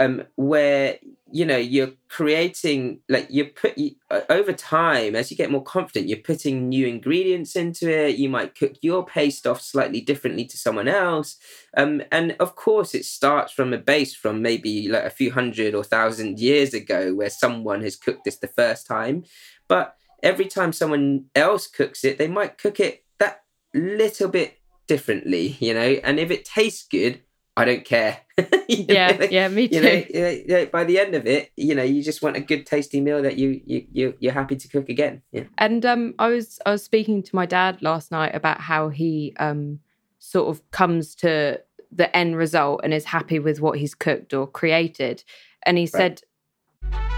um 0.00 0.24
where 0.36 0.98
you 1.30 1.44
know 1.44 1.56
you're 1.56 1.92
creating 2.08 3.00
like 3.08 3.28
you 3.30 3.44
put 3.44 3.78
you, 3.78 3.92
over 4.28 4.52
time 4.52 5.14
as 5.14 5.30
you 5.30 5.36
get 5.36 5.50
more 5.50 5.62
confident 5.62 6.08
you're 6.08 6.18
putting 6.18 6.68
new 6.68 6.86
ingredients 6.86 7.54
into 7.54 7.88
it. 7.88 8.16
You 8.16 8.28
might 8.28 8.56
cook 8.56 8.72
your 8.82 9.06
paste 9.06 9.46
off 9.46 9.60
slightly 9.60 10.00
differently 10.00 10.44
to 10.46 10.56
someone 10.56 10.88
else. 10.88 11.36
Um 11.76 12.02
and 12.10 12.34
of 12.40 12.56
course 12.56 12.94
it 12.94 13.04
starts 13.04 13.52
from 13.52 13.72
a 13.72 13.78
base 13.78 14.14
from 14.14 14.42
maybe 14.42 14.88
like 14.88 15.04
a 15.04 15.10
few 15.10 15.30
hundred 15.30 15.74
or 15.74 15.84
thousand 15.84 16.40
years 16.40 16.74
ago 16.74 17.14
where 17.14 17.30
someone 17.30 17.82
has 17.82 17.94
cooked 17.94 18.24
this 18.24 18.38
the 18.38 18.48
first 18.48 18.86
time. 18.86 19.24
But 19.68 19.94
every 20.22 20.46
time 20.46 20.72
someone 20.72 21.26
else 21.36 21.66
cooks 21.68 22.04
it 22.04 22.18
they 22.18 22.28
might 22.28 22.58
cook 22.58 22.80
it 22.80 23.04
that 23.18 23.42
little 23.74 24.28
bit 24.28 24.58
differently 24.88 25.56
you 25.60 25.74
know? 25.74 26.00
And 26.02 26.18
if 26.18 26.30
it 26.32 26.44
tastes 26.44 26.86
good 26.88 27.20
i 27.56 27.64
don't 27.64 27.84
care 27.84 28.18
You 28.68 28.86
know, 28.86 28.94
Yeah. 28.94 29.26
Yeah. 29.30 29.48
Me 29.48 29.68
too. 29.68 29.76
you 29.76 29.82
know, 29.82 30.28
you 30.28 30.44
know, 30.46 30.66
by 30.66 30.84
the 30.84 30.98
end 30.98 31.14
of 31.14 31.26
it, 31.26 31.50
you 31.56 31.74
know, 31.74 31.82
you 31.82 32.02
just 32.02 32.22
want 32.22 32.36
a 32.36 32.40
good, 32.40 32.66
tasty 32.66 33.00
meal 33.00 33.20
that 33.22 33.36
you 33.36 33.60
you 33.66 33.86
you 33.90 34.14
you're 34.20 34.32
happy 34.32 34.56
to 34.56 34.68
cook 34.68 34.88
again. 34.88 35.22
Yeah. 35.32 35.44
And 35.58 35.84
um, 35.84 36.14
I 36.18 36.28
was 36.28 36.58
I 36.64 36.70
was 36.70 36.84
speaking 36.84 37.22
to 37.24 37.36
my 37.36 37.46
dad 37.46 37.82
last 37.82 38.12
night 38.12 38.34
about 38.34 38.60
how 38.60 38.88
he 38.88 39.34
um, 39.38 39.80
sort 40.18 40.48
of 40.48 40.70
comes 40.70 41.14
to 41.16 41.60
the 41.90 42.16
end 42.16 42.36
result 42.36 42.80
and 42.84 42.94
is 42.94 43.04
happy 43.06 43.38
with 43.40 43.60
what 43.60 43.78
he's 43.78 43.94
cooked 43.94 44.32
or 44.32 44.46
created. 44.46 45.24
And 45.64 45.76
he 45.76 45.86
said, 45.86 46.22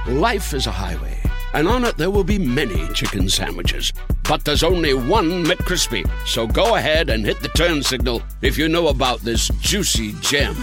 Life 0.06 0.54
is 0.54 0.66
a 0.66 0.72
highway, 0.72 1.18
and 1.54 1.68
on 1.68 1.84
it 1.84 1.96
there 1.96 2.10
will 2.10 2.24
be 2.24 2.38
many 2.38 2.88
chicken 2.94 3.28
sandwiches. 3.28 3.92
But 4.28 4.44
there's 4.44 4.62
only 4.62 4.94
one 4.94 5.44
McCrispy. 5.44 6.08
So 6.26 6.46
go 6.46 6.76
ahead 6.76 7.10
and 7.10 7.24
hit 7.24 7.40
the 7.40 7.48
turn 7.48 7.82
signal 7.82 8.22
if 8.40 8.56
you 8.56 8.68
know 8.68 8.88
about 8.88 9.20
this 9.20 9.48
juicy 9.60 10.12
gem 10.20 10.56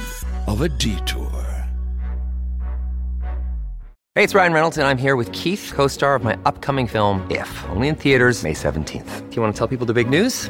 of 0.48 0.62
a 0.62 0.70
detour. 0.70 1.30
Hey, 4.16 4.24
it's 4.24 4.36
Ryan 4.36 4.54
Reynolds, 4.54 4.78
and 4.78 4.88
I'm 4.88 4.98
here 4.98 5.16
with 5.16 5.32
Keith, 5.32 5.72
co 5.74 5.88
star 5.88 6.16
of 6.16 6.24
my 6.24 6.38
upcoming 6.46 6.88
film, 6.88 7.26
If, 7.30 7.50
only 7.70 7.88
in 7.88 7.96
theaters, 7.96 8.44
May 8.44 8.54
17th. 8.54 9.30
Do 9.30 9.36
you 9.36 9.42
want 9.42 9.56
to 9.56 9.58
tell 9.58 9.68
people 9.68 9.86
the 9.86 9.94
big 9.94 10.10
news? 10.10 10.50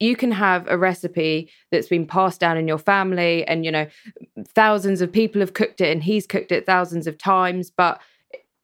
You 0.00 0.16
can 0.16 0.32
have 0.32 0.66
a 0.68 0.78
recipe 0.78 1.50
that's 1.70 1.88
been 1.88 2.06
passed 2.06 2.40
down 2.40 2.56
in 2.56 2.66
your 2.66 2.78
family 2.78 3.46
and 3.46 3.64
you 3.64 3.70
know 3.70 3.86
thousands 4.48 5.00
of 5.00 5.12
people 5.12 5.40
have 5.40 5.54
cooked 5.54 5.80
it 5.80 5.92
and 5.92 6.02
he's 6.02 6.26
cooked 6.26 6.50
it 6.50 6.66
thousands 6.66 7.06
of 7.06 7.16
times 7.18 7.70
but 7.70 8.00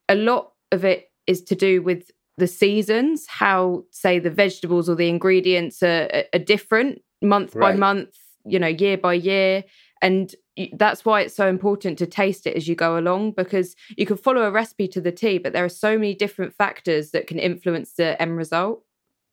a 0.09 0.15
lot 0.15 0.53
of 0.73 0.85
it 0.85 1.11
is 1.27 1.43
to 1.43 1.55
do 1.55 1.83
with 1.83 2.11
the 2.39 2.47
seasons 2.47 3.27
how 3.27 3.85
say 3.91 4.19
the 4.19 4.31
vegetables 4.31 4.89
or 4.89 4.95
the 4.95 5.09
ingredients 5.09 5.83
are, 5.83 6.25
are 6.33 6.39
different 6.39 7.03
month 7.23 7.55
by 7.55 7.75
month 7.75 8.17
you 8.45 8.59
know 8.59 8.67
year 8.67 8.97
by 8.97 9.15
year 9.15 9.65
and 10.03 10.35
that's 10.73 11.05
why 11.05 11.21
it's 11.21 11.35
so 11.35 11.49
important 11.49 11.99
to 11.99 12.07
taste 12.07 12.47
it 12.47 12.57
as 12.57 12.67
you 12.67 12.75
go 12.75 12.99
along 12.99 13.33
because 13.33 13.77
you 13.97 14.07
can 14.07 14.17
follow 14.17 14.43
a 14.43 14.51
recipe 14.51 14.89
to 14.89 15.01
the 15.01 15.13
T, 15.13 15.39
but 15.39 15.53
there 15.53 15.65
are 15.65 15.71
so 15.71 15.97
many 15.99 16.15
different 16.15 16.55
factors 16.55 17.11
that 17.11 17.27
can 17.27 17.39
influence 17.39 17.93
the 17.93 18.21
end 18.21 18.37
result. 18.37 18.83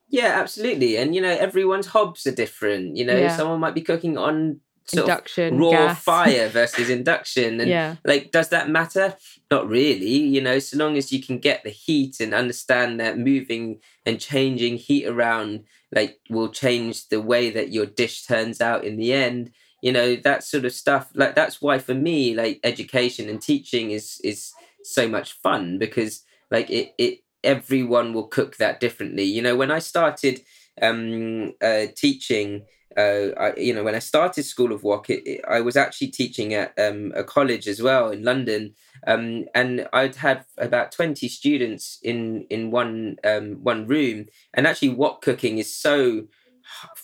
Yeah, 0.09 0.39
absolutely. 0.39 0.97
And 0.97 1.15
you 1.15 1.21
know, 1.21 1.29
everyone's 1.35 1.87
hobs 1.87 2.25
are 2.27 2.35
different. 2.35 2.97
You 2.97 3.05
know, 3.05 3.17
Yeah. 3.17 3.35
someone 3.35 3.59
might 3.59 3.75
be 3.75 3.81
cooking 3.81 4.17
on 4.17 4.59
sort 4.85 5.03
Induction, 5.07 5.57
raw 5.57 5.69
gas. 5.87 6.03
fire 6.03 6.49
versus 6.49 6.89
induction, 6.89 7.61
and 7.61 7.69
Yeah. 7.69 7.95
like, 8.03 8.31
does 8.31 8.49
that 8.49 8.69
matter? 8.69 9.15
Not 9.49 9.67
really. 9.67 10.17
You 10.17 10.41
know, 10.41 10.59
so 10.59 10.77
long 10.77 10.97
as 10.97 11.11
you 11.11 11.23
can 11.23 11.39
get 11.39 11.63
the 11.63 11.69
heat 11.69 12.19
and 12.19 12.33
understand 12.33 12.99
that 12.99 13.17
moving 13.17 13.79
and 14.05 14.19
changing 14.19 14.75
heat 14.77 15.05
around, 15.07 15.63
like, 15.95 16.19
will 16.29 16.49
change 16.49 17.07
the 17.07 17.21
way 17.21 17.49
that 17.49 17.71
your 17.71 17.85
dish 17.85 18.23
turns 18.25 18.59
out 18.59 18.83
in 18.83 18.97
the 18.97 19.13
end. 19.13 19.51
You 19.81 19.93
know, 19.93 20.15
that 20.17 20.43
sort 20.43 20.65
of 20.65 20.73
stuff. 20.73 21.09
Like, 21.15 21.33
that's 21.33 21.61
why 21.61 21.79
for 21.79 21.93
me, 21.93 22.35
like, 22.35 22.59
education 22.63 23.29
and 23.29 23.41
teaching 23.41 23.91
is 23.91 24.19
is 24.23 24.51
so 24.83 25.07
much 25.07 25.31
fun 25.41 25.77
because, 25.79 26.23
like, 26.51 26.69
it 26.69 26.93
it 26.97 27.19
everyone 27.43 28.13
will 28.13 28.27
cook 28.27 28.57
that 28.57 28.79
differently. 28.79 29.23
You 29.23 29.41
know, 29.41 29.55
when 29.55 29.71
I 29.71 29.79
started 29.79 30.41
um, 30.81 31.53
uh, 31.61 31.85
teaching, 31.95 32.65
uh, 32.97 33.29
I, 33.39 33.53
you 33.57 33.73
know, 33.73 33.83
when 33.83 33.95
I 33.95 33.99
started 33.99 34.43
School 34.43 34.71
of 34.71 34.83
Wok, 34.83 35.09
it, 35.09 35.23
it- 35.25 35.41
I 35.47 35.61
was 35.61 35.75
actually 35.75 36.07
teaching 36.07 36.53
at 36.53 36.73
um, 36.77 37.11
a 37.15 37.23
college 37.23 37.67
as 37.67 37.81
well 37.81 38.09
in 38.11 38.23
London, 38.23 38.73
um, 39.07 39.45
and 39.55 39.87
I'd 39.93 40.15
have 40.17 40.45
about 40.57 40.91
twenty 40.91 41.27
students 41.27 41.99
in 42.03 42.45
in 42.49 42.71
one 42.71 43.17
um, 43.23 43.55
one 43.63 43.87
room. 43.87 44.27
And 44.53 44.67
actually, 44.67 44.89
wok 44.89 45.21
cooking 45.21 45.57
is 45.57 45.75
so 45.75 46.23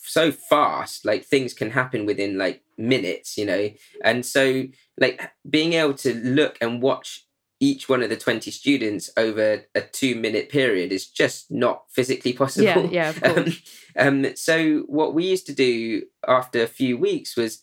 so 0.03 0.31
fast 0.31 1.05
like 1.05 1.25
things 1.25 1.53
can 1.53 1.71
happen 1.71 2.05
within 2.05 2.37
like 2.37 2.63
minutes 2.77 3.37
you 3.37 3.45
know 3.45 3.69
and 4.03 4.25
so 4.25 4.63
like 4.99 5.31
being 5.49 5.73
able 5.73 5.93
to 5.93 6.13
look 6.15 6.57
and 6.61 6.81
watch 6.81 7.25
each 7.59 7.89
one 7.89 8.01
of 8.01 8.09
the 8.09 8.15
20 8.15 8.51
students 8.51 9.09
over 9.17 9.63
a 9.75 9.81
two 9.81 10.15
minute 10.15 10.49
period 10.49 10.91
is 10.91 11.07
just 11.07 11.51
not 11.51 11.83
physically 11.89 12.33
possible 12.33 12.89
Yeah, 12.89 12.89
yeah, 12.91 13.09
of 13.09 13.21
course. 13.21 13.81
um, 13.97 14.23
um, 14.25 14.35
so 14.35 14.79
what 14.87 15.13
we 15.13 15.25
used 15.25 15.45
to 15.47 15.53
do 15.53 16.03
after 16.27 16.63
a 16.63 16.67
few 16.67 16.97
weeks 16.97 17.35
was 17.35 17.61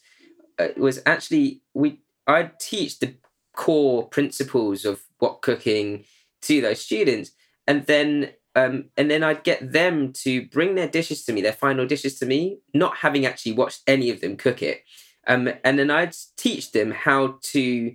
uh, 0.59 0.68
was 0.76 1.00
actually 1.06 1.62
we 1.74 2.00
I'd 2.26 2.59
teach 2.59 2.98
the 2.98 3.14
core 3.54 4.06
principles 4.09 4.85
of 4.85 5.02
what 5.18 5.42
cooking 5.42 6.04
to 6.42 6.61
those 6.61 6.80
students, 6.80 7.30
and 7.66 7.87
then 7.87 8.32
um, 8.54 8.87
and 8.96 9.11
then 9.11 9.22
I'd 9.22 9.44
get 9.44 9.72
them 9.72 10.12
to 10.24 10.46
bring 10.48 10.74
their 10.74 10.88
dishes 10.88 11.24
to 11.24 11.32
me, 11.32 11.42
their 11.42 11.52
final 11.52 11.87
dishes 11.87 12.18
to 12.18 12.26
me, 12.26 12.59
not 12.72 12.98
having 12.98 13.26
actually 13.26 13.52
watched 13.52 13.82
any 13.87 14.11
of 14.11 14.20
them 14.20 14.37
cook 14.37 14.62
it, 14.62 14.82
um, 15.26 15.48
and 15.64 15.78
then 15.78 15.90
I'd 15.90 16.14
teach 16.37 16.72
them 16.72 16.90
how 16.90 17.38
to 17.42 17.94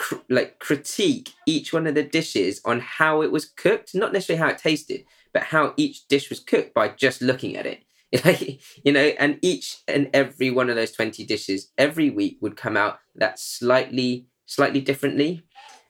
cr- 0.00 0.16
like 0.30 0.58
critique 0.58 1.34
each 1.46 1.74
one 1.74 1.86
of 1.86 1.94
the 1.94 2.02
dishes 2.02 2.60
on 2.64 2.80
how 2.80 3.20
it 3.20 3.30
was 3.30 3.44
cooked, 3.44 3.94
not 3.94 4.14
necessarily 4.14 4.40
how 4.40 4.48
it 4.48 4.58
tasted, 4.58 5.04
but 5.34 5.42
how 5.42 5.74
each 5.76 6.08
dish 6.08 6.30
was 6.30 6.40
cooked 6.40 6.72
by 6.72 6.88
just 6.88 7.20
looking 7.20 7.56
at 7.56 7.66
it. 7.66 7.84
Like, 8.24 8.60
you 8.84 8.90
know, 8.90 9.12
and 9.20 9.38
each 9.40 9.76
and 9.86 10.10
every 10.12 10.50
one 10.50 10.68
of 10.68 10.74
those 10.74 10.90
20 10.90 11.24
dishes 11.26 11.70
every 11.78 12.10
week 12.10 12.38
would 12.40 12.56
come 12.56 12.76
out 12.76 12.98
that 13.14 13.38
slightly, 13.38 14.26
slightly 14.46 14.80
differently 14.80 15.44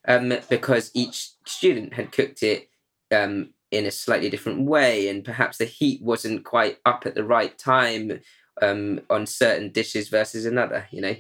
um, 0.07 0.35
because 0.51 0.91
each 0.93 1.31
student 1.47 1.95
had 1.95 2.13
cooked 2.13 2.43
it 2.43 2.69
um, 3.11 3.55
in 3.71 3.87
a 3.87 3.91
slightly 3.91 4.29
different 4.29 4.67
way, 4.67 5.09
and 5.09 5.25
perhaps 5.25 5.57
the 5.57 5.65
heat 5.65 6.03
wasn't 6.03 6.45
quite 6.45 6.77
up 6.85 7.07
at 7.07 7.15
the 7.15 7.25
right 7.25 7.57
time 7.57 8.21
um, 8.61 9.01
on 9.09 9.25
certain 9.25 9.73
dishes 9.73 10.11
versus 10.11 10.45
another, 10.45 10.87
you 10.91 11.01
know. 11.01 11.17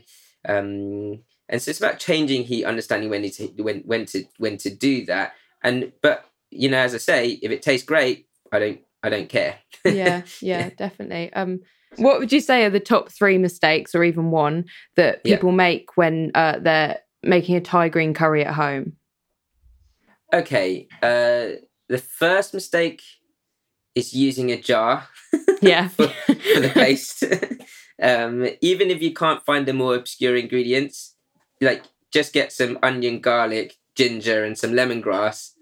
Um, 0.46 1.22
and 1.50 1.60
so 1.60 1.68
it's 1.70 1.80
about 1.80 1.98
changing 1.98 2.44
heat, 2.44 2.64
understanding 2.64 3.10
when 3.10 3.28
to 3.30 3.46
when 3.62 3.80
when 3.80 4.06
to 4.06 4.24
when 4.38 4.56
to 4.58 4.70
do 4.74 5.04
that. 5.06 5.34
And 5.62 5.92
but 6.00 6.24
you 6.50 6.70
know, 6.70 6.78
as 6.78 6.94
I 6.94 6.98
say, 6.98 7.28
if 7.42 7.50
it 7.50 7.60
tastes 7.60 7.86
great, 7.86 8.26
I 8.50 8.58
don't 8.58 8.80
I 9.02 9.10
don't 9.10 9.28
care. 9.28 9.58
yeah, 9.84 10.22
yeah, 10.40 10.70
definitely. 10.78 11.32
Um, 11.34 11.60
what 11.96 12.20
would 12.20 12.32
you 12.32 12.40
say 12.40 12.64
are 12.64 12.70
the 12.70 12.80
top 12.80 13.10
three 13.10 13.36
mistakes, 13.36 13.94
or 13.94 14.04
even 14.04 14.30
one, 14.30 14.64
that 14.96 15.20
Yeah. 15.24 15.36
people 15.36 15.52
make 15.52 15.96
when 15.96 16.30
uh, 16.34 16.58
they're 16.60 17.00
making 17.22 17.56
a 17.56 17.60
Thai 17.60 17.88
green 17.88 18.14
curry 18.14 18.44
at 18.44 18.54
home? 18.54 18.92
Okay. 20.32 20.88
Uh, 21.02 21.58
the 21.88 21.98
first 21.98 22.54
mistake 22.54 23.02
is 23.96 24.14
using 24.14 24.52
a 24.52 24.60
jar 24.60 25.08
Yeah, 25.62 25.88
for, 25.88 26.06
for 26.06 26.60
the 26.60 26.70
paste. 26.74 27.24
um, 28.00 28.46
even 28.60 28.90
if 28.90 29.02
you 29.02 29.12
can't 29.12 29.44
find 29.44 29.66
the 29.66 29.72
more 29.74 29.94
obscure 29.96 30.36
ingredients, 30.36 31.16
like 31.60 31.84
just 32.12 32.32
get 32.32 32.52
some 32.52 32.78
onion, 32.82 33.20
garlic, 33.20 33.76
ginger, 33.94 34.44
and 34.44 34.58
some 34.58 34.72
lemongrass, 34.72 35.52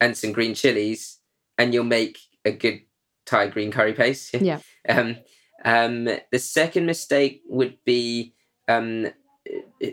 and 0.00 0.16
some 0.16 0.32
green 0.32 0.54
chilies, 0.54 1.18
and 1.58 1.72
you'll 1.72 1.84
make 1.84 2.18
a 2.44 2.52
good 2.52 2.82
Thai 3.26 3.48
green 3.48 3.70
curry 3.70 3.92
paste. 3.92 4.34
Yeah. 4.40 4.58
Um, 4.88 5.16
um, 5.64 6.04
the 6.04 6.38
second 6.38 6.86
mistake 6.86 7.42
would 7.46 7.78
be 7.84 8.34
um, 8.66 9.06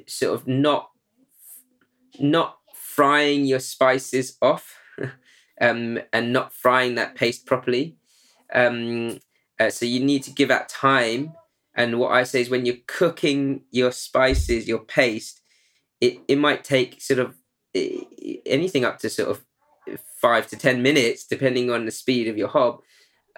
sort 0.08 0.34
of 0.34 0.48
not 0.48 0.90
not 2.20 2.58
frying 2.74 3.46
your 3.46 3.60
spices 3.60 4.38
off 4.42 4.78
um, 5.62 6.00
and 6.12 6.34
not 6.34 6.54
frying 6.54 6.96
that 6.96 7.16
paste 7.16 7.46
properly. 7.46 7.98
Um, 8.54 9.20
uh, 9.60 9.70
so 9.70 9.86
you 9.86 10.00
need 10.00 10.24
to 10.24 10.32
give 10.32 10.50
that 10.50 10.70
time. 10.70 11.34
And 11.76 12.00
what 12.00 12.12
I 12.12 12.24
say 12.24 12.42
is 12.42 12.50
when 12.50 12.66
you're 12.66 12.78
cooking 12.88 13.62
your 13.72 13.92
spices, 13.92 14.68
your 14.68 14.80
paste, 14.80 15.39
it, 16.02 16.20
it 16.28 16.38
might 16.38 16.64
take 16.64 17.02
sort 17.02 17.20
of 17.20 17.36
anything 18.46 18.86
up 18.86 19.00
to 19.00 19.10
sort 19.10 19.30
of 19.30 19.44
five 20.22 20.48
to 20.48 20.58
10 20.58 20.82
minutes, 20.82 21.26
depending 21.26 21.70
on 21.72 21.86
the 21.86 21.92
speed 21.92 22.28
of 22.28 22.38
your 22.38 22.48
hob. 22.50 22.82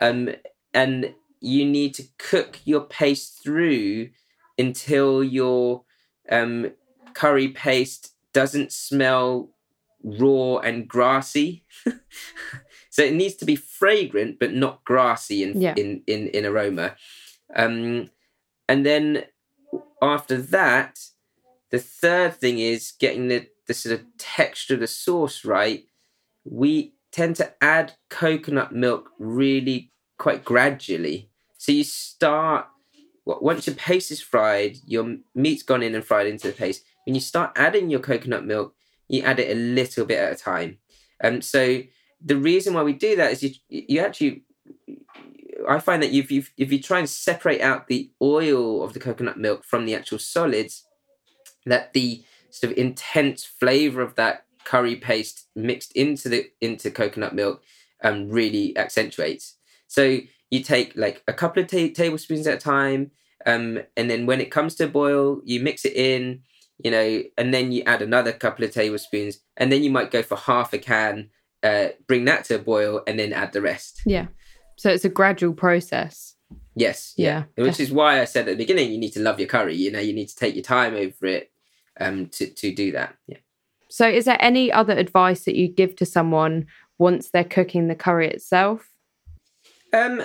Um, 0.01 0.29
and 0.73 1.13
you 1.39 1.65
need 1.65 1.93
to 1.95 2.03
cook 2.17 2.59
your 2.65 2.81
paste 2.81 3.41
through 3.43 4.09
until 4.57 5.23
your 5.23 5.83
um, 6.29 6.71
curry 7.13 7.49
paste 7.49 8.13
doesn't 8.33 8.71
smell 8.71 9.49
raw 10.03 10.57
and 10.57 10.87
grassy. 10.87 11.63
so 12.89 13.03
it 13.03 13.13
needs 13.13 13.35
to 13.35 13.45
be 13.45 13.55
fragrant 13.55 14.39
but 14.39 14.53
not 14.53 14.83
grassy 14.83 15.43
in 15.43 15.59
Yeah. 15.61 15.73
in, 15.77 16.03
in, 16.07 16.27
in 16.29 16.45
aroma. 16.45 16.95
Um, 17.55 18.09
and 18.67 18.85
then 18.85 19.25
after 20.01 20.37
that, 20.37 20.99
the 21.71 21.79
third 21.79 22.35
thing 22.35 22.59
is 22.59 22.93
getting 22.99 23.27
the, 23.27 23.47
the 23.67 23.73
sort 23.73 23.99
of 23.99 24.05
texture 24.17 24.75
of 24.75 24.81
the 24.81 24.87
sauce 24.87 25.45
right. 25.45 25.85
We 26.43 26.93
tend 27.11 27.37
to 27.37 27.53
add 27.61 27.93
coconut 28.09 28.71
milk 28.73 29.09
really 29.17 29.91
quite 30.17 30.45
gradually. 30.45 31.29
So 31.57 31.71
you 31.71 31.83
start 31.83 32.67
once 33.25 33.67
your 33.67 33.75
paste 33.75 34.11
is 34.11 34.21
fried, 34.21 34.77
your 34.85 35.17
meat's 35.35 35.63
gone 35.63 35.83
in 35.83 35.95
and 35.95 36.03
fried 36.03 36.27
into 36.27 36.47
the 36.47 36.53
paste. 36.53 36.83
When 37.05 37.15
you 37.15 37.21
start 37.21 37.51
adding 37.55 37.89
your 37.89 37.99
coconut 37.99 38.45
milk, 38.45 38.73
you 39.07 39.21
add 39.21 39.39
it 39.39 39.55
a 39.55 39.59
little 39.59 40.05
bit 40.05 40.17
at 40.17 40.33
a 40.33 40.35
time. 40.35 40.79
Um, 41.23 41.41
so 41.41 41.83
the 42.23 42.37
reason 42.37 42.73
why 42.73 42.83
we 42.83 42.93
do 42.93 43.15
that 43.15 43.31
is 43.31 43.43
you 43.43 43.51
you 43.69 43.99
actually 43.99 44.43
I 45.67 45.79
find 45.79 46.01
that 46.01 46.11
if 46.11 46.31
you 46.31 46.43
if 46.57 46.71
you 46.71 46.81
try 46.81 46.99
and 46.99 47.09
separate 47.09 47.61
out 47.61 47.87
the 47.87 48.11
oil 48.21 48.83
of 48.83 48.93
the 48.93 48.99
coconut 48.99 49.37
milk 49.37 49.63
from 49.63 49.85
the 49.85 49.95
actual 49.95 50.19
solids, 50.19 50.85
that 51.65 51.93
the 51.93 52.23
sort 52.49 52.71
of 52.71 52.77
intense 52.77 53.43
flavor 53.45 54.01
of 54.01 54.15
that 54.15 54.45
curry 54.63 54.95
paste 54.95 55.47
mixed 55.55 55.91
into 55.93 56.29
the 56.29 56.49
into 56.61 56.91
coconut 56.91 57.33
milk 57.33 57.63
um, 58.03 58.29
really 58.29 58.77
accentuates. 58.77 59.55
So 59.87 60.19
you 60.49 60.63
take 60.63 60.93
like 60.95 61.23
a 61.27 61.33
couple 61.33 61.63
of 61.63 61.69
ta- 61.69 61.93
tablespoons 61.93 62.47
at 62.47 62.55
a 62.55 62.57
time, 62.57 63.11
um, 63.45 63.79
and 63.97 64.09
then 64.09 64.25
when 64.25 64.41
it 64.41 64.51
comes 64.51 64.75
to 64.75 64.85
a 64.85 64.87
boil, 64.87 65.41
you 65.45 65.59
mix 65.59 65.85
it 65.85 65.93
in, 65.93 66.41
you 66.83 66.91
know, 66.91 67.23
and 67.37 67.53
then 67.53 67.71
you 67.71 67.83
add 67.85 68.01
another 68.01 68.31
couple 68.31 68.65
of 68.65 68.71
tablespoons, 68.71 69.39
and 69.57 69.71
then 69.71 69.83
you 69.83 69.89
might 69.89 70.11
go 70.11 70.21
for 70.21 70.37
half 70.37 70.73
a 70.73 70.77
can, 70.77 71.29
uh, 71.63 71.89
bring 72.07 72.25
that 72.25 72.45
to 72.45 72.55
a 72.55 72.59
boil, 72.59 73.01
and 73.07 73.17
then 73.19 73.33
add 73.33 73.53
the 73.53 73.61
rest. 73.61 74.01
yeah. 74.05 74.27
So 74.77 74.89
it's 74.89 75.05
a 75.05 75.09
gradual 75.09 75.53
process. 75.53 76.35
Yes, 76.75 77.13
Yeah. 77.15 77.43
Which 77.55 77.79
is 77.79 77.91
why 77.91 78.19
I 78.19 78.25
said 78.25 78.47
at 78.47 78.57
the 78.57 78.63
beginning, 78.63 78.91
you 78.91 78.97
need 78.97 79.13
to 79.13 79.19
love 79.19 79.39
your 79.39 79.47
curry. 79.47 79.75
You 79.75 79.91
know, 79.91 79.99
you 79.99 80.13
need 80.13 80.29
to 80.29 80.35
take 80.35 80.55
your 80.55 80.63
time 80.63 80.95
over 80.95 81.27
it 81.27 81.50
um, 82.01 82.27
to 82.27 82.47
to 82.47 82.73
do 82.73 82.91
that. 82.91 83.15
Yeah. 83.27 83.37
So, 83.89 84.07
is 84.07 84.25
there 84.25 84.37
any 84.39 84.71
other 84.71 84.93
advice 84.93 85.45
that 85.45 85.55
you 85.55 85.67
give 85.67 85.95
to 85.97 86.05
someone 86.05 86.65
once 86.97 87.29
they're 87.29 87.43
cooking 87.43 87.87
the 87.87 87.95
curry 87.95 88.29
itself? 88.29 88.87
Um, 89.93 90.23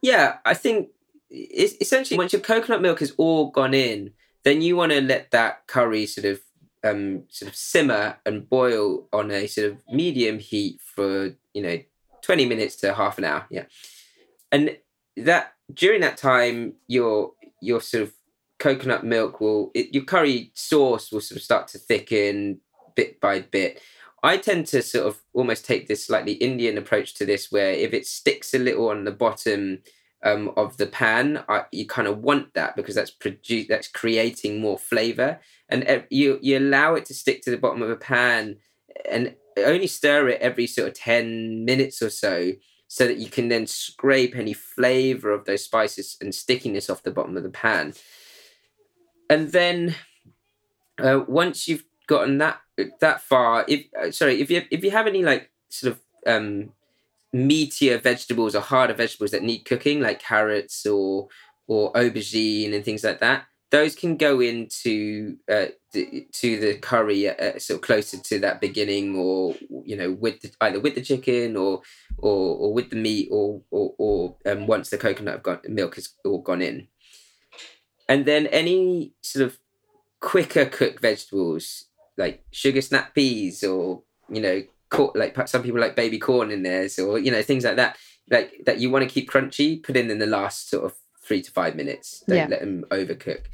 yeah, 0.00 0.38
I 0.44 0.54
think 0.54 0.88
it's 1.30 1.74
essentially 1.80 2.18
once 2.18 2.32
your 2.32 2.42
coconut 2.42 2.82
milk 2.82 3.00
has 3.00 3.12
all 3.16 3.50
gone 3.50 3.74
in, 3.74 4.12
then 4.44 4.62
you 4.62 4.76
want 4.76 4.92
to 4.92 5.00
let 5.00 5.30
that 5.30 5.66
curry 5.66 6.06
sort 6.06 6.24
of 6.24 6.40
um 6.84 7.24
sort 7.28 7.48
of 7.48 7.56
simmer 7.56 8.16
and 8.26 8.48
boil 8.48 9.06
on 9.12 9.30
a 9.30 9.46
sort 9.46 9.70
of 9.70 9.78
medium 9.92 10.40
heat 10.40 10.80
for 10.80 11.36
you 11.54 11.62
know 11.62 11.78
twenty 12.22 12.46
minutes 12.46 12.76
to 12.76 12.94
half 12.94 13.18
an 13.18 13.24
hour. 13.24 13.46
Yeah, 13.50 13.64
and 14.50 14.76
that 15.16 15.52
during 15.72 16.00
that 16.00 16.16
time 16.16 16.74
your 16.88 17.32
your 17.60 17.80
sort 17.80 18.02
of 18.04 18.12
coconut 18.62 19.04
milk 19.04 19.40
will 19.40 19.72
it, 19.74 19.92
your 19.92 20.04
curry 20.04 20.52
sauce 20.54 21.10
will 21.10 21.20
sort 21.20 21.38
of 21.38 21.42
start 21.42 21.66
to 21.68 21.78
thicken 21.78 22.60
bit 22.94 23.20
by 23.20 23.40
bit. 23.40 23.80
I 24.22 24.36
tend 24.36 24.68
to 24.68 24.82
sort 24.82 25.08
of 25.08 25.20
almost 25.32 25.66
take 25.66 25.88
this 25.88 26.06
slightly 26.06 26.34
Indian 26.34 26.78
approach 26.78 27.14
to 27.14 27.26
this, 27.26 27.50
where 27.50 27.72
if 27.72 27.92
it 27.92 28.06
sticks 28.06 28.54
a 28.54 28.58
little 28.58 28.88
on 28.88 29.02
the 29.04 29.10
bottom 29.10 29.82
um, 30.24 30.52
of 30.56 30.76
the 30.76 30.86
pan, 30.86 31.42
I, 31.48 31.64
you 31.72 31.86
kind 31.86 32.06
of 32.06 32.18
want 32.18 32.54
that 32.54 32.76
because 32.76 32.94
that's 32.94 33.10
produce 33.10 33.66
that's 33.68 33.88
creating 33.88 34.60
more 34.60 34.78
flavor, 34.78 35.40
and 35.68 36.06
you 36.08 36.38
you 36.40 36.58
allow 36.58 36.94
it 36.94 37.04
to 37.06 37.14
stick 37.14 37.42
to 37.42 37.50
the 37.50 37.62
bottom 37.64 37.82
of 37.82 37.90
a 37.90 37.96
pan, 37.96 38.58
and 39.10 39.34
only 39.56 39.88
stir 39.88 40.28
it 40.28 40.40
every 40.40 40.68
sort 40.68 40.88
of 40.88 40.94
ten 40.94 41.64
minutes 41.64 42.00
or 42.00 42.10
so, 42.10 42.52
so 42.86 43.08
that 43.08 43.18
you 43.18 43.28
can 43.28 43.48
then 43.48 43.66
scrape 43.66 44.36
any 44.36 44.52
flavor 44.52 45.32
of 45.32 45.46
those 45.46 45.64
spices 45.64 46.16
and 46.20 46.32
stickiness 46.32 46.88
off 46.88 47.02
the 47.02 47.10
bottom 47.10 47.36
of 47.36 47.42
the 47.42 47.56
pan, 47.64 47.92
and 49.28 49.52
then 49.52 49.94
uh, 50.98 51.20
once 51.26 51.68
you've 51.68 51.84
gotten 52.06 52.38
that 52.38 52.60
that 53.00 53.20
far 53.20 53.64
if 53.68 53.86
uh, 54.00 54.10
sorry 54.10 54.40
if 54.40 54.50
you 54.50 54.62
if 54.70 54.82
you 54.82 54.90
have 54.90 55.06
any 55.06 55.22
like 55.22 55.50
sort 55.68 55.92
of 55.92 56.00
um 56.26 56.72
meatier 57.34 58.02
vegetables 58.02 58.54
or 58.54 58.60
harder 58.60 58.94
vegetables 58.94 59.30
that 59.30 59.42
need 59.42 59.60
cooking 59.60 60.00
like 60.00 60.20
carrots 60.20 60.84
or 60.86 61.28
or 61.66 61.92
aubergine 61.92 62.74
and 62.74 62.84
things 62.84 63.04
like 63.04 63.20
that 63.20 63.46
those 63.72 63.96
can 63.96 64.18
go 64.18 64.40
into 64.40 65.38
uh, 65.50 65.66
to 65.94 66.60
the 66.60 66.78
curry 66.82 67.28
uh, 67.28 67.58
sort 67.58 67.78
of 67.78 67.80
closer 67.80 68.18
to 68.18 68.38
that 68.38 68.60
beginning, 68.60 69.16
or 69.16 69.56
you 69.84 69.96
know, 69.96 70.12
with 70.12 70.42
the, 70.42 70.52
either 70.60 70.78
with 70.78 70.94
the 70.94 71.00
chicken 71.00 71.56
or 71.56 71.80
or, 72.18 72.56
or 72.58 72.74
with 72.74 72.90
the 72.90 72.96
meat, 72.96 73.28
or 73.32 73.62
or, 73.70 73.94
or 73.96 74.36
um, 74.44 74.66
once 74.66 74.90
the 74.90 74.98
coconut 74.98 75.42
got 75.42 75.66
milk 75.66 75.94
has 75.94 76.10
all 76.22 76.42
gone 76.42 76.60
in, 76.60 76.86
and 78.08 78.24
then 78.24 78.46
any 78.48 79.14
sort 79.22 79.44
of 79.44 79.58
quicker 80.20 80.64
cooked 80.64 81.00
vegetables 81.00 81.86
like 82.16 82.44
sugar 82.50 82.82
snap 82.82 83.14
peas, 83.14 83.64
or 83.64 84.02
you 84.28 84.40
know, 84.40 84.62
like 85.14 85.48
some 85.48 85.62
people 85.62 85.80
like 85.80 85.96
baby 85.96 86.18
corn 86.18 86.50
in 86.50 86.62
theirs, 86.62 86.98
or 86.98 87.18
you 87.18 87.30
know, 87.30 87.42
things 87.42 87.64
like 87.64 87.76
that, 87.76 87.96
like 88.30 88.62
that 88.66 88.78
you 88.78 88.90
want 88.90 89.08
to 89.08 89.12
keep 89.12 89.30
crunchy, 89.30 89.82
put 89.82 89.96
in 89.96 90.10
in 90.10 90.18
the 90.18 90.26
last 90.26 90.68
sort 90.68 90.84
of 90.84 90.94
three 91.24 91.42
to 91.42 91.50
five 91.50 91.76
minutes. 91.76 92.22
Don't 92.26 92.36
yeah. 92.36 92.46
let 92.48 92.60
them 92.60 92.84
overcook. 92.90 93.44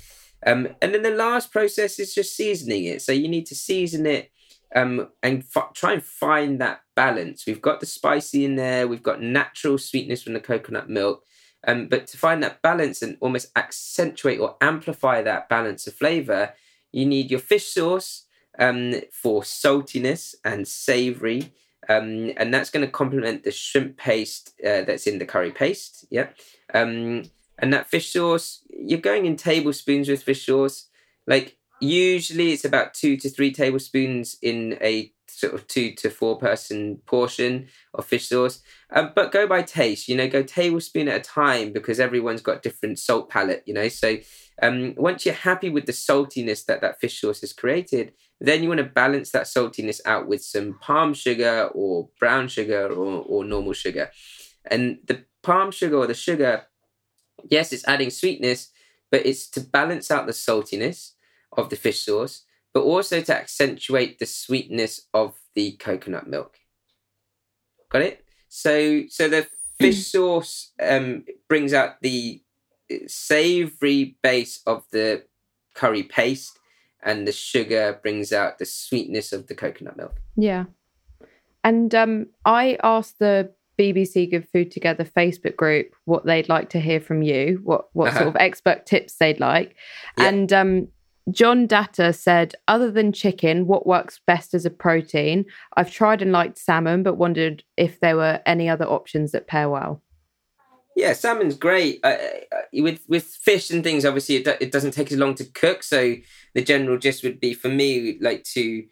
Um, 0.46 0.68
and 0.80 0.94
then 0.94 1.02
the 1.02 1.10
last 1.10 1.50
process 1.50 1.98
is 1.98 2.14
just 2.14 2.36
seasoning 2.36 2.84
it. 2.84 3.02
So 3.02 3.12
you 3.12 3.28
need 3.28 3.46
to 3.46 3.54
season 3.54 4.06
it 4.06 4.30
um, 4.74 5.08
and 5.22 5.44
f- 5.54 5.72
try 5.74 5.94
and 5.94 6.04
find 6.04 6.60
that 6.60 6.80
balance. 6.94 7.44
We've 7.46 7.62
got 7.62 7.80
the 7.80 7.86
spicy 7.86 8.44
in 8.44 8.56
there, 8.56 8.86
we've 8.86 9.02
got 9.02 9.22
natural 9.22 9.78
sweetness 9.78 10.22
from 10.22 10.34
the 10.34 10.40
coconut 10.40 10.88
milk. 10.88 11.24
Um, 11.68 11.86
but 11.86 12.06
to 12.08 12.16
find 12.16 12.42
that 12.42 12.62
balance 12.62 13.02
and 13.02 13.18
almost 13.20 13.52
accentuate 13.54 14.40
or 14.40 14.56
amplify 14.62 15.20
that 15.22 15.50
balance 15.50 15.86
of 15.86 15.94
flavor, 15.94 16.54
you 16.92 17.04
need 17.04 17.30
your 17.30 17.40
fish 17.40 17.68
sauce 17.68 18.24
um, 18.58 18.94
for 19.12 19.42
saltiness 19.42 20.34
and 20.42 20.66
savory. 20.66 21.52
Um, 21.86 22.32
and 22.38 22.52
that's 22.52 22.70
going 22.70 22.86
to 22.86 22.90
complement 22.90 23.44
the 23.44 23.50
shrimp 23.50 23.98
paste 23.98 24.54
uh, 24.64 24.82
that's 24.82 25.06
in 25.06 25.18
the 25.18 25.26
curry 25.26 25.50
paste. 25.50 26.06
Yeah. 26.10 26.28
Um, 26.72 27.24
and 27.58 27.72
that 27.74 27.90
fish 27.90 28.12
sauce, 28.14 28.64
you're 28.70 28.98
going 28.98 29.26
in 29.26 29.36
tablespoons 29.36 30.08
with 30.08 30.22
fish 30.22 30.46
sauce. 30.46 30.88
Like 31.26 31.58
usually 31.80 32.52
it's 32.52 32.64
about 32.64 32.94
two 32.94 33.18
to 33.18 33.28
three 33.28 33.52
tablespoons 33.52 34.38
in 34.40 34.78
a 34.80 35.12
sort 35.38 35.54
of 35.54 35.66
two 35.66 35.92
to 35.96 36.10
four 36.10 36.38
person 36.38 37.00
portion 37.06 37.68
of 37.94 38.06
fish 38.06 38.28
sauce. 38.28 38.60
Um, 38.90 39.12
but 39.14 39.32
go 39.32 39.46
by 39.46 39.62
taste, 39.62 40.08
you 40.08 40.16
know, 40.16 40.28
go 40.28 40.42
tablespoon 40.42 41.08
at 41.08 41.20
a 41.20 41.20
time 41.20 41.72
because 41.72 42.00
everyone's 42.00 42.42
got 42.42 42.62
different 42.62 42.98
salt 42.98 43.30
palate, 43.30 43.62
you 43.66 43.74
know. 43.74 43.88
So 43.88 44.16
um, 44.62 44.94
once 44.96 45.24
you're 45.24 45.34
happy 45.34 45.68
with 45.68 45.86
the 45.86 45.92
saltiness 45.92 46.64
that 46.66 46.80
that 46.80 47.00
fish 47.00 47.20
sauce 47.20 47.40
has 47.42 47.52
created, 47.52 48.12
then 48.40 48.62
you 48.62 48.68
want 48.68 48.78
to 48.78 48.84
balance 48.84 49.30
that 49.32 49.44
saltiness 49.44 50.00
out 50.04 50.26
with 50.26 50.42
some 50.42 50.78
palm 50.80 51.14
sugar 51.14 51.70
or 51.72 52.08
brown 52.18 52.48
sugar 52.48 52.88
or, 52.88 53.22
or 53.26 53.44
normal 53.44 53.72
sugar. 53.72 54.10
And 54.70 54.98
the 55.06 55.24
palm 55.42 55.70
sugar 55.70 55.96
or 55.96 56.06
the 56.06 56.14
sugar 56.14 56.66
yes, 57.50 57.72
it's 57.72 57.86
adding 57.86 58.10
sweetness, 58.10 58.70
but 59.10 59.24
it's 59.24 59.48
to 59.50 59.60
balance 59.60 60.10
out 60.10 60.26
the 60.26 60.32
saltiness 60.32 61.12
of 61.56 61.70
the 61.70 61.76
fish 61.76 62.02
sauce, 62.02 62.44
but 62.78 62.84
also 62.84 63.20
to 63.20 63.36
accentuate 63.36 64.20
the 64.20 64.24
sweetness 64.24 65.08
of 65.12 65.34
the 65.56 65.72
coconut 65.80 66.28
milk. 66.28 66.58
Got 67.90 68.02
it? 68.02 68.24
So, 68.48 69.02
so 69.08 69.28
the 69.28 69.48
fish 69.80 70.06
sauce 70.06 70.70
um, 70.80 71.24
brings 71.48 71.74
out 71.74 72.00
the 72.02 72.40
savory 73.08 74.16
base 74.22 74.60
of 74.64 74.84
the 74.92 75.24
curry 75.74 76.04
paste, 76.04 76.56
and 77.02 77.26
the 77.26 77.32
sugar 77.32 77.98
brings 78.00 78.32
out 78.32 78.60
the 78.60 78.64
sweetness 78.64 79.32
of 79.32 79.48
the 79.48 79.56
coconut 79.56 79.96
milk. 79.96 80.14
Yeah. 80.36 80.66
And 81.64 81.92
um, 81.96 82.26
I 82.44 82.78
asked 82.84 83.18
the 83.18 83.52
BBC 83.76 84.30
Good 84.30 84.46
Food 84.52 84.70
Together 84.70 85.04
Facebook 85.04 85.56
group 85.56 85.96
what 86.04 86.24
they'd 86.24 86.48
like 86.48 86.70
to 86.70 86.80
hear 86.80 87.00
from 87.00 87.22
you, 87.22 87.60
what 87.64 87.88
what 87.92 88.10
uh-huh. 88.10 88.18
sort 88.18 88.28
of 88.28 88.36
expert 88.36 88.86
tips 88.86 89.16
they'd 89.16 89.40
like. 89.40 89.74
Yeah. 90.16 90.28
And 90.28 90.52
um, 90.52 90.88
John 91.30 91.66
Datta 91.66 92.12
said, 92.12 92.54
other 92.68 92.90
than 92.90 93.12
chicken, 93.12 93.66
what 93.66 93.86
works 93.86 94.20
best 94.26 94.54
as 94.54 94.64
a 94.64 94.70
protein? 94.70 95.44
I've 95.76 95.90
tried 95.90 96.22
and 96.22 96.32
liked 96.32 96.58
salmon, 96.58 97.02
but 97.02 97.14
wondered 97.14 97.64
if 97.76 98.00
there 98.00 98.16
were 98.16 98.40
any 98.46 98.68
other 98.68 98.86
options 98.86 99.32
that 99.32 99.46
pair 99.46 99.68
well. 99.68 100.02
Yeah, 100.96 101.12
salmon's 101.12 101.56
great. 101.56 102.00
Uh, 102.02 102.16
uh 102.50 102.60
with 102.72 103.02
with 103.08 103.24
fish 103.24 103.70
and 103.70 103.84
things, 103.84 104.04
obviously, 104.04 104.36
it, 104.36 104.44
do, 104.44 104.54
it 104.60 104.72
doesn't 104.72 104.90
take 104.90 105.12
as 105.12 105.18
long 105.18 105.36
to 105.36 105.44
cook. 105.44 105.84
So 105.84 106.16
the 106.54 106.62
general 106.62 106.98
gist 106.98 107.22
would 107.22 107.38
be 107.38 107.54
for 107.54 107.68
me, 107.68 108.18
like 108.20 108.42
to 108.54 108.84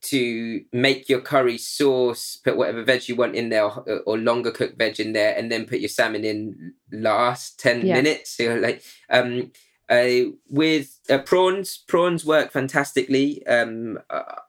to 0.00 0.60
make 0.72 1.08
your 1.08 1.20
curry 1.20 1.56
sauce, 1.58 2.36
put 2.44 2.56
whatever 2.56 2.84
veg 2.84 3.08
you 3.08 3.16
want 3.16 3.34
in 3.34 3.48
there, 3.48 3.64
or, 3.64 4.00
or 4.06 4.18
longer 4.18 4.50
cooked 4.50 4.78
veg 4.78 5.00
in 5.00 5.14
there, 5.14 5.34
and 5.36 5.50
then 5.50 5.64
put 5.64 5.80
your 5.80 5.88
salmon 5.88 6.24
in 6.24 6.74
last 6.92 7.58
ten 7.58 7.86
yeah. 7.86 7.94
minutes. 7.94 8.36
So 8.36 8.56
like 8.56 8.82
um, 9.08 9.50
uh, 9.88 10.30
with 10.48 10.98
uh, 11.10 11.18
prawns, 11.18 11.84
prawns 11.88 12.24
work 12.24 12.52
fantastically. 12.52 13.46
Um, 13.46 13.98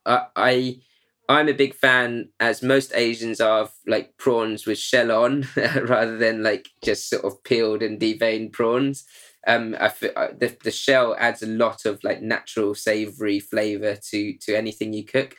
I, 0.06 0.26
I 0.36 0.80
I'm 1.28 1.48
a 1.48 1.54
big 1.54 1.76
fan, 1.76 2.30
as 2.40 2.64
most 2.64 2.92
Asians 2.96 3.40
are, 3.40 3.62
of 3.62 3.72
like 3.86 4.18
prawns 4.18 4.66
with 4.66 4.80
shell 4.80 5.12
on, 5.12 5.48
rather 5.56 6.18
than 6.18 6.44
like 6.44 6.70
just 6.84 7.10
sort 7.10 7.24
of 7.24 7.44
peeled 7.44 7.84
and 7.84 8.00
deveined 8.00 8.52
prawns 8.52 9.06
um, 9.48 9.76
uh, 9.80 9.90
the 10.38 10.56
the 10.64 10.72
shell 10.72 11.16
adds 11.18 11.42
a 11.42 11.48
lot 11.48 11.86
of 11.86 12.04
like 12.04 12.22
natural 12.22 12.76
savory 12.76 13.40
flavor 13.40 13.96
to 14.10 14.34
to 14.38 14.56
anything 14.56 14.94
you 14.94 15.06
cook. 15.06 15.36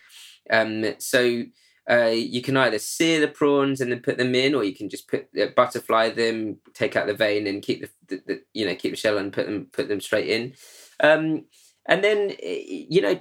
Um, 0.51 0.95
so 0.99 1.45
uh, 1.91 2.13
you 2.15 2.41
can 2.41 2.57
either 2.57 2.79
sear 2.79 3.21
the 3.21 3.29
prawns 3.29 3.81
and 3.81 3.91
then 3.91 4.01
put 4.01 4.17
them 4.17 4.35
in, 4.35 4.55
or 4.55 4.63
you 4.63 4.75
can 4.75 4.89
just 4.89 5.09
put 5.09 5.29
uh, 5.41 5.47
butterfly 5.57 6.11
them, 6.11 6.59
take 6.75 6.97
out 6.97 7.07
the 7.07 7.15
vein, 7.15 7.47
and 7.47 7.63
keep 7.63 7.81
the, 7.81 7.91
the, 8.09 8.23
the, 8.27 8.43
you 8.55 8.67
know 8.67 8.75
keep 8.75 8.93
the 8.93 8.97
shell 8.97 9.19
and 9.19 9.33
put 9.33 9.47
them 9.47 9.67
put 9.73 9.89
them 9.89 10.01
straight 10.01 10.29
in. 10.29 10.55
Um, 11.01 11.47
and 11.87 12.05
then 12.05 12.35
you 12.41 13.01
know 13.01 13.21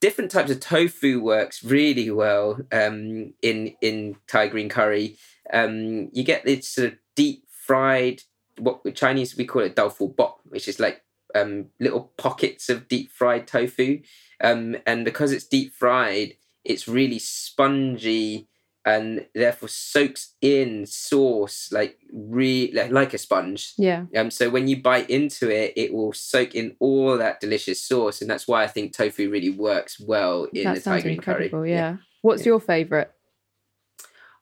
different 0.00 0.30
types 0.30 0.50
of 0.50 0.60
tofu 0.60 1.20
works 1.20 1.62
really 1.62 2.10
well 2.10 2.60
um, 2.72 3.34
in 3.42 3.76
in 3.80 4.16
Thai 4.26 4.48
green 4.48 4.68
curry. 4.68 5.16
Um, 5.52 6.10
you 6.12 6.24
get 6.24 6.44
this 6.44 6.68
sort 6.68 6.88
of 6.88 6.98
deep 7.14 7.44
fried 7.50 8.22
what 8.58 8.94
Chinese 8.94 9.36
we 9.36 9.44
call 9.44 9.62
it 9.62 9.76
doufu 9.76 10.14
bok, 10.14 10.40
which 10.48 10.68
is 10.68 10.80
like 10.80 11.02
um, 11.34 11.66
little 11.78 12.12
pockets 12.16 12.68
of 12.68 12.88
deep 12.88 13.10
fried 13.10 13.46
tofu. 13.46 14.00
Um, 14.42 14.76
and 14.86 15.04
because 15.04 15.32
it's 15.32 15.46
deep 15.46 15.74
fried, 15.74 16.34
it's 16.68 16.86
really 16.86 17.18
spongy 17.18 18.48
and 18.84 19.26
therefore 19.34 19.68
soaks 19.68 20.34
in 20.40 20.86
sauce 20.86 21.70
like 21.72 21.98
re 22.12 22.70
like, 22.74 22.90
like 22.90 23.14
a 23.14 23.18
sponge. 23.18 23.74
Yeah. 23.76 24.04
Um. 24.16 24.30
So 24.30 24.48
when 24.48 24.68
you 24.68 24.80
bite 24.80 25.10
into 25.10 25.50
it, 25.50 25.74
it 25.76 25.92
will 25.92 26.12
soak 26.12 26.54
in 26.54 26.76
all 26.78 27.18
that 27.18 27.40
delicious 27.40 27.82
sauce, 27.82 28.22
and 28.22 28.30
that's 28.30 28.48
why 28.48 28.64
I 28.64 28.66
think 28.66 28.94
tofu 28.94 29.30
really 29.30 29.50
works 29.50 30.00
well 30.00 30.44
in 30.52 30.64
that 30.64 30.76
the 30.76 30.80
Thai 30.80 31.00
green 31.02 31.20
curry. 31.20 31.50
Yeah. 31.52 31.64
yeah. 31.64 31.96
What's 32.22 32.42
yeah. 32.42 32.52
your 32.52 32.60
favorite? 32.60 33.12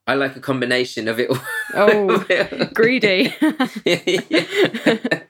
I 0.08 0.14
like 0.14 0.36
a 0.36 0.40
combination 0.40 1.08
of 1.08 1.18
it 1.18 1.30
all. 1.30 1.38
Oh, 1.74 2.24
greedy. 2.74 3.34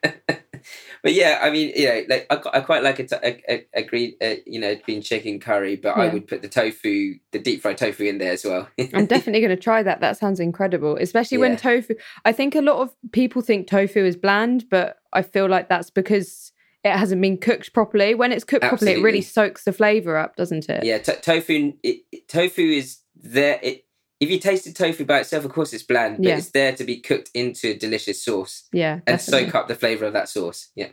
but 1.07 1.15
yeah, 1.15 1.39
I 1.41 1.51
mean, 1.51 1.73
you 1.77 1.87
know, 1.87 2.03
like 2.09 2.27
I, 2.31 2.59
I 2.59 2.61
quite 2.63 2.83
like 2.83 2.99
a, 2.99 3.07
a, 3.25 3.43
a, 3.49 3.67
a 3.75 3.83
green, 3.85 4.15
uh, 4.21 4.35
you 4.45 4.59
know, 4.59 4.75
green 4.75 5.01
chicken 5.01 5.39
curry, 5.39 5.77
but 5.77 5.97
yeah. 5.97 6.03
I 6.03 6.09
would 6.13 6.27
put 6.27 6.43
the 6.43 6.49
tofu, 6.49 7.15
the 7.31 7.39
deep 7.39 7.63
fried 7.63 7.79
tofu 7.79 8.03
in 8.03 8.19
there 8.19 8.33
as 8.33 8.45
well. 8.45 8.69
I'm 8.93 9.07
definitely 9.07 9.41
going 9.41 9.57
to 9.57 9.63
try 9.63 9.85
that. 9.85 10.01
That 10.01 10.17
sounds 10.17 10.41
incredible, 10.41 10.97
especially 11.01 11.37
yeah. 11.37 11.43
when 11.43 11.57
tofu. 11.57 11.95
I 12.25 12.33
think 12.33 12.57
a 12.57 12.61
lot 12.61 12.79
of 12.79 12.93
people 13.13 13.41
think 13.41 13.69
tofu 13.69 14.05
is 14.05 14.17
bland, 14.17 14.65
but 14.69 14.97
I 15.13 15.23
feel 15.23 15.49
like 15.49 15.69
that's 15.69 15.91
because 15.91 16.51
it 16.83 16.91
hasn't 16.91 17.23
been 17.23 17.39
cooked 17.39 17.73
properly. 17.73 18.17
When 18.17 18.33
it's 18.33 18.43
cooked 18.43 18.65
Absolutely. 18.65 18.95
properly, 18.95 19.01
it 19.01 19.05
really 19.05 19.23
soaks 19.23 19.63
the 19.63 19.73
flavor 19.73 20.17
up, 20.17 20.35
doesn't 20.35 20.69
it? 20.69 20.83
Yeah, 20.83 20.99
t- 20.99 21.13
tofu. 21.23 21.75
It, 21.85 22.27
tofu 22.27 22.63
is 22.63 22.99
there. 23.15 23.61
It 23.63 23.86
if 24.19 24.31
you 24.31 24.39
tasted 24.39 24.75
tofu 24.75 25.05
by 25.05 25.21
itself, 25.21 25.45
of 25.45 25.53
course 25.53 25.73
it's 25.73 25.83
bland, 25.83 26.19
but 26.19 26.27
yeah. 26.27 26.39
it's 26.39 26.51
there 26.51 26.75
to 26.75 26.85
be 26.85 27.01
cooked 27.01 27.31
into 27.35 27.71
a 27.71 27.77
delicious 27.77 28.23
sauce. 28.23 28.65
Yeah. 28.73 29.01
And 29.07 29.21
soak 29.21 29.55
up 29.55 29.69
the 29.69 29.75
flavour 29.75 30.07
of 30.07 30.15
that 30.15 30.29
sauce. 30.29 30.69
Yeah. 30.75 30.89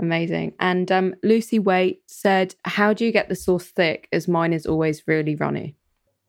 Amazing. 0.00 0.54
And 0.58 0.90
um, 0.90 1.14
Lucy 1.22 1.58
Waite 1.58 2.02
said, 2.06 2.54
How 2.64 2.92
do 2.92 3.04
you 3.04 3.12
get 3.12 3.28
the 3.28 3.36
sauce 3.36 3.66
thick? 3.66 4.08
As 4.12 4.26
mine 4.26 4.52
is 4.52 4.66
always 4.66 5.02
really 5.06 5.34
runny. 5.34 5.76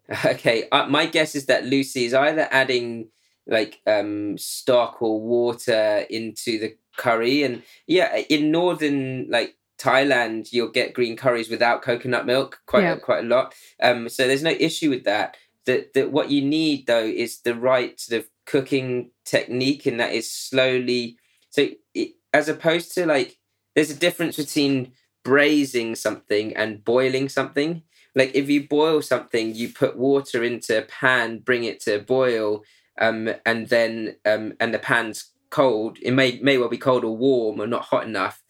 Okay. 0.26 0.68
Uh, 0.70 0.86
my 0.88 1.06
guess 1.06 1.34
is 1.34 1.46
that 1.46 1.66
Lucy 1.66 2.04
is 2.04 2.14
either 2.14 2.48
adding 2.52 3.08
like 3.48 3.80
um, 3.88 4.38
stock 4.38 5.02
or 5.02 5.20
water 5.20 6.06
into 6.10 6.60
the 6.60 6.76
curry. 6.98 7.44
And 7.44 7.64
yeah, 7.88 8.18
in 8.30 8.52
northern, 8.52 9.28
like 9.30 9.56
Thailand, 9.80 10.52
you'll 10.52 10.70
get 10.70 10.94
green 10.94 11.16
curries 11.16 11.50
without 11.50 11.82
coconut 11.82 12.26
milk 12.26 12.60
quite 12.66 12.84
yeah. 12.84 12.96
quite 12.96 13.24
a 13.24 13.28
lot. 13.28 13.56
Um, 13.82 14.10
so 14.10 14.28
there's 14.28 14.44
no 14.44 14.52
issue 14.52 14.90
with 14.90 15.06
that 15.06 15.38
that 15.66 15.94
that 15.94 16.12
what 16.12 16.30
you 16.30 16.42
need 16.42 16.88
though 16.88 17.06
is 17.06 17.42
the 17.42 17.56
right 17.56 18.00
sort 18.00 18.22
of 18.22 18.30
cooking 18.46 19.12
technique 19.26 19.86
and 19.86 20.00
that 20.00 20.12
is 20.12 20.30
slowly 20.32 21.18
so 21.50 21.70
it, 21.94 22.12
as 22.34 22.50
opposed 22.50 22.94
to 22.94 23.06
like 23.06 23.38
there's 23.76 23.92
a 23.92 23.96
difference 23.96 24.38
between 24.38 24.92
braising 25.24 25.96
something 25.96 26.56
and 26.56 26.84
boiling 26.84 27.30
something. 27.30 27.84
Like 28.16 28.36
if 28.36 28.50
you 28.50 28.68
boil 28.68 29.02
something 29.02 29.56
you 29.56 29.70
put 29.70 29.98
water 29.98 30.44
into 30.44 30.78
a 30.78 30.84
pan 30.84 31.40
bring 31.40 31.64
it 31.64 31.80
to 31.82 31.96
a 31.96 32.00
boil 32.00 32.64
um 33.00 33.30
and 33.46 33.70
then 33.70 34.18
um 34.26 34.54
and 34.60 34.74
the 34.74 34.80
pan's 34.80 35.32
cold 35.50 35.98
it 36.02 36.12
may 36.12 36.40
may 36.40 36.58
well 36.58 36.70
be 36.70 36.78
cold 36.78 37.04
or 37.04 37.16
warm 37.18 37.60
or 37.62 37.68
not 37.68 37.84
hot 37.84 38.06
enough. 38.06 38.44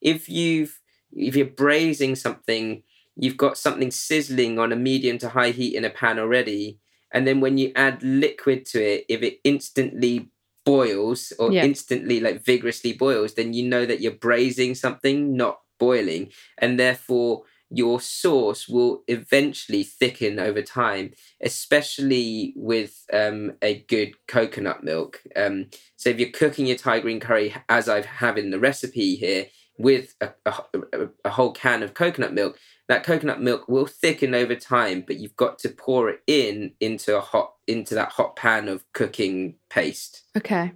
If 0.00 0.28
you've 0.28 0.80
if 1.12 1.34
you're 1.34 1.46
braising 1.46 2.14
something, 2.14 2.82
you've 3.16 3.36
got 3.36 3.58
something 3.58 3.90
sizzling 3.90 4.58
on 4.58 4.72
a 4.72 4.76
medium 4.76 5.18
to 5.18 5.28
high 5.28 5.50
heat 5.50 5.74
in 5.74 5.84
a 5.84 5.90
pan 5.90 6.18
already, 6.18 6.78
and 7.12 7.26
then 7.26 7.40
when 7.40 7.58
you 7.58 7.72
add 7.74 8.02
liquid 8.02 8.64
to 8.66 8.82
it, 8.82 9.04
if 9.08 9.22
it 9.22 9.38
instantly 9.44 10.30
boils 10.64 11.32
or 11.38 11.52
Yeah. 11.52 11.64
instantly 11.64 12.20
like 12.20 12.44
vigorously 12.44 12.92
boils, 12.92 13.34
then 13.34 13.52
you 13.52 13.66
know 13.68 13.84
that 13.86 14.00
you're 14.00 14.12
braising 14.12 14.74
something, 14.74 15.36
not 15.36 15.60
boiling, 15.78 16.30
and 16.58 16.78
therefore 16.78 17.44
your 17.72 18.00
sauce 18.00 18.68
will 18.68 19.04
eventually 19.06 19.84
thicken 19.84 20.38
over 20.40 20.60
time, 20.60 21.12
especially 21.40 22.52
with 22.56 23.04
um, 23.12 23.52
a 23.62 23.80
good 23.88 24.14
coconut 24.26 24.82
milk. 24.82 25.22
Um, 25.36 25.66
so 25.96 26.10
if 26.10 26.18
you're 26.18 26.30
cooking 26.30 26.66
your 26.66 26.76
Thai 26.76 27.00
green 27.00 27.20
curry, 27.20 27.54
as 27.68 27.88
I 27.88 28.02
have 28.02 28.36
in 28.38 28.50
the 28.50 28.58
recipe 28.58 29.14
here, 29.16 29.46
with 29.78 30.14
a, 30.20 30.30
a, 30.46 30.52
a- 30.92 31.08
a 31.24 31.30
whole 31.30 31.52
can 31.52 31.82
of 31.82 31.94
coconut 31.94 32.34
milk, 32.34 32.58
that 32.90 33.04
coconut 33.04 33.40
milk 33.40 33.68
will 33.68 33.86
thicken 33.86 34.34
over 34.34 34.56
time, 34.56 35.04
but 35.06 35.16
you've 35.16 35.36
got 35.36 35.60
to 35.60 35.68
pour 35.68 36.10
it 36.10 36.22
in 36.26 36.72
into 36.80 37.16
a 37.16 37.20
hot 37.20 37.52
into 37.68 37.94
that 37.94 38.10
hot 38.10 38.34
pan 38.34 38.66
of 38.66 38.84
cooking 38.92 39.54
paste. 39.68 40.24
Okay. 40.36 40.72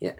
Yeah. 0.00 0.14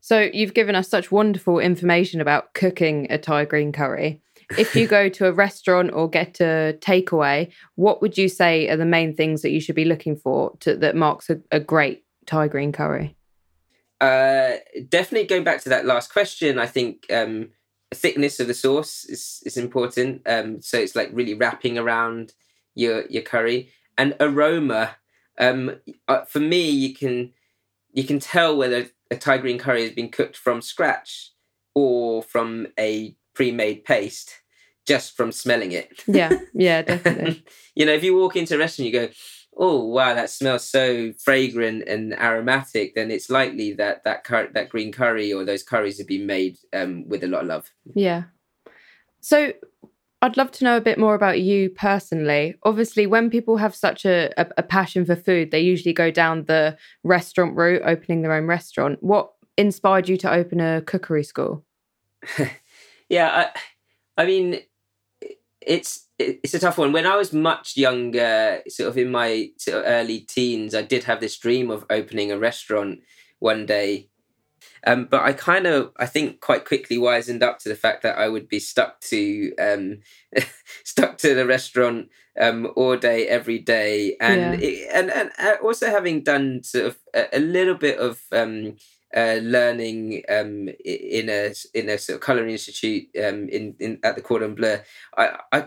So 0.00 0.28
you've 0.30 0.52
given 0.52 0.74
us 0.74 0.88
such 0.88 1.10
wonderful 1.10 1.58
information 1.58 2.20
about 2.20 2.52
cooking 2.52 3.06
a 3.08 3.16
Thai 3.16 3.46
green 3.46 3.72
curry. 3.72 4.20
If 4.58 4.76
you 4.76 4.86
go 4.86 5.08
to 5.08 5.26
a 5.26 5.32
restaurant 5.32 5.90
or 5.94 6.10
get 6.10 6.38
a 6.38 6.76
takeaway, 6.80 7.50
what 7.76 8.02
would 8.02 8.18
you 8.18 8.28
say 8.28 8.68
are 8.68 8.76
the 8.76 8.84
main 8.84 9.14
things 9.14 9.40
that 9.40 9.50
you 9.50 9.60
should 9.60 9.76
be 9.76 9.86
looking 9.86 10.16
for 10.16 10.54
to, 10.60 10.76
that 10.76 10.96
marks 10.96 11.30
a, 11.30 11.40
a 11.50 11.60
great 11.60 12.04
Thai 12.26 12.48
green 12.48 12.72
curry? 12.72 13.16
Uh, 14.02 14.56
definitely 14.88 15.26
going 15.26 15.44
back 15.44 15.62
to 15.62 15.70
that 15.70 15.86
last 15.86 16.12
question, 16.12 16.58
I 16.58 16.66
think 16.66 17.06
um, 17.10 17.52
thickness 17.94 18.40
of 18.40 18.46
the 18.46 18.54
sauce 18.54 19.04
is, 19.04 19.42
is 19.44 19.56
important. 19.56 20.22
Um, 20.26 20.60
so 20.60 20.78
it's 20.78 20.96
like 20.96 21.10
really 21.12 21.34
wrapping 21.34 21.78
around 21.78 22.32
your 22.74 23.06
your 23.06 23.22
curry 23.22 23.70
and 23.98 24.14
aroma. 24.20 24.96
Um, 25.38 25.76
uh, 26.08 26.24
for 26.24 26.40
me, 26.40 26.70
you 26.70 26.94
can 26.94 27.32
you 27.92 28.04
can 28.04 28.20
tell 28.20 28.56
whether 28.56 28.86
a 29.10 29.16
Thai 29.16 29.38
green 29.38 29.58
curry 29.58 29.82
has 29.82 29.92
been 29.92 30.10
cooked 30.10 30.36
from 30.36 30.62
scratch 30.62 31.32
or 31.74 32.22
from 32.22 32.68
a 32.78 33.16
pre-made 33.34 33.84
paste 33.84 34.40
just 34.86 35.16
from 35.16 35.32
smelling 35.32 35.72
it. 35.72 36.02
Yeah, 36.06 36.32
yeah, 36.52 36.82
definitely. 36.90 37.44
you 37.74 37.86
know, 37.86 37.92
if 37.92 38.04
you 38.04 38.16
walk 38.16 38.36
into 38.36 38.54
a 38.54 38.58
restaurant, 38.58 38.92
you 38.92 39.00
go, 39.00 39.08
"Oh, 39.56 39.84
wow, 39.84 40.14
that 40.14 40.30
smells 40.30 40.64
so 40.64 41.12
fragrant 41.18 41.88
and 41.88 42.12
aromatic." 42.14 42.94
Then 42.94 43.10
it's 43.10 43.30
likely 43.30 43.72
that 43.74 44.04
that 44.04 44.24
cur- 44.24 44.50
that 44.54 44.68
green 44.68 44.92
curry 44.92 45.32
or 45.32 45.44
those 45.44 45.62
curries 45.62 45.98
have 45.98 46.06
been 46.06 46.26
made 46.26 46.58
um, 46.72 47.08
with 47.08 47.24
a 47.24 47.28
lot 47.28 47.42
of 47.42 47.48
love. 47.48 47.70
Yeah. 47.94 48.24
So 49.20 49.52
I'd 50.22 50.36
love 50.36 50.50
to 50.52 50.64
know 50.64 50.76
a 50.76 50.80
bit 50.82 50.98
more 50.98 51.14
about 51.14 51.40
you 51.40 51.70
personally. 51.70 52.54
Obviously, 52.62 53.06
when 53.06 53.30
people 53.30 53.56
have 53.56 53.74
such 53.74 54.04
a, 54.04 54.32
a, 54.36 54.46
a 54.58 54.62
passion 54.62 55.04
for 55.04 55.16
food, 55.16 55.50
they 55.50 55.60
usually 55.60 55.94
go 55.94 56.10
down 56.10 56.44
the 56.44 56.76
restaurant 57.04 57.56
route, 57.56 57.82
opening 57.84 58.22
their 58.22 58.32
own 58.32 58.46
restaurant. 58.46 59.02
What 59.02 59.32
inspired 59.56 60.08
you 60.08 60.16
to 60.18 60.32
open 60.32 60.60
a 60.60 60.82
cookery 60.82 61.24
school? 61.24 61.64
Yeah, 63.10 63.50
I, 64.16 64.22
I 64.22 64.24
mean, 64.24 64.60
it's 65.60 66.08
it's 66.18 66.54
a 66.54 66.58
tough 66.58 66.78
one. 66.78 66.92
When 66.92 67.06
I 67.06 67.16
was 67.16 67.32
much 67.32 67.76
younger, 67.76 68.60
sort 68.68 68.88
of 68.90 68.98
in 68.98 69.10
my 69.10 69.50
sort 69.58 69.78
of 69.78 69.84
early 69.86 70.20
teens, 70.20 70.74
I 70.74 70.82
did 70.82 71.04
have 71.04 71.20
this 71.20 71.38
dream 71.38 71.70
of 71.70 71.84
opening 71.90 72.30
a 72.30 72.38
restaurant 72.38 73.00
one 73.38 73.66
day. 73.66 74.08
Um, 74.86 75.06
but 75.10 75.22
I 75.22 75.32
kind 75.32 75.66
of, 75.66 75.92
I 75.98 76.06
think, 76.06 76.40
quite 76.40 76.64
quickly 76.64 76.96
wisened 76.98 77.42
up 77.42 77.58
to 77.60 77.68
the 77.68 77.74
fact 77.74 78.02
that 78.02 78.18
I 78.18 78.28
would 78.28 78.48
be 78.48 78.58
stuck 78.58 79.00
to 79.02 79.54
um, 79.56 79.98
stuck 80.84 81.18
to 81.18 81.34
the 81.34 81.46
restaurant 81.46 82.08
um, 82.40 82.72
all 82.76 82.96
day, 82.96 83.26
every 83.26 83.58
day, 83.58 84.16
and 84.20 84.54
Yeah. 84.54 84.58
it, 84.60 84.88
and 84.92 85.10
and 85.10 85.30
uh, 85.38 85.56
also 85.62 85.90
having 85.90 86.22
done 86.22 86.62
sort 86.62 86.86
of 86.86 86.98
a, 87.14 87.38
a 87.38 87.40
little 87.40 87.74
bit 87.74 87.98
of 87.98 88.22
um, 88.32 88.76
uh, 89.16 89.38
learning 89.42 90.22
um, 90.28 90.68
in 90.84 91.28
a 91.28 91.52
in 91.74 91.88
a 91.88 91.98
sort 91.98 92.16
of 92.16 92.24
culinary 92.24 92.52
institute 92.52 93.04
um, 93.18 93.48
in, 93.48 93.74
in 93.80 93.98
at 94.02 94.14
the 94.14 94.22
Cordon 94.22 94.54
Bleu, 94.54 94.78
I, 95.16 95.38
I 95.52 95.64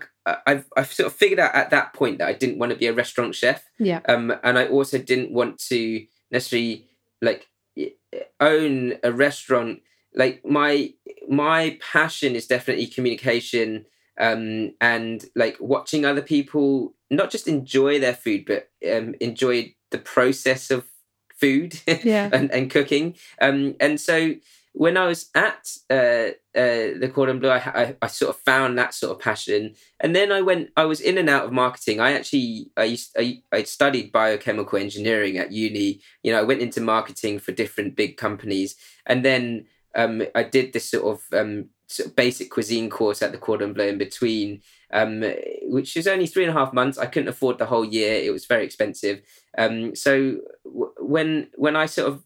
I've 0.47 0.65
I've 0.77 0.93
sort 0.93 1.07
of 1.07 1.13
figured 1.13 1.39
out 1.39 1.53
at 1.55 1.69
that 1.71 1.93
point 1.93 2.19
that 2.19 2.27
I 2.29 2.33
didn't 2.33 2.57
want 2.57 2.71
to 2.71 2.77
be 2.77 2.87
a 2.87 2.93
restaurant 2.93 3.35
chef, 3.35 3.65
Yeah. 3.79 3.99
um, 4.07 4.33
and 4.43 4.57
I 4.57 4.67
also 4.67 4.97
didn't 4.97 5.31
want 5.31 5.59
to 5.69 6.05
necessarily 6.31 6.87
like 7.21 7.47
own 8.39 8.93
a 9.03 9.11
restaurant. 9.11 9.79
Like 10.15 10.45
my 10.45 10.93
my 11.27 11.77
passion 11.81 12.35
is 12.35 12.47
definitely 12.47 12.87
communication, 12.87 13.85
um, 14.19 14.73
and 14.79 15.25
like 15.35 15.57
watching 15.59 16.05
other 16.05 16.21
people 16.21 16.93
not 17.09 17.29
just 17.31 17.47
enjoy 17.47 17.99
their 17.99 18.13
food, 18.13 18.45
but 18.45 18.69
um, 18.91 19.15
enjoy 19.19 19.73
the 19.91 19.97
process 19.97 20.71
of 20.71 20.85
food 21.43 21.79
Yeah. 22.03 22.29
and, 22.31 22.51
and 22.51 22.69
cooking. 22.69 23.15
Um, 23.41 23.75
and 23.79 23.99
so 23.99 24.35
when 24.73 24.97
I 24.97 25.05
was 25.05 25.29
at 25.35 25.69
uh, 25.89 26.33
uh, 26.57 26.97
the 26.99 27.11
Cordon 27.13 27.39
Bleu, 27.39 27.49
I, 27.49 27.59
I, 27.81 27.95
I 28.01 28.07
sort 28.07 28.35
of 28.35 28.41
found 28.41 28.77
that 28.77 28.93
sort 28.93 29.11
of 29.11 29.19
passion. 29.19 29.75
And 29.99 30.15
then 30.15 30.31
I 30.31 30.41
went, 30.41 30.69
I 30.75 30.85
was 30.85 30.99
in 30.99 31.17
and 31.17 31.29
out 31.29 31.45
of 31.45 31.51
marketing. 31.51 31.99
I 31.99 32.13
actually, 32.13 32.71
I 32.75 32.85
used, 32.85 33.15
I, 33.17 33.43
I 33.51 33.63
studied 33.63 34.11
biochemical 34.11 34.79
engineering 34.79 35.37
at 35.37 35.51
uni. 35.51 36.01
You 36.23 36.31
know, 36.31 36.39
I 36.39 36.43
went 36.43 36.61
into 36.61 36.81
marketing 36.81 37.39
for 37.39 37.51
different 37.51 37.95
big 37.95 38.17
companies. 38.17 38.75
And 39.05 39.23
then 39.23 39.65
um, 39.95 40.23
I 40.33 40.43
did 40.43 40.73
this 40.73 40.89
sort 40.89 41.05
of, 41.05 41.39
um, 41.39 41.69
sort 41.87 42.09
of 42.09 42.15
basic 42.15 42.49
cuisine 42.49 42.89
course 42.89 43.21
at 43.21 43.31
the 43.31 43.37
Cordon 43.37 43.73
Bleu 43.73 43.89
in 43.89 43.97
between, 43.99 44.61
um, 44.93 45.23
which 45.63 45.95
was 45.95 46.07
only 46.07 46.27
three 46.27 46.45
and 46.45 46.55
a 46.55 46.59
half 46.59 46.71
months. 46.71 46.97
I 46.97 47.07
couldn't 47.07 47.29
afford 47.29 47.57
the 47.57 47.65
whole 47.65 47.83
year. 47.83 48.13
It 48.13 48.31
was 48.31 48.45
very 48.45 48.63
expensive. 48.63 49.21
Um, 49.57 49.95
so 49.95 50.37
w- 50.63 50.93
when 50.99 51.47
when 51.55 51.75
I 51.75 51.87
sort 51.87 52.07
of 52.07 52.23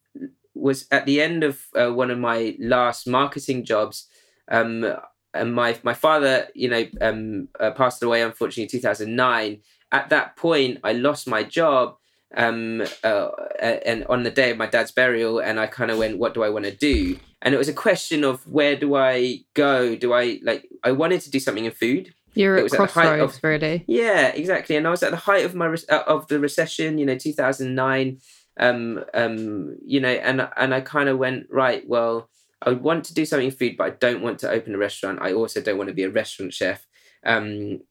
was 0.53 0.85
at 0.91 1.05
the 1.05 1.21
end 1.21 1.43
of 1.43 1.61
uh, 1.75 1.91
one 1.91 2.11
of 2.11 2.19
my 2.19 2.55
last 2.59 3.07
marketing 3.07 3.63
jobs, 3.63 4.07
um, 4.49 4.85
and 5.33 5.55
my 5.55 5.77
my 5.83 5.93
father, 5.93 6.47
you 6.53 6.69
know, 6.69 6.85
um, 7.01 7.47
uh, 7.59 7.71
passed 7.71 8.03
away 8.03 8.21
unfortunately 8.21 8.63
in 8.63 8.69
two 8.69 8.79
thousand 8.79 9.15
nine. 9.15 9.61
At 9.91 10.09
that 10.09 10.35
point, 10.35 10.79
I 10.83 10.91
lost 10.91 11.27
my 11.27 11.43
job, 11.43 11.95
um, 12.35 12.83
uh, 13.03 13.29
and 13.61 14.05
on 14.07 14.23
the 14.23 14.31
day 14.31 14.51
of 14.51 14.57
my 14.57 14.65
dad's 14.67 14.91
burial, 14.91 15.39
and 15.39 15.57
I 15.59 15.67
kind 15.67 15.89
of 15.91 15.97
went, 15.97 16.17
"What 16.17 16.33
do 16.33 16.43
I 16.43 16.49
want 16.49 16.65
to 16.65 16.75
do?" 16.75 17.17
And 17.41 17.53
it 17.53 17.57
was 17.57 17.69
a 17.69 17.73
question 17.73 18.23
of 18.25 18.45
where 18.45 18.75
do 18.75 18.95
I 18.95 19.45
go? 19.53 19.95
Do 19.95 20.13
I 20.13 20.39
like? 20.43 20.67
I 20.83 20.91
wanted 20.91 21.21
to 21.21 21.31
do 21.31 21.39
something 21.39 21.65
in 21.65 21.71
food. 21.71 22.13
You're 22.37 22.55
It 22.55 22.59
at 22.59 22.63
was 22.63 22.73
at 22.73 22.77
the 22.77 22.85
height 22.85 23.05
crossroads, 23.17 23.37
of- 23.37 23.43
really. 23.43 23.83
Yeah, 23.87 24.27
exactly. 24.27 24.75
And 24.75 24.87
I 24.87 24.91
was 24.91 25.03
at 25.03 25.11
the 25.11 25.17
height 25.17 25.45
of 25.45 25.55
my 25.55 25.67
uh, 25.89 26.03
of 26.07 26.27
the 26.27 26.39
recession, 26.39 26.97
you 26.97 27.05
know, 27.05 27.17
two 27.17 27.33
thousand 27.33 27.75
nine. 27.75 28.19
Um, 28.59 29.03
um, 29.13 29.77
you 29.85 29.99
know, 29.99 30.09
and 30.09 30.47
and 30.57 30.73
I 30.73 30.81
kind 30.81 31.09
of 31.09 31.17
went 31.17 31.47
right. 31.49 31.83
Well, 31.87 32.29
I 32.61 32.71
want 32.71 33.05
to 33.05 33.13
do 33.13 33.25
something 33.25 33.51
food, 33.51 33.75
but 33.77 33.83
I 33.85 33.89
don't 33.91 34.21
want 34.21 34.39
to 34.39 34.49
open 34.49 34.73
a 34.73 34.79
restaurant. 34.79 35.19
I 35.21 35.33
also 35.33 35.61
don't 35.61 35.77
want 35.77 35.89
to 35.89 35.93
be 35.93 36.03
a 36.03 36.09
restaurant 36.09 36.53
chef. 36.53 36.85
Um, 37.25 37.81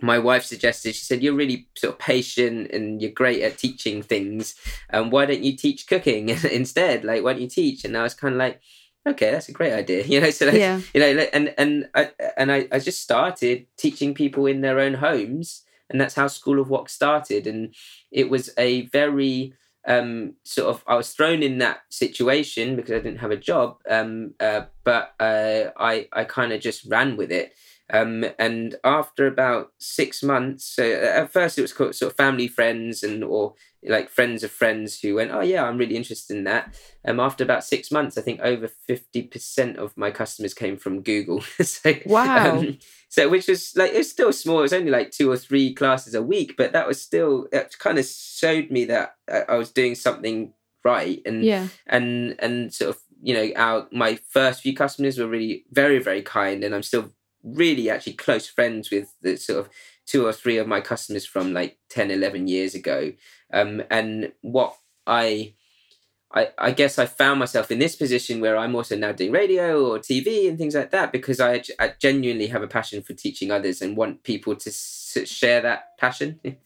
my 0.00 0.18
wife 0.18 0.44
suggested. 0.44 0.94
She 0.94 1.04
said, 1.04 1.22
"You're 1.22 1.34
really 1.34 1.68
sort 1.76 1.94
of 1.94 1.98
patient 1.98 2.70
and 2.72 3.00
you're 3.02 3.10
great 3.10 3.42
at 3.42 3.58
teaching 3.58 4.02
things. 4.02 4.54
Um, 4.92 5.10
why 5.10 5.26
don't 5.26 5.42
you 5.42 5.56
teach 5.56 5.86
cooking 5.86 6.28
instead? 6.52 7.04
Like, 7.04 7.22
why 7.24 7.32
don't 7.32 7.42
you 7.42 7.48
teach?" 7.48 7.84
And 7.84 7.96
I 7.96 8.02
was 8.02 8.14
kind 8.14 8.34
of 8.34 8.38
like, 8.38 8.60
"Okay, 9.06 9.30
that's 9.30 9.48
a 9.48 9.52
great 9.52 9.72
idea." 9.72 10.04
You 10.12 10.20
know, 10.20 10.30
so 10.30 10.46
like, 10.46 10.54
Yeah. 10.56 10.80
you 10.94 11.00
know 11.00 11.06
and 11.32 11.54
and 11.58 11.88
I 11.94 12.10
and 12.36 12.52
I, 12.52 12.68
I 12.72 12.78
just 12.78 13.02
started 13.02 13.66
teaching 13.76 14.14
people 14.14 14.46
in 14.46 14.60
their 14.60 14.78
own 14.80 14.94
homes 14.94 15.62
and 15.90 16.00
that's 16.00 16.14
how 16.14 16.26
school 16.26 16.60
of 16.60 16.68
wok 16.68 16.88
started 16.88 17.46
and 17.46 17.74
it 18.10 18.28
was 18.28 18.50
a 18.58 18.86
very 18.86 19.52
um 19.86 20.34
sort 20.42 20.68
of 20.68 20.82
i 20.88 20.96
was 20.96 21.12
thrown 21.12 21.42
in 21.44 21.58
that 21.58 21.78
situation 21.90 22.74
because 22.74 22.90
i 22.90 22.98
didn't 22.98 23.20
have 23.20 23.30
a 23.30 23.36
job 23.36 23.76
um 23.88 24.34
uh, 24.40 24.62
but 24.82 25.14
uh, 25.20 25.70
i 25.78 26.08
i 26.12 26.24
kind 26.24 26.52
of 26.52 26.60
just 26.60 26.84
ran 26.86 27.16
with 27.16 27.30
it 27.30 27.52
um 27.92 28.24
and 28.38 28.74
after 28.82 29.26
about 29.26 29.72
six 29.78 30.22
months 30.22 30.64
so 30.64 30.82
at 30.90 31.32
first 31.32 31.56
it 31.58 31.62
was 31.62 31.72
called 31.72 31.94
sort 31.94 32.10
of 32.10 32.16
family 32.16 32.48
friends 32.48 33.02
and 33.02 33.22
or 33.22 33.54
like 33.88 34.10
friends 34.10 34.42
of 34.42 34.50
friends 34.50 35.00
who 35.00 35.14
went 35.14 35.30
oh 35.30 35.40
yeah 35.40 35.62
i'm 35.64 35.78
really 35.78 35.94
interested 35.96 36.36
in 36.36 36.42
that 36.44 36.74
um 37.06 37.20
after 37.20 37.44
about 37.44 37.62
six 37.64 37.92
months 37.92 38.18
i 38.18 38.20
think 38.22 38.40
over 38.40 38.68
50% 38.88 39.76
of 39.76 39.96
my 39.96 40.10
customers 40.10 40.54
came 40.54 40.76
from 40.76 41.02
google 41.02 41.40
so 41.62 41.92
Wow. 42.06 42.58
um, 42.58 42.78
so 43.08 43.28
which 43.28 43.46
was 43.46 43.76
like 43.76 43.92
it's 43.92 44.10
still 44.10 44.32
small 44.32 44.58
it 44.58 44.62
was 44.62 44.72
only 44.72 44.90
like 44.90 45.10
two 45.12 45.30
or 45.30 45.36
three 45.36 45.72
classes 45.74 46.14
a 46.14 46.22
week 46.22 46.54
but 46.56 46.72
that 46.72 46.88
was 46.88 47.00
still 47.00 47.46
it 47.52 47.76
kind 47.78 47.98
of 47.98 48.04
showed 48.06 48.70
me 48.70 48.84
that 48.86 49.14
I 49.30 49.42
I 49.50 49.56
was 49.56 49.70
doing 49.70 49.94
something 49.94 50.52
right 50.84 51.20
and 51.24 51.44
Yeah. 51.44 51.68
and 51.86 52.34
and 52.40 52.74
sort 52.74 52.90
of 52.90 53.00
you 53.22 53.34
know 53.34 53.50
our 53.56 53.86
my 53.92 54.18
first 54.28 54.60
few 54.62 54.74
customers 54.74 55.18
were 55.18 55.26
really 55.28 55.64
very 55.72 55.98
very 55.98 56.20
kind 56.22 56.62
and 56.62 56.74
i'm 56.74 56.82
still 56.82 57.10
really 57.46 57.88
actually 57.88 58.12
close 58.14 58.46
friends 58.46 58.90
with 58.90 59.14
the 59.22 59.36
sort 59.36 59.60
of 59.60 59.70
two 60.06 60.26
or 60.26 60.32
three 60.32 60.58
of 60.58 60.66
my 60.66 60.80
customers 60.80 61.24
from 61.24 61.52
like 61.52 61.78
10 61.90 62.10
11 62.10 62.48
years 62.48 62.74
ago 62.74 63.12
um 63.52 63.82
and 63.90 64.32
what 64.42 64.76
i 65.06 65.54
I, 66.34 66.48
I 66.58 66.70
guess 66.72 66.98
I 66.98 67.06
found 67.06 67.38
myself 67.38 67.70
in 67.70 67.78
this 67.78 67.96
position 67.96 68.40
where 68.40 68.56
I'm 68.56 68.74
also 68.74 68.96
now 68.96 69.12
doing 69.12 69.30
radio 69.30 69.86
or 69.86 69.98
TV 69.98 70.48
and 70.48 70.58
things 70.58 70.74
like 70.74 70.90
that 70.90 71.12
because 71.12 71.40
I, 71.40 71.62
I 71.78 71.94
genuinely 72.00 72.48
have 72.48 72.62
a 72.62 72.68
passion 72.68 73.00
for 73.00 73.14
teaching 73.14 73.50
others 73.50 73.80
and 73.80 73.96
want 73.96 74.24
people 74.24 74.56
to 74.56 74.68
s- 74.70 75.18
share 75.24 75.62
that 75.62 75.96
passion. 75.98 76.40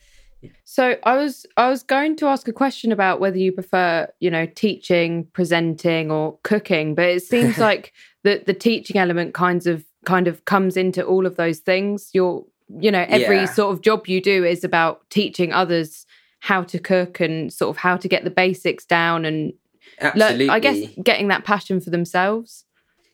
So 0.64 0.96
I 1.02 1.18
was 1.18 1.44
I 1.58 1.68
was 1.68 1.82
going 1.82 2.16
to 2.16 2.26
ask 2.26 2.48
a 2.48 2.52
question 2.54 2.92
about 2.92 3.20
whether 3.20 3.36
you 3.36 3.52
prefer, 3.52 4.08
you 4.20 4.30
know, 4.30 4.46
teaching, 4.46 5.26
presenting 5.34 6.10
or 6.10 6.38
cooking, 6.44 6.94
but 6.94 7.04
it 7.04 7.22
seems 7.22 7.58
like 7.68 7.92
the 8.24 8.42
the 8.46 8.54
teaching 8.54 8.96
element 8.96 9.34
kinds 9.34 9.66
of 9.66 9.84
kind 10.10 10.26
of 10.26 10.44
comes 10.44 10.76
into 10.76 11.04
all 11.04 11.24
of 11.26 11.36
those 11.36 11.60
things. 11.60 12.10
You're 12.12 12.44
you 12.86 12.90
know, 12.92 13.04
every 13.08 13.38
Yeah. 13.40 13.46
sort 13.46 13.72
of 13.74 13.80
job 13.82 14.06
you 14.06 14.20
do 14.20 14.44
is 14.44 14.62
about 14.62 15.00
teaching 15.10 15.52
others 15.52 16.06
how 16.38 16.62
to 16.62 16.78
cook 16.78 17.18
and 17.18 17.52
sort 17.52 17.70
of 17.74 17.76
how 17.76 17.96
to 17.96 18.08
get 18.08 18.22
the 18.22 18.30
basics 18.30 18.84
down 18.86 19.24
and 19.24 19.52
Absolutely. 20.00 20.48
I 20.48 20.60
guess 20.60 20.78
getting 21.02 21.26
that 21.28 21.44
passion 21.44 21.80
for 21.80 21.90
themselves. 21.90 22.64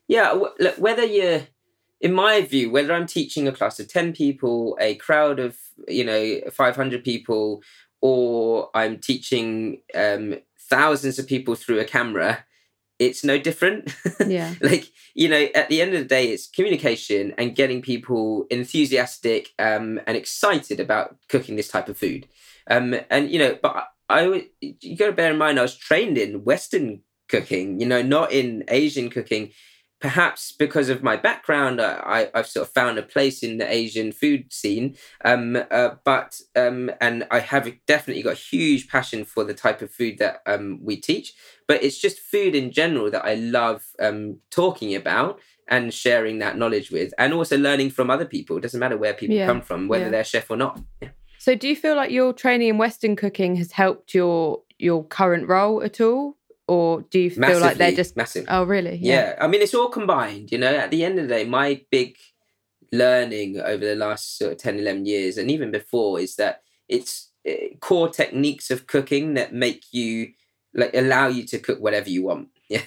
Yeah, 0.09 0.28
w- 0.28 0.53
look, 0.61 0.76
whether 0.76 1.05
you're, 1.07 1.40
in 2.03 2.12
my 2.12 2.42
view, 2.42 2.70
whether 2.70 2.92
I'm 2.92 3.07
teaching 3.07 3.49
a 3.49 3.53
class 3.53 3.80
of 3.80 3.88
10 3.88 4.12
people, 4.12 4.76
a 4.78 4.94
crowd 4.97 5.40
of, 5.40 5.57
you 5.88 6.05
know, 6.05 6.40
500 6.53 7.03
people, 7.03 7.62
or 8.03 8.68
I'm 8.74 8.99
teaching 8.99 9.80
um, 9.94 10.34
thousands 10.61 11.18
of 11.18 11.26
people 11.26 11.55
through 11.55 11.80
a 11.80 11.84
camera, 11.86 12.44
it's 12.99 13.24
no 13.24 13.38
different. 13.38 13.94
Yeah. 14.26 14.55
like, 14.61 14.90
you 15.14 15.28
know, 15.28 15.47
at 15.55 15.68
the 15.68 15.80
end 15.80 15.94
of 15.94 16.01
the 16.01 16.07
day, 16.07 16.28
it's 16.28 16.49
communication 16.49 17.32
and 17.38 17.55
getting 17.55 17.80
people 17.80 18.47
enthusiastic 18.51 19.51
um, 19.59 20.01
and 20.07 20.16
excited 20.16 20.80
about 20.80 21.16
cooking 21.28 21.55
this 21.55 21.68
type 21.68 21.88
of 21.88 21.97
food. 21.97 22.26
Um, 22.68 22.97
and, 23.09 23.30
you 23.30 23.38
know, 23.38 23.59
but 23.62 23.88
I, 24.09 24.24
I 24.24 24.47
you 24.61 24.97
got 24.97 25.07
to 25.07 25.12
bear 25.12 25.32
in 25.32 25.38
mind, 25.38 25.59
I 25.59 25.62
was 25.62 25.76
trained 25.76 26.18
in 26.18 26.44
Western 26.44 27.03
cooking, 27.28 27.78
you 27.78 27.86
know, 27.86 28.03
not 28.03 28.32
in 28.32 28.64
Asian 28.68 29.11
cooking 29.11 29.53
perhaps 30.07 30.52
because 30.52 30.88
of 30.88 31.02
my 31.02 31.16
background, 31.16 31.80
I, 31.80 31.94
I, 32.07 32.30
I've 32.32 32.46
sort 32.46 32.68
of 32.68 32.72
found 32.72 32.96
a 32.96 33.02
place 33.02 33.42
in 33.42 33.59
the 33.59 33.68
Asian 33.68 34.12
food 34.12 34.52
scene. 34.52 34.96
Um, 35.24 35.59
uh, 35.68 35.96
but 36.04 36.40
um, 36.54 36.92
and 37.00 37.26
I 37.32 37.40
have 37.40 37.68
definitely 37.86 38.22
got 38.22 38.34
a 38.34 38.36
huge 38.36 38.86
passion 38.86 39.24
for 39.24 39.42
the 39.42 39.52
type 39.52 39.82
of 39.82 39.90
food 39.90 40.18
that 40.18 40.42
um, 40.46 40.78
we 40.80 40.96
teach. 40.96 41.34
But 41.66 41.82
it's 41.82 41.98
just 41.98 42.20
food 42.20 42.54
in 42.54 42.70
general 42.70 43.11
that 43.11 43.24
I 43.24 43.34
love 43.34 43.82
um, 43.98 44.38
talking 44.50 44.94
about 44.94 45.40
and 45.66 45.92
sharing 45.92 46.38
that 46.38 46.57
knowledge 46.57 46.92
with, 46.92 47.12
and 47.18 47.32
also 47.34 47.59
learning 47.59 47.90
from 47.90 48.09
other 48.09 48.26
people. 48.26 48.57
It 48.59 48.61
doesn't 48.61 48.78
matter 48.78 48.96
where 48.96 49.12
people 49.12 49.34
Yeah, 49.34 49.46
come 49.46 49.61
from, 49.61 49.88
whether 49.88 50.04
yeah. 50.04 50.11
they're 50.11 50.22
chef 50.22 50.48
or 50.48 50.57
not. 50.57 50.80
Yeah. 51.02 51.09
So 51.38 51.57
do 51.57 51.66
you 51.66 51.74
feel 51.74 51.96
like 51.96 52.12
your 52.12 52.32
training 52.32 52.68
in 52.68 52.78
Western 52.78 53.16
cooking 53.16 53.57
has 53.57 53.72
helped 53.72 54.14
your 54.14 54.62
your 54.78 55.02
current 55.02 55.48
role 55.48 55.82
at 55.82 56.00
all? 56.00 56.36
Or 56.69 57.03
do 57.03 57.21
you 57.21 57.31
feel 57.31 57.61
like 57.61 57.77
they're 57.77 57.93
just 57.93 58.17
massive. 58.17 58.47
Oh 58.49 58.64
really? 58.64 58.99
yeah. 59.01 59.37
I 59.41 59.47
mean, 59.47 59.62
it's 59.62 59.75
all 59.75 59.89
combined. 59.89 60.51
You 60.51 60.59
know, 60.59 60.75
at 60.75 60.91
the 60.91 61.05
end 61.05 61.19
of 61.19 61.29
the 61.29 61.35
day, 61.35 61.45
my 61.45 61.83
big 61.91 62.17
learning 62.93 63.61
over 63.61 63.85
the 63.85 63.95
last 63.95 64.39
sort 64.39 64.53
of 64.53 64.59
10, 64.59 64.81
11 64.81 65.07
years, 65.07 65.39
and 65.39 65.51
even 65.51 65.71
before, 65.71 66.19
is 66.19 66.37
that 66.37 66.62
it's 66.89 67.31
uh, 67.49 67.77
core 67.81 68.09
techniques 68.09 68.71
of 68.71 68.87
cooking 68.87 69.35
that 69.35 69.55
make 69.55 69.85
you 69.93 70.33
like 70.75 70.95
allow 70.95 71.29
you 71.29 71.45
to 71.47 71.59
cook 71.59 71.81
whatever 71.81 72.11
you 72.11 72.25
want. 72.25 72.49
Yeah. 72.69 72.83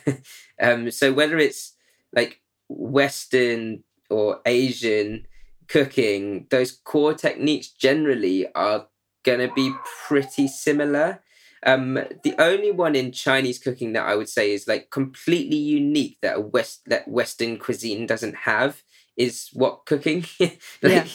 um. 0.61 0.91
So 0.91 1.13
whether 1.13 1.37
it's 1.37 1.73
like 2.11 2.41
Western 2.67 3.85
or 4.09 4.41
Asian 4.45 5.25
cooking, 5.69 6.47
those 6.49 6.73
core 6.73 7.13
techniques 7.13 7.69
generally 7.69 8.45
are 8.55 8.87
going 9.23 9.39
to 9.39 9.53
be 9.53 9.71
pretty 10.07 10.49
similar. 10.49 11.21
Um, 11.65 11.95
the 12.23 12.35
only 12.39 12.71
one 12.71 12.95
in 12.95 13.11
Chinese 13.11 13.59
cooking 13.59 13.93
that 13.93 14.05
I 14.07 14.15
would 14.15 14.29
say 14.29 14.51
is 14.51 14.67
like 14.67 14.89
completely 14.91 15.57
unique 15.57 16.17
that 16.21 16.37
a 16.37 16.41
West 16.41 16.81
that 16.87 17.07
Western 17.07 17.57
cuisine 17.57 18.05
doesn't 18.05 18.35
have 18.35 18.81
is 19.17 19.49
wok 19.53 19.85
cooking. 19.85 20.25
like 20.39 20.59
Yeah. 20.83 21.07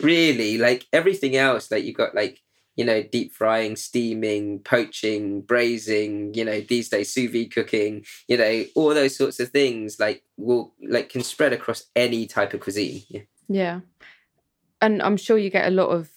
really, 0.00 0.58
like 0.58 0.86
everything 0.92 1.36
else, 1.36 1.70
like 1.70 1.84
you 1.84 1.92
got 1.92 2.14
like 2.14 2.40
you 2.76 2.84
know 2.84 3.02
deep 3.02 3.34
frying, 3.34 3.76
steaming, 3.76 4.60
poaching, 4.60 5.42
braising. 5.42 6.32
You 6.34 6.44
know 6.44 6.60
these 6.60 6.88
days 6.88 7.12
sous 7.12 7.30
vide 7.30 7.52
cooking. 7.54 8.04
You 8.28 8.38
know 8.38 8.64
all 8.74 8.94
those 8.94 9.16
sorts 9.16 9.40
of 9.40 9.50
things 9.50 9.98
like 10.00 10.22
will 10.38 10.74
like 10.88 11.10
can 11.10 11.22
spread 11.22 11.52
across 11.52 11.84
any 11.94 12.26
type 12.26 12.54
of 12.54 12.60
cuisine. 12.60 13.02
Yeah. 13.08 13.22
Yeah. 13.48 13.80
And 14.80 15.02
I'm 15.02 15.18
sure 15.18 15.36
you 15.36 15.50
get 15.50 15.66
a 15.68 15.74
lot 15.74 15.88
of 15.90 16.08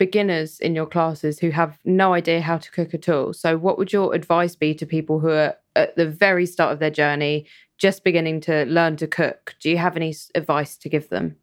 beginners 0.00 0.58
in 0.58 0.74
your 0.74 0.86
classes 0.86 1.38
who 1.38 1.50
have 1.50 1.78
no 1.84 2.12
idea 2.12 2.40
how 2.40 2.58
to 2.58 2.70
cook 2.72 2.92
at 2.92 3.08
all. 3.08 3.32
So, 3.32 3.56
what 3.56 3.78
would 3.78 3.92
your 3.92 4.14
advice 4.14 4.56
be 4.56 4.74
to 4.74 4.84
people 4.84 5.20
who 5.20 5.28
are 5.28 5.54
at 5.76 5.94
the 5.94 6.08
very 6.08 6.46
start 6.46 6.72
of 6.72 6.80
their 6.80 6.90
journey, 6.90 7.46
just 7.78 8.02
beginning 8.02 8.40
to 8.42 8.64
learn 8.64 8.96
to 8.96 9.06
cook? 9.06 9.54
Do 9.60 9.70
you 9.70 9.76
have 9.76 9.96
any 9.96 10.14
advice 10.34 10.76
to 10.78 10.88
give 10.88 11.10
them? 11.10 11.36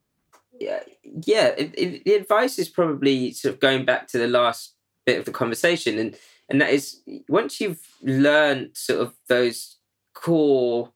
yeah, 0.59 0.79
yeah. 1.25 1.47
It, 1.57 1.73
it, 1.77 2.05
the 2.05 2.13
advice 2.13 2.59
is 2.59 2.69
probably 2.69 3.31
sort 3.31 3.53
of 3.53 3.59
going 3.59 3.85
back 3.85 4.07
to 4.09 4.17
the 4.17 4.27
last 4.27 4.75
bit 5.05 5.19
of 5.19 5.25
the 5.25 5.31
conversation, 5.31 5.97
and 5.97 6.17
and 6.49 6.61
that 6.61 6.71
is 6.71 7.01
once 7.27 7.59
you've 7.59 7.85
learned 8.01 8.71
sort 8.75 9.01
of 9.01 9.13
those 9.27 9.77
core, 10.13 10.91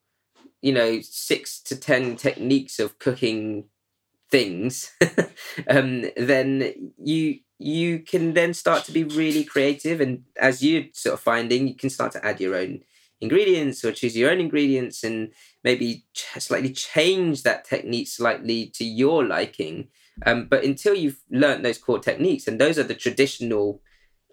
you 0.62 0.74
know, 0.74 1.00
six 1.02 1.62
to 1.64 1.76
ten 1.76 2.16
techniques 2.16 2.80
of 2.80 3.00
cooking 3.00 3.66
things, 4.30 4.92
um, 5.70 6.06
then 6.18 6.94
you 6.98 7.40
you 7.62 8.00
can 8.00 8.34
then 8.34 8.54
start 8.54 8.86
to 8.86 8.92
be 8.92 9.04
really 9.04 9.44
creative, 9.44 10.02
and 10.02 10.24
as 10.40 10.64
you're 10.64 10.86
sort 10.94 11.14
of 11.14 11.20
finding, 11.20 11.68
you 11.68 11.76
can 11.76 11.90
start 11.90 12.12
to 12.14 12.26
add 12.26 12.42
your 12.42 12.56
own 12.56 12.82
ingredients 13.20 13.86
or 13.86 13.92
choose 13.92 14.18
your 14.18 14.32
own 14.32 14.40
ingredients 14.40 15.04
and 15.04 15.32
maybe 15.64 16.06
ch- 16.14 16.40
slightly 16.40 16.72
change 16.72 17.44
that 17.44 17.64
technique 17.64 18.08
slightly 18.08 18.66
to 18.74 18.84
your 18.84 19.24
liking. 19.24 19.90
Um, 20.26 20.48
but 20.48 20.64
until 20.64 20.96
you've 20.96 21.22
learnt 21.30 21.64
those 21.64 21.78
core 21.78 22.00
techniques, 22.00 22.48
and 22.48 22.60
those 22.60 22.80
are 22.80 22.84
the 22.84 22.96
traditional, 22.96 23.82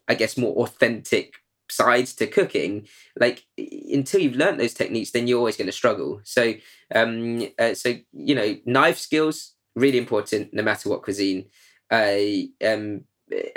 I 0.09 0.15
guess, 0.15 0.37
more 0.37 0.57
authentic 0.57 1.35
sides 1.71 2.15
to 2.15 2.27
cooking, 2.27 2.89
like 3.21 3.45
until 3.59 4.21
you've 4.21 4.37
learnt 4.37 4.59
those 4.59 4.75
techniques, 4.75 5.11
then 5.11 5.27
you're 5.27 5.39
always 5.39 5.57
going 5.57 5.67
to 5.67 5.73
struggle. 5.73 6.21
So, 6.25 6.55
um, 6.95 7.47
uh, 7.59 7.75
so 7.75 7.95
you 8.13 8.35
know, 8.35 8.57
knife 8.65 8.99
skills 8.99 9.55
really 9.77 9.99
important 9.99 10.53
no 10.53 10.63
matter 10.63 10.89
what 10.89 11.03
cuisine. 11.03 11.47
Uh, 11.91 12.19
um, 12.67 13.05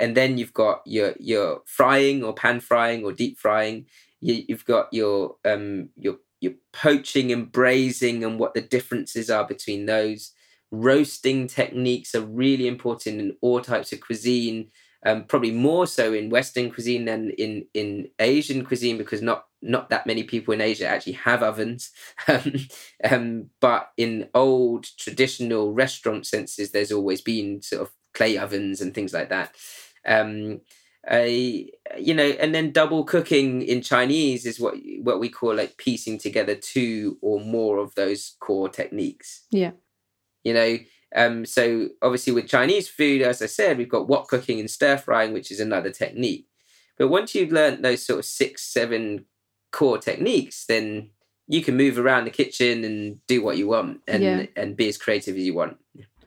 and 0.00 0.16
then 0.16 0.38
you've 0.38 0.54
got 0.54 0.82
your 0.86 1.14
your 1.18 1.62
frying 1.66 2.22
or 2.22 2.34
pan 2.34 2.60
frying 2.60 3.04
or 3.04 3.12
deep 3.12 3.38
frying. 3.38 3.86
You, 4.20 4.44
you've 4.48 4.64
got 4.64 4.92
your 4.92 5.36
um 5.44 5.90
your 5.96 6.16
your 6.40 6.52
poaching 6.72 7.32
and 7.32 7.50
braising 7.50 8.24
and 8.24 8.38
what 8.38 8.54
the 8.54 8.60
differences 8.60 9.30
are 9.30 9.46
between 9.46 9.86
those. 9.86 10.32
Roasting 10.70 11.46
techniques 11.46 12.14
are 12.14 12.22
really 12.22 12.66
important 12.66 13.20
in 13.20 13.36
all 13.40 13.60
types 13.60 13.92
of 13.92 14.00
cuisine. 14.00 14.70
Um, 15.04 15.24
probably 15.24 15.50
more 15.50 15.86
so 15.88 16.12
in 16.12 16.30
Western 16.30 16.70
cuisine 16.70 17.04
than 17.06 17.30
in 17.30 17.66
in 17.74 18.08
Asian 18.18 18.64
cuisine 18.64 18.98
because 18.98 19.20
not 19.22 19.46
not 19.60 19.90
that 19.90 20.06
many 20.06 20.24
people 20.24 20.54
in 20.54 20.60
Asia 20.60 20.86
actually 20.86 21.14
have 21.14 21.42
ovens. 21.42 21.90
Um, 22.28 22.54
um, 23.10 23.50
but 23.60 23.90
in 23.96 24.28
old 24.34 24.86
traditional 24.96 25.72
restaurant 25.72 26.26
senses, 26.26 26.70
there's 26.70 26.92
always 26.92 27.20
been 27.20 27.62
sort 27.62 27.82
of 27.82 27.90
clay 28.14 28.36
ovens 28.38 28.80
and 28.80 28.94
things 28.94 29.12
like 29.12 29.28
that. 29.30 29.54
Um, 30.06 30.60
a 31.10 31.68
you 31.98 32.14
know, 32.14 32.28
and 32.40 32.54
then 32.54 32.70
double 32.70 33.04
cooking 33.04 33.62
in 33.62 33.82
Chinese 33.82 34.46
is 34.46 34.60
what 34.60 34.74
what 35.02 35.18
we 35.18 35.28
call 35.28 35.54
like 35.54 35.76
piecing 35.76 36.18
together 36.18 36.54
two 36.54 37.18
or 37.20 37.40
more 37.40 37.78
of 37.78 37.94
those 37.96 38.36
core 38.40 38.68
techniques. 38.68 39.42
Yeah. 39.50 39.72
You 40.44 40.54
know, 40.54 40.78
um, 41.16 41.44
so 41.44 41.88
obviously 42.02 42.32
with 42.32 42.48
Chinese 42.48 42.88
food, 42.88 43.22
as 43.22 43.42
I 43.42 43.46
said, 43.46 43.78
we've 43.78 43.88
got 43.88 44.08
wok 44.08 44.28
cooking 44.28 44.60
and 44.60 44.70
stir 44.70 44.96
frying, 44.96 45.32
which 45.32 45.50
is 45.50 45.60
another 45.60 45.90
technique. 45.90 46.46
But 46.98 47.08
once 47.08 47.34
you've 47.34 47.52
learnt 47.52 47.82
those 47.82 48.04
sort 48.04 48.20
of 48.20 48.24
six, 48.24 48.62
seven 48.62 49.24
core 49.72 49.98
techniques, 49.98 50.66
then 50.66 51.10
you 51.48 51.62
can 51.62 51.76
move 51.76 51.98
around 51.98 52.24
the 52.24 52.30
kitchen 52.30 52.84
and 52.84 53.24
do 53.26 53.42
what 53.42 53.56
you 53.56 53.66
want 53.68 54.00
and 54.06 54.22
Yeah. 54.22 54.46
and 54.56 54.76
be 54.76 54.88
as 54.88 54.98
creative 54.98 55.36
as 55.36 55.42
you 55.42 55.54
want. 55.54 55.78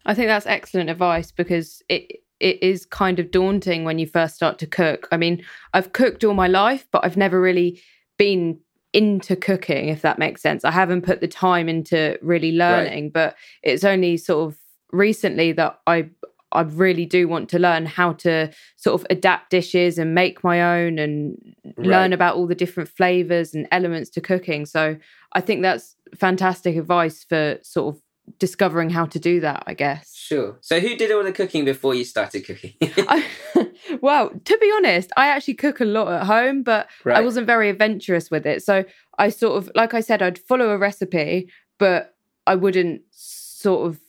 I 0.05 0.13
think 0.13 0.27
that's 0.27 0.45
excellent 0.45 0.89
advice 0.89 1.31
because 1.31 1.81
it 1.89 2.19
it 2.39 2.61
is 2.61 2.85
kind 2.85 3.19
of 3.19 3.31
daunting 3.31 3.85
when 3.85 3.97
you 3.97 4.05
first 4.05 4.35
start 4.35 4.59
to 4.59 4.67
cook. 4.67 5.07
I 5.11 5.17
mean, 5.17 5.43
I've 5.73 5.93
cooked 5.93 6.23
all 6.23 6.33
my 6.33 6.47
life, 6.47 6.85
but 6.91 7.05
I've 7.05 7.17
never 7.17 7.39
really 7.39 7.81
been 8.17 8.59
into 8.91 9.35
cooking, 9.35 9.89
if 9.89 10.01
that 10.01 10.19
makes 10.19 10.41
sense. 10.41 10.65
I 10.65 10.71
haven't 10.71 11.03
put 11.03 11.21
the 11.21 11.27
time 11.27 11.69
into 11.69 12.17
really 12.21 12.51
learning, 12.51 13.11
but 13.11 13.35
it's 13.63 13.83
only 13.83 14.17
sort 14.17 14.47
of 14.47 14.59
recently 14.91 15.51
that 15.53 15.79
I 15.87 16.09
I 16.51 16.61
really 16.61 17.05
do 17.05 17.27
want 17.27 17.49
to 17.49 17.59
learn 17.59 17.85
how 17.85 18.13
to 18.13 18.49
sort 18.77 19.01
of 19.01 19.07
adapt 19.09 19.49
dishes 19.49 19.97
and 19.97 20.15
make 20.15 20.43
my 20.43 20.83
own 20.83 20.97
and 20.97 21.37
learn 21.77 22.13
about 22.13 22.35
all 22.35 22.47
the 22.47 22.55
different 22.55 22.87
flavors 22.87 23.53
and 23.53 23.67
elements 23.71 24.09
to 24.11 24.21
cooking. 24.21 24.65
So 24.65 24.95
I 25.33 25.41
think 25.41 25.61
that's 25.61 25.95
fantastic 26.17 26.77
advice 26.77 27.25
for 27.27 27.57
sort 27.61 27.95
of 27.95 28.01
discovering 28.39 28.89
how 28.89 29.05
to 29.05 29.19
do 29.19 29.39
that, 29.41 29.63
I 29.67 29.73
guess. 29.73 30.13
Sure. 30.15 30.57
So 30.61 30.79
who 30.79 30.95
did 30.95 31.11
all 31.11 31.23
the 31.23 31.31
cooking 31.31 31.65
before 31.65 31.93
you 31.95 32.03
started 32.03 32.45
cooking? 32.45 32.73
I, 32.81 33.25
well, 34.01 34.29
to 34.29 34.57
be 34.57 34.71
honest, 34.77 35.11
I 35.15 35.27
actually 35.27 35.53
cook 35.55 35.79
a 35.79 35.85
lot 35.85 36.07
at 36.11 36.25
home, 36.25 36.63
but 36.63 36.89
I 37.05 37.21
wasn't 37.21 37.47
very 37.47 37.69
adventurous 37.69 38.31
with 38.31 38.45
it. 38.45 38.63
So 38.63 38.83
I 39.17 39.29
sort 39.29 39.57
of, 39.57 39.71
like 39.75 39.93
I 39.93 40.01
said, 40.01 40.21
I'd 40.21 40.39
follow 40.39 40.69
a 40.71 40.77
recipe, 40.77 41.49
but 41.77 42.15
I 42.47 42.55
wouldn't 42.55 43.01
sort 43.11 43.87
of 43.87 43.99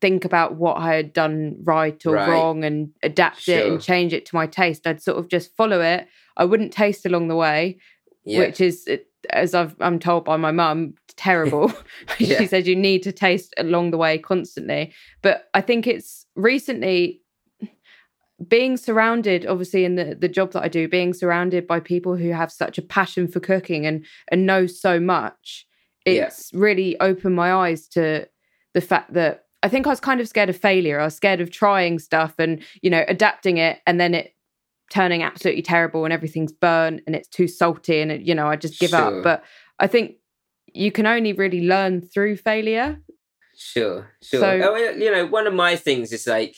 think 0.00 0.24
about 0.24 0.56
what 0.56 0.76
I 0.76 0.94
had 0.94 1.12
done 1.12 1.56
right 1.62 2.04
or 2.04 2.14
Right. 2.14 2.28
wrong 2.28 2.64
and 2.64 2.90
adapt 3.02 3.48
it 3.48 3.66
and 3.66 3.80
change 3.80 4.12
it 4.12 4.26
to 4.26 4.34
my 4.34 4.46
taste. 4.46 4.86
I'd 4.86 5.02
sort 5.02 5.18
of 5.18 5.28
just 5.28 5.56
follow 5.56 5.80
it. 5.80 6.06
I 6.36 6.44
wouldn't 6.44 6.72
taste 6.72 7.06
along 7.06 7.28
the 7.28 7.36
way, 7.36 7.78
Yeah. 8.24 8.40
which 8.40 8.60
is, 8.60 8.88
as 9.30 9.54
I've, 9.54 9.74
I'm 9.80 9.98
told 9.98 10.24
by 10.24 10.36
my 10.36 10.50
mum, 10.52 10.94
terrible. 11.16 11.72
Yeah. 12.18 12.38
she 12.38 12.46
says 12.46 12.66
you 12.66 12.76
need 12.76 13.02
to 13.04 13.12
taste 13.12 13.54
along 13.58 13.90
the 13.90 13.98
way 13.98 14.18
constantly. 14.18 14.92
But 15.22 15.48
I 15.54 15.60
think 15.60 15.86
it's 15.86 16.26
recently 16.36 17.20
being 18.48 18.76
surrounded, 18.76 19.46
obviously, 19.46 19.84
in 19.84 19.94
the, 19.94 20.14
the 20.18 20.28
job 20.28 20.52
that 20.52 20.62
I 20.62 20.68
do, 20.68 20.88
being 20.88 21.14
surrounded 21.14 21.66
by 21.66 21.80
people 21.80 22.16
who 22.16 22.30
have 22.30 22.50
such 22.52 22.78
a 22.78 22.82
passion 22.82 23.28
for 23.28 23.40
cooking 23.40 23.86
and 23.86 24.04
and 24.30 24.44
know 24.46 24.66
so 24.66 24.98
much, 25.00 25.66
Yeah. 26.04 26.24
it's 26.26 26.50
really 26.52 26.98
opened 27.00 27.36
my 27.36 27.52
eyes 27.54 27.86
to 27.88 28.26
the 28.74 28.80
fact 28.80 29.12
that 29.14 29.44
I 29.62 29.68
think 29.68 29.86
I 29.86 29.90
was 29.90 30.00
kind 30.00 30.20
of 30.20 30.28
scared 30.28 30.50
of 30.50 30.56
failure. 30.56 31.00
I 31.00 31.04
was 31.04 31.14
scared 31.16 31.40
of 31.40 31.50
trying 31.50 31.98
stuff 31.98 32.34
and, 32.38 32.60
you 32.82 32.90
know, 32.90 33.04
adapting 33.08 33.56
it 33.58 33.78
and 33.86 33.98
then 34.00 34.12
it 34.14 34.33
turning 34.92 35.22
absolutely 35.22 35.62
terrible 35.62 36.04
and 36.04 36.12
everything's 36.12 36.52
burnt 36.52 37.00
and 37.06 37.16
it's 37.16 37.28
too 37.28 37.48
salty 37.48 38.00
and, 38.00 38.12
it, 38.12 38.20
you 38.22 38.34
know, 38.34 38.46
I 38.46 38.56
just 38.56 38.78
give 38.78 38.90
Sure. 38.90 39.18
up. 39.18 39.24
But 39.24 39.44
I 39.78 39.86
think 39.86 40.16
you 40.72 40.92
can 40.92 41.06
only 41.06 41.32
really 41.32 41.66
learn 41.66 42.02
through 42.02 42.36
failure. 42.36 43.00
Sure, 43.56 44.10
sure. 44.22 44.40
So- 44.40 44.60
oh, 44.64 44.76
you 44.76 45.10
know, 45.10 45.26
one 45.26 45.46
of 45.46 45.54
my 45.54 45.76
things 45.76 46.12
is 46.12 46.26
like, 46.26 46.54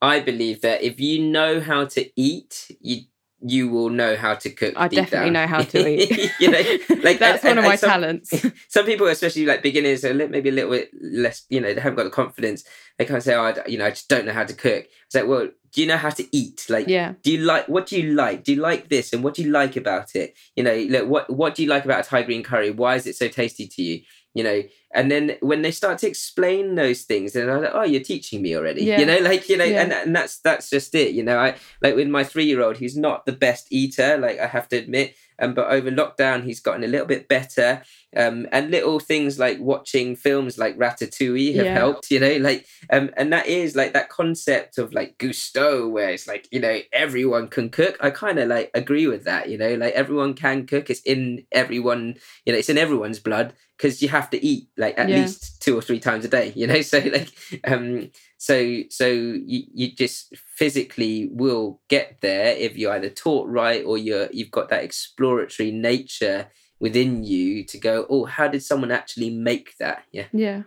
I 0.00 0.20
believe 0.20 0.60
that 0.62 0.82
if 0.82 0.98
you 1.00 1.22
know 1.22 1.60
how 1.60 1.84
to 1.86 2.10
eat, 2.20 2.70
you 2.80 3.02
you 3.44 3.68
will 3.68 3.90
know 3.90 4.14
how 4.14 4.36
to 4.36 4.50
cook. 4.50 4.72
I 4.76 4.86
definitely 4.86 5.30
down. 5.30 5.32
know 5.32 5.46
how 5.48 5.62
to 5.62 5.88
eat. 6.00 6.30
you 6.38 6.48
know, 6.48 6.62
like 7.02 7.18
That's 7.20 7.44
and- 7.44 7.56
one 7.56 7.58
of 7.58 7.64
my 7.64 7.74
some- 7.76 7.90
talents. 7.90 8.30
Some 8.68 8.86
people, 8.86 9.08
especially 9.08 9.46
like 9.46 9.62
beginners, 9.64 10.04
are 10.04 10.14
maybe 10.14 10.48
a 10.48 10.52
little 10.52 10.70
bit 10.70 10.90
less. 11.00 11.44
You 11.48 11.60
know, 11.60 11.74
they 11.74 11.80
haven't 11.80 11.96
got 11.96 12.04
the 12.04 12.10
confidence. 12.10 12.62
They 12.98 13.04
of 13.16 13.22
say, 13.24 13.34
"Oh, 13.34 13.42
I, 13.42 13.54
you 13.66 13.78
know, 13.78 13.86
I 13.86 13.90
just 13.90 14.08
don't 14.08 14.26
know 14.26 14.32
how 14.32 14.44
to 14.44 14.54
cook." 14.54 14.84
It's 15.06 15.14
like, 15.16 15.26
well, 15.26 15.48
do 15.72 15.80
you 15.80 15.86
know 15.86 15.96
how 15.96 16.10
to 16.10 16.36
eat? 16.36 16.66
Like, 16.68 16.86
Yeah. 16.88 17.14
do 17.22 17.32
you 17.32 17.38
like 17.38 17.68
what 17.68 17.86
do 17.86 18.00
you 18.00 18.14
like? 18.14 18.44
Do 18.44 18.52
you 18.54 18.60
like 18.60 18.88
this, 18.88 19.12
and 19.12 19.22
what 19.24 19.34
do 19.34 19.42
you 19.42 19.50
like 19.50 19.76
about 19.76 20.14
it? 20.14 20.34
You 20.56 20.64
know, 20.64 20.74
look, 20.90 21.08
what 21.08 21.30
what 21.30 21.54
do 21.54 21.62
you 21.62 21.68
like 21.68 21.84
about 21.84 22.06
a 22.06 22.08
Thai 22.08 22.22
green 22.22 22.42
curry? 22.42 22.70
Why 22.70 22.96
is 22.96 23.06
it 23.06 23.16
so 23.16 23.28
tasty 23.28 23.66
to 23.66 23.82
you? 23.82 24.00
You 24.34 24.44
know, 24.44 24.62
and 24.94 25.10
then 25.10 25.36
when 25.40 25.62
they 25.62 25.70
start 25.70 25.98
to 25.98 26.06
explain 26.08 26.74
those 26.74 27.02
things, 27.02 27.32
then 27.32 27.48
I'm 27.50 27.62
like, 27.62 27.70
oh, 27.74 27.82
you're 27.84 28.02
teaching 28.02 28.42
me 28.42 28.56
already. 28.56 28.84
Yeah. 28.84 29.00
You 29.00 29.06
know, 29.06 29.18
like 29.18 29.48
you 29.48 29.56
know, 29.56 29.64
Yeah. 29.64 29.82
and 29.82 29.92
and 29.92 30.14
that's 30.16 30.38
that's 30.40 30.68
just 30.70 30.94
it. 30.94 31.12
You 31.14 31.22
know, 31.22 31.38
I 31.38 31.56
like 31.80 31.94
with 31.96 32.08
my 32.08 32.24
three 32.24 32.44
year 32.44 32.62
old, 32.62 32.76
he's 32.78 32.96
not 32.96 33.24
the 33.26 33.32
best 33.32 33.66
eater, 33.70 34.18
like 34.18 34.38
I 34.38 34.46
have 34.46 34.68
to 34.68 34.76
admit. 34.76 35.14
Um, 35.38 35.54
but 35.54 35.72
over 35.72 35.90
lockdown, 35.90 36.44
he's 36.44 36.60
gotten 36.60 36.84
a 36.84 36.86
little 36.86 37.06
bit 37.06 37.26
better. 37.26 37.82
Um, 38.14 38.46
and 38.52 38.70
little 38.70 39.00
things 39.00 39.38
like 39.38 39.58
watching 39.58 40.14
films 40.14 40.58
like 40.58 40.76
Ratatouille 40.78 41.54
have 41.56 41.64
Yeah. 41.64 41.74
helped. 41.74 42.10
You 42.10 42.20
know, 42.20 42.36
like 42.36 42.66
um, 42.90 43.10
and 43.16 43.32
that 43.32 43.46
is 43.46 43.74
like 43.74 43.94
that 43.94 44.10
concept 44.10 44.76
of 44.78 44.92
like 44.92 45.16
Gusteau, 45.18 45.90
where 45.90 46.10
it's 46.10 46.28
like 46.28 46.46
you 46.52 46.60
know 46.60 46.78
everyone 46.92 47.48
can 47.48 47.70
cook. 47.70 47.96
I 48.00 48.10
kind 48.10 48.38
of 48.38 48.48
like 48.48 48.70
agree 48.74 49.06
with 49.06 49.24
that. 49.24 49.48
You 49.48 49.56
know, 49.58 49.74
like 49.74 49.94
everyone 49.94 50.34
can 50.34 50.66
cook. 50.66 50.90
It's 50.90 51.00
in 51.00 51.44
everyone. 51.50 52.16
You 52.44 52.52
know, 52.52 52.58
it's 52.58 52.68
in 52.68 52.78
everyone's 52.78 53.18
blood 53.18 53.54
because 53.78 54.02
you 54.02 54.08
have 54.10 54.28
to 54.30 54.44
eat 54.44 54.68
like 54.82 54.98
at 54.98 55.08
Yeah. 55.08 55.16
least 55.16 55.62
two 55.62 55.76
or 55.78 55.80
three 55.80 56.00
times 56.00 56.24
a 56.24 56.28
day. 56.28 56.52
You 56.54 56.66
know, 56.66 56.82
so 56.92 56.98
like 56.98 57.30
um, 57.64 58.10
so 58.36 58.82
so 58.90 59.06
you, 59.06 59.62
you 59.72 59.94
just 59.94 60.36
physically 60.36 61.28
will 61.32 61.80
get 61.88 62.18
there 62.20 62.54
if 62.56 62.76
you're 62.76 62.92
either 62.92 63.08
taught 63.08 63.48
right 63.48 63.82
or 63.84 63.96
you're 63.96 64.28
you've 64.32 64.50
got 64.50 64.68
that 64.68 64.84
exploratory 64.84 65.70
nature 65.70 66.48
within 66.80 67.22
you 67.22 67.64
to 67.64 67.78
go 67.78 68.06
oh 68.10 68.24
how 68.24 68.48
did 68.48 68.62
someone 68.62 68.90
actually 68.90 69.30
make 69.30 69.76
that 69.78 70.02
yeah 70.10 70.26
Yeah. 70.32 70.62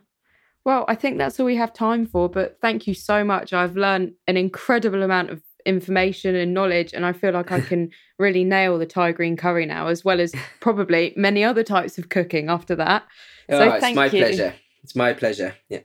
Well, 0.63 0.85
I 0.87 0.95
think 0.95 1.17
that's 1.19 1.39
all 1.39 1.45
we 1.45 1.57
have 1.57 1.73
time 1.73 2.07
for, 2.07 2.27
but 2.27 2.57
thank 2.59 2.87
you 2.87 2.95
so 2.95 3.23
much. 3.23 3.53
I've 3.53 3.75
learned 3.77 4.13
an 4.27 4.35
incredible 4.35 5.03
amount 5.03 5.29
of 5.29 5.43
information 5.65 6.35
and 6.35 6.53
knowledge, 6.53 6.91
and 6.93 7.05
I 7.05 7.13
feel 7.13 7.33
like 7.33 7.51
I 7.51 7.59
can 7.71 7.91
really 8.17 8.43
nail 8.43 8.79
the 8.79 8.85
Thai 8.87 9.11
green 9.11 9.37
curry 9.37 9.65
now, 9.67 9.87
as 9.87 10.03
well 10.03 10.19
as 10.19 10.33
probably 10.61 11.13
many 11.15 11.43
other 11.43 11.63
types 11.63 11.97
of 11.99 12.09
cooking 12.09 12.49
after 12.49 12.75
that. 12.77 13.03
So 13.49 13.59
oh, 13.59 13.73
it's 13.73 13.95
my 13.95 14.05
you. 14.05 14.09
pleasure 14.09 14.55
it's 14.83 14.95
my 14.95 15.13
pleasure 15.13 15.55
yeah 15.69 15.79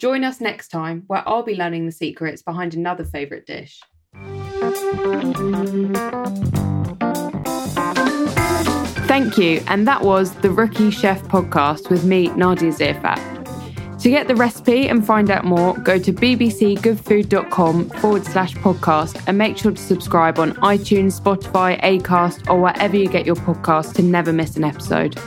Join 0.00 0.24
us 0.24 0.40
next 0.40 0.68
time 0.68 1.04
where 1.08 1.22
I'll 1.28 1.42
be 1.42 1.54
learning 1.54 1.84
the 1.84 1.92
secrets 1.92 2.40
behind 2.40 2.72
another 2.72 3.04
favourite 3.04 3.44
dish. 3.44 3.78
Thank 9.06 9.36
you, 9.36 9.62
and 9.66 9.86
that 9.86 10.00
was 10.00 10.32
the 10.36 10.50
Rookie 10.50 10.90
Chef 10.90 11.20
podcast 11.24 11.90
with 11.90 12.04
me, 12.04 12.28
Nadiya 12.28 12.72
Zirfat. 12.72 14.00
To 14.00 14.08
get 14.08 14.26
the 14.26 14.34
recipe 14.34 14.88
and 14.88 15.06
find 15.06 15.30
out 15.30 15.44
more, 15.44 15.76
go 15.76 15.98
to 15.98 16.14
bbcgoodfood.com 16.14 17.90
forward 17.90 18.24
slash 18.24 18.54
podcast 18.54 19.22
and 19.26 19.36
make 19.36 19.58
sure 19.58 19.72
to 19.72 19.82
subscribe 19.82 20.38
on 20.38 20.52
iTunes, 20.62 21.20
Spotify, 21.20 21.78
Acast, 21.82 22.48
or 22.48 22.58
wherever 22.58 22.96
you 22.96 23.08
get 23.08 23.26
your 23.26 23.36
podcasts 23.36 23.92
to 23.96 24.02
never 24.02 24.32
miss 24.32 24.56
an 24.56 24.64
episode. 24.64 25.20